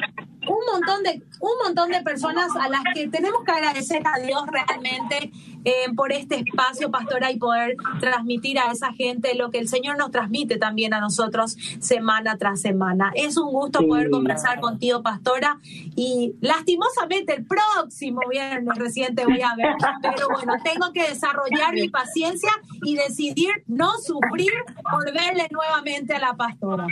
un 0.46 0.72
montón 0.72 1.02
de 1.02 1.22
un 1.40 1.52
montón 1.64 1.90
de 1.90 2.02
personas 2.02 2.48
a 2.56 2.68
las 2.68 2.82
que 2.94 3.08
tenemos 3.08 3.44
que 3.44 3.52
agradecer 3.52 4.02
a 4.04 4.18
Dios 4.20 4.42
realmente 4.46 5.30
eh, 5.64 5.72
por 5.96 6.12
este 6.12 6.36
espacio, 6.36 6.90
pastora, 6.90 7.30
y 7.30 7.38
poder 7.38 7.76
transmitir 8.00 8.58
a 8.58 8.70
esa 8.72 8.92
gente 8.92 9.34
lo 9.34 9.50
que 9.50 9.58
el 9.58 9.68
Señor 9.68 9.98
nos 9.98 10.10
transmite 10.10 10.56
también 10.56 10.94
a 10.94 11.00
nosotros 11.00 11.56
semana 11.80 12.36
tras 12.38 12.60
semana. 12.60 13.12
Es 13.14 13.36
un 13.36 13.52
gusto 13.52 13.86
poder 13.86 14.10
conversar 14.10 14.60
contigo, 14.60 15.02
pastora, 15.02 15.58
y 15.64 16.34
lastimosamente 16.40 17.34
el 17.34 17.46
próximo 17.46 18.20
viernes 18.30 18.76
reciente 18.78 19.24
voy 19.24 19.42
a 19.42 19.54
ver, 19.56 19.74
pero 20.02 20.28
bueno, 20.32 20.54
tengo 20.62 20.92
que 20.92 21.02
desarrollar 21.02 21.74
mi 21.74 21.88
paciencia 21.88 22.50
y 22.82 22.96
decidir 22.96 23.50
no 23.66 23.92
sufrir 23.98 24.52
por 24.90 25.12
verle 25.12 25.48
nuevamente 25.50 26.14
a 26.14 26.20
la 26.20 26.34
pastora. 26.34 26.86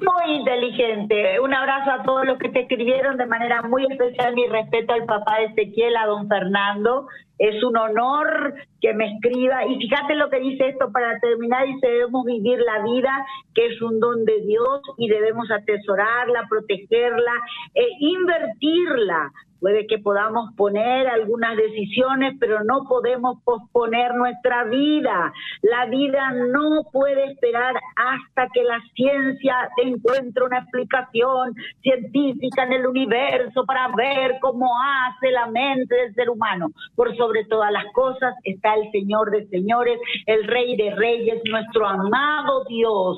Muy 0.00 0.36
inteligente. 0.36 1.40
Un 1.40 1.54
abrazo 1.54 1.90
a 1.90 2.02
todos 2.02 2.26
los 2.26 2.38
que 2.38 2.48
te 2.48 2.60
escribieron 2.74 3.16
de 3.16 3.26
manera 3.26 3.62
muy 3.62 3.74
muy 3.74 3.86
especial 3.90 4.34
mi 4.34 4.46
respeto 4.46 4.92
al 4.92 5.04
papá 5.04 5.38
de 5.38 5.46
Ezequiel, 5.46 5.96
a 5.96 6.06
don 6.06 6.28
Fernando. 6.28 7.08
Es 7.38 7.62
un 7.64 7.76
honor 7.76 8.54
que 8.80 8.94
me 8.94 9.12
escriba. 9.12 9.66
Y 9.66 9.78
fíjate 9.78 10.14
lo 10.14 10.30
que 10.30 10.38
dice 10.38 10.68
esto 10.68 10.92
para 10.92 11.18
terminar, 11.18 11.66
dice, 11.66 11.88
debemos 11.88 12.24
vivir 12.24 12.60
la 12.60 12.84
vida, 12.84 13.26
que 13.52 13.66
es 13.66 13.82
un 13.82 13.98
don 13.98 14.24
de 14.24 14.40
Dios, 14.42 14.80
y 14.96 15.08
debemos 15.08 15.50
atesorarla, 15.50 16.46
protegerla 16.48 17.32
e 17.74 17.84
invertirla 17.98 19.32
Puede 19.64 19.86
que 19.86 19.96
podamos 19.96 20.52
poner 20.58 21.08
algunas 21.08 21.56
decisiones, 21.56 22.34
pero 22.38 22.62
no 22.64 22.84
podemos 22.86 23.38
posponer 23.44 24.14
nuestra 24.14 24.64
vida. 24.64 25.32
La 25.62 25.86
vida 25.86 26.32
no 26.32 26.82
puede 26.92 27.32
esperar 27.32 27.74
hasta 27.96 28.46
que 28.52 28.62
la 28.62 28.78
ciencia 28.94 29.70
encuentre 29.82 30.44
una 30.44 30.58
explicación 30.58 31.54
científica 31.80 32.64
en 32.64 32.72
el 32.74 32.86
universo 32.86 33.64
para 33.64 33.88
ver 33.96 34.36
cómo 34.42 34.68
hace 34.82 35.30
la 35.30 35.46
mente 35.46 35.94
del 35.94 36.14
ser 36.14 36.28
humano. 36.28 36.68
Por 36.94 37.16
sobre 37.16 37.46
todas 37.46 37.72
las 37.72 37.86
cosas 37.94 38.34
está 38.44 38.74
el 38.74 38.92
Señor 38.92 39.30
de 39.30 39.46
señores, 39.46 39.98
el 40.26 40.44
Rey 40.46 40.76
de 40.76 40.94
reyes, 40.94 41.40
nuestro 41.46 41.88
amado 41.88 42.64
Dios 42.68 43.16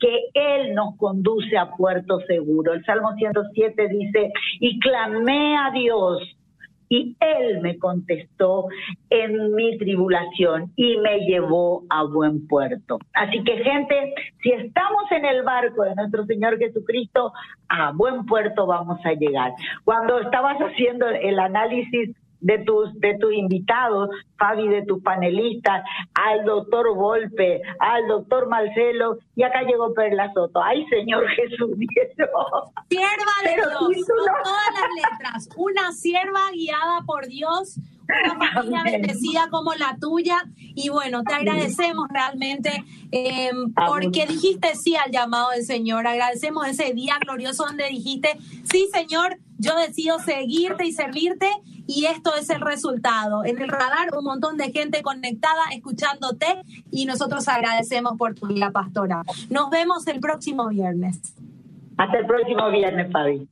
que 0.00 0.30
Él 0.34 0.74
nos 0.74 0.96
conduce 0.96 1.56
a 1.56 1.70
puerto 1.70 2.20
seguro. 2.26 2.72
El 2.72 2.84
Salmo 2.84 3.14
107 3.14 3.88
dice, 3.88 4.32
y 4.58 4.80
clamé 4.80 5.56
a 5.56 5.70
Dios 5.70 6.36
y 6.92 7.16
Él 7.20 7.60
me 7.60 7.78
contestó 7.78 8.66
en 9.10 9.54
mi 9.54 9.78
tribulación 9.78 10.72
y 10.74 10.96
me 10.98 11.20
llevó 11.20 11.84
a 11.88 12.02
buen 12.02 12.48
puerto. 12.48 12.98
Así 13.14 13.44
que 13.44 13.58
gente, 13.58 14.12
si 14.42 14.50
estamos 14.50 15.04
en 15.12 15.24
el 15.24 15.44
barco 15.44 15.84
de 15.84 15.94
nuestro 15.94 16.26
Señor 16.26 16.58
Jesucristo, 16.58 17.32
a 17.68 17.92
buen 17.92 18.26
puerto 18.26 18.66
vamos 18.66 18.98
a 19.04 19.12
llegar. 19.12 19.52
Cuando 19.84 20.18
estabas 20.18 20.58
haciendo 20.58 21.08
el 21.08 21.38
análisis 21.38 22.16
de 22.40 22.58
tus, 22.58 22.98
de 23.00 23.16
tus 23.18 23.32
invitados, 23.32 24.10
Fabi, 24.38 24.68
de 24.68 24.84
tus 24.84 25.02
panelistas, 25.02 25.84
al 26.14 26.44
doctor 26.44 26.94
Volpe, 26.94 27.60
al 27.78 28.08
doctor 28.08 28.48
Marcelo, 28.48 29.18
y 29.36 29.42
acá 29.42 29.62
llegó 29.62 29.92
Perla 29.94 30.32
Soto. 30.32 30.62
¡Ay, 30.62 30.86
Señor 30.86 31.26
Jesús! 31.36 31.76
Sierva 32.88 33.34
de 33.44 33.54
Dios, 33.54 34.06
con 34.06 34.42
todas 34.42 34.68
las 34.74 35.10
letras, 35.10 35.48
una 35.56 35.92
sierva 35.92 36.50
guiada 36.52 37.02
por 37.06 37.26
Dios, 37.26 37.78
una 38.24 38.52
familia 38.52 38.82
bendecida 38.84 39.48
como 39.50 39.74
la 39.74 39.96
tuya. 40.00 40.36
Y 40.56 40.88
bueno, 40.88 41.22
te 41.22 41.34
agradecemos 41.34 42.08
realmente 42.08 42.84
eh, 43.12 43.50
porque 43.86 44.26
dijiste 44.26 44.74
sí 44.74 44.96
al 44.96 45.10
llamado 45.10 45.50
del 45.50 45.64
Señor. 45.64 46.06
Agradecemos 46.06 46.66
ese 46.66 46.92
día 46.92 47.18
glorioso 47.20 47.64
donde 47.64 47.88
dijiste, 47.88 48.36
sí, 48.70 48.88
Señor, 48.92 49.38
yo 49.58 49.76
decido 49.76 50.18
seguirte 50.18 50.86
y 50.86 50.92
servirte 50.92 51.48
y 51.86 52.06
esto 52.06 52.32
es 52.38 52.48
el 52.50 52.60
resultado. 52.60 53.44
En 53.44 53.60
el 53.60 53.68
radar 53.68 54.16
un 54.16 54.24
montón 54.24 54.56
de 54.56 54.70
gente 54.70 55.02
conectada 55.02 55.62
escuchándote 55.74 56.46
y 56.90 57.04
nosotros 57.04 57.48
agradecemos 57.48 58.16
por 58.16 58.34
tu 58.34 58.46
vida, 58.46 58.70
pastora. 58.70 59.22
Nos 59.50 59.70
vemos 59.70 60.06
el 60.06 60.20
próximo 60.20 60.68
viernes. 60.68 61.20
Hasta 61.96 62.18
el 62.18 62.26
próximo 62.26 62.70
viernes, 62.70 63.12
Fabi. 63.12 63.46